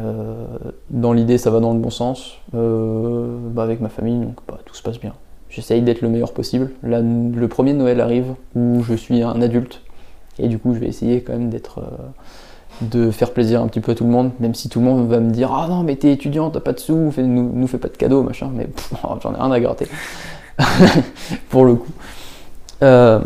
[0.90, 2.38] dans l'idée, ça va dans le bon sens.
[2.52, 5.12] Bah, avec ma famille, donc bah, tout se passe bien.
[5.48, 6.72] J'essaye d'être le meilleur possible.
[6.82, 9.82] Là, le premier Noël arrive où je suis un adulte.
[10.38, 11.80] Et du coup, je vais essayer quand même d'être.
[12.82, 15.08] De faire plaisir un petit peu à tout le monde, même si tout le monde
[15.08, 17.66] va me dire Ah non, mais t'es étudiant, t'as pas de sous, fais- nous, nous
[17.66, 18.68] fais pas de cadeaux, machin, mais
[19.22, 19.86] j'en ai rien à gratter.
[21.50, 21.92] Pour le coup.
[22.82, 23.20] Euh,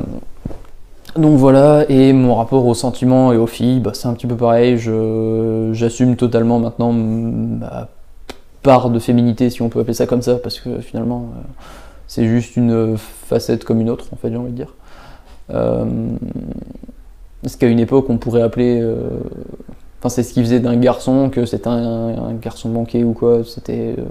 [1.17, 4.37] donc voilà, et mon rapport aux sentiments et aux filles, bah, c'est un petit peu
[4.37, 4.79] pareil.
[4.79, 7.89] J'assume totalement maintenant ma
[8.63, 11.41] part de féminité, si on peut appeler ça comme ça, parce que finalement, euh,
[12.07, 14.75] c'est juste une facette comme une autre, en fait, j'ai envie de dire.
[15.53, 15.85] Euh,
[17.47, 18.81] ce qu'à une époque on pourrait appeler.
[18.81, 19.09] euh,
[20.01, 23.41] Enfin, c'est ce qui faisait d'un garçon que c'était un, garçon manqué ou quoi.
[23.45, 23.95] C'était.
[23.99, 24.05] euh,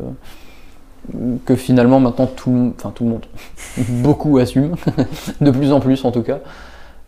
[1.46, 3.26] que finalement maintenant tout, le- enfin, tout le monde,
[4.04, 4.76] beaucoup assument,
[5.42, 6.40] de plus en plus en tout cas.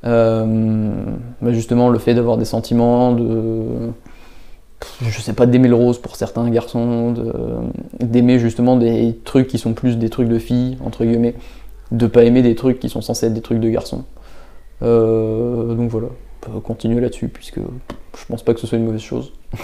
[0.06, 0.94] Euh,
[1.42, 3.64] bah, justement, le fait d'avoir des sentiments, de.
[5.04, 7.14] Je sais pas, d'aimer le rose pour certains garçons,
[8.00, 11.36] d'aimer justement des trucs qui sont plus des trucs de filles, entre guillemets,
[11.92, 14.06] de pas aimer des trucs qui sont censés être des trucs de garçons.
[14.82, 18.86] Euh, donc voilà, on peut continuer là-dessus, puisque je pense pas que ce soit une
[18.86, 19.34] mauvaise chose.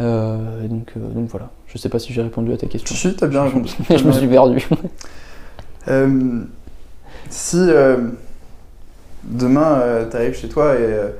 [0.00, 2.94] Euh, donc, euh, donc voilà, je sais pas si j'ai répondu à ta question.
[2.94, 3.68] Si, t'as bien répondu.
[3.90, 4.64] je me suis perdu.
[7.30, 7.58] Si
[9.24, 11.10] demain euh, t'arrives chez toi et euh,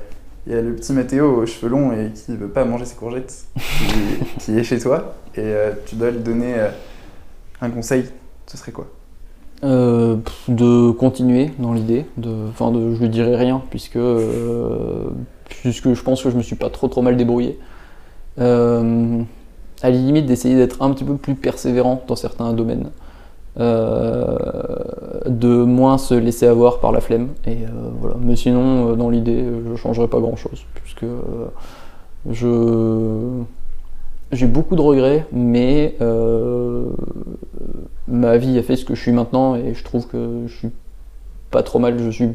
[0.47, 2.95] il y a le petit Mathéo aux cheveux longs et qui veut pas manger ses
[2.95, 6.55] courgettes, qui, qui est chez toi, et euh, tu dois lui donner
[7.61, 8.05] un conseil,
[8.47, 8.87] ce serait quoi?
[9.61, 10.15] Euh,
[10.47, 15.09] de continuer dans l'idée, de, enfin de, je lui dirai rien puisque euh,
[15.49, 17.59] puisque je pense que je me suis pas trop trop mal débrouillé.
[18.39, 19.21] Euh,
[19.81, 22.89] à la limite d'essayer d'être un petit peu plus persévérant dans certains domaines,
[23.57, 27.57] de moins se laisser avoir par la flemme et
[27.99, 28.15] voilà.
[28.21, 31.05] Mais sinon dans l'idée je changerai pas grand chose puisque
[32.29, 33.43] je
[34.31, 36.91] j'ai beaucoup de regrets, mais euh,
[38.07, 40.69] ma vie a fait ce que je suis maintenant et je trouve que je suis
[41.49, 41.97] pas trop mal.
[41.99, 42.29] Je suis,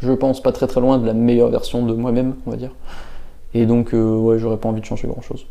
[0.00, 2.74] je pense, pas très très loin de la meilleure version de moi-même, on va dire.
[3.54, 5.46] Et donc, euh, ouais, j'aurais pas envie de changer grand chose.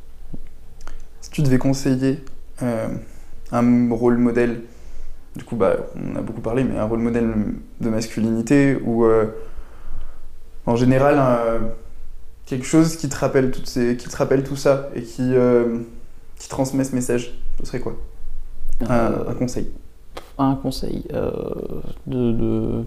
[1.21, 2.19] Si tu devais conseiller
[2.61, 2.87] euh,
[3.51, 4.61] un rôle modèle,
[5.35, 7.31] du coup, bah, on a beaucoup parlé, mais un rôle modèle
[7.79, 9.05] de masculinité ou
[10.65, 11.19] en général
[12.47, 15.79] quelque chose qui te rappelle toutes ces, qui te rappelle tout ça et qui, euh,
[16.39, 17.93] qui transmet ce message, ce serait quoi?
[18.81, 19.71] Un, Euh, un conseil.
[20.39, 21.31] un conseil euh,
[22.07, 22.83] de,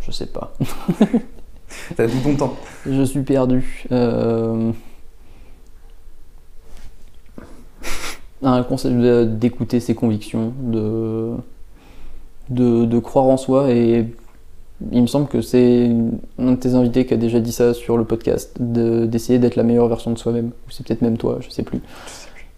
[0.00, 0.54] je sais pas.
[1.96, 2.56] T'as tout ton temps.
[2.86, 3.84] Je suis perdu.
[8.42, 8.94] Un conseil
[9.26, 11.32] d'écouter ses convictions, de,
[12.48, 14.06] de, de croire en soi et
[14.92, 15.90] il me semble que c'est
[16.38, 19.56] un de tes invités qui a déjà dit ça sur le podcast, de- d'essayer d'être
[19.56, 20.46] la meilleure version de soi-même.
[20.46, 21.80] Ou c'est peut-être même toi, je sais plus.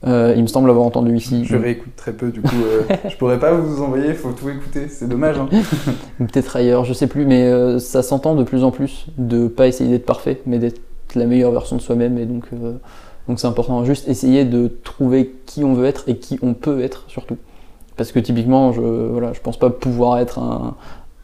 [0.05, 1.45] Euh, il me semble l'avoir entendu ici.
[1.45, 4.49] Je réécoute très peu, du coup, euh, je pourrais pas vous envoyer, il faut tout
[4.49, 5.37] écouter, c'est dommage.
[5.39, 5.49] Hein.
[6.19, 9.69] Peut-être ailleurs, je sais plus, mais euh, ça s'entend de plus en plus de pas
[9.69, 10.81] essayer d'être parfait, mais d'être
[11.15, 12.73] la meilleure version de soi-même, et donc euh,
[13.29, 13.85] donc c'est important.
[13.85, 17.37] Juste essayer de trouver qui on veut être et qui on peut être surtout,
[17.97, 20.75] Parce que typiquement, je, voilà, je pense pas pouvoir être un,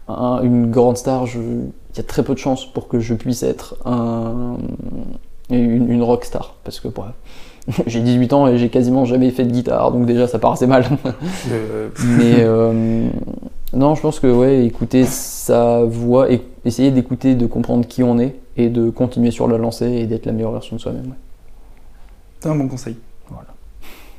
[0.09, 1.25] un- une grande star.
[1.35, 4.57] Il y a très peu de chances pour que je puisse être un,
[5.51, 6.55] une, une rock star.
[6.65, 7.13] Parce que bref,
[7.87, 10.67] j'ai 18 ans et j'ai quasiment jamais fait de guitare, donc déjà ça part assez
[10.67, 10.85] mal.
[11.51, 13.09] Euh, Mais euh,
[13.73, 18.19] non, je pense que ouais, écouter sa voix et essayer d'écouter, de comprendre qui on
[18.19, 21.07] est et de continuer sur la lancée et d'être la meilleure version de soi-même.
[21.07, 21.17] ouais.
[22.41, 22.97] C'est un bon conseil.
[23.29, 23.49] Voilà.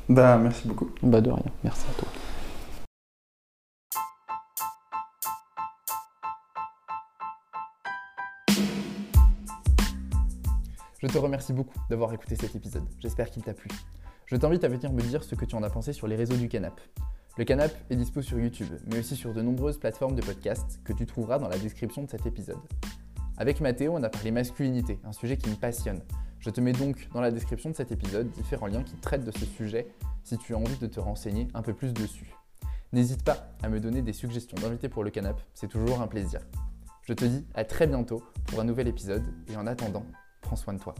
[0.08, 0.88] Bah, merci beaucoup.
[1.02, 2.08] Bah de rien, merci à toi.
[11.02, 12.84] Je te remercie beaucoup d'avoir écouté cet épisode.
[12.98, 13.70] J'espère qu'il t'a plu.
[14.26, 16.36] Je t'invite à venir me dire ce que tu en as pensé sur les réseaux
[16.36, 16.78] du Canap.
[17.38, 20.92] Le Canap est dispo sur YouTube, mais aussi sur de nombreuses plateformes de podcast que
[20.92, 22.60] tu trouveras dans la description de cet épisode.
[23.38, 26.02] Avec Mathéo, on a parlé masculinité, un sujet qui me passionne.
[26.38, 29.30] Je te mets donc dans la description de cet épisode différents liens qui traitent de
[29.30, 29.86] ce sujet
[30.22, 32.34] si tu as envie de te renseigner un peu plus dessus.
[32.92, 36.40] N'hésite pas à me donner des suggestions d'invités pour le Canap, c'est toujours un plaisir.
[37.04, 40.04] Je te dis à très bientôt pour un nouvel épisode et en attendant,
[40.40, 40.94] prends soin de toi.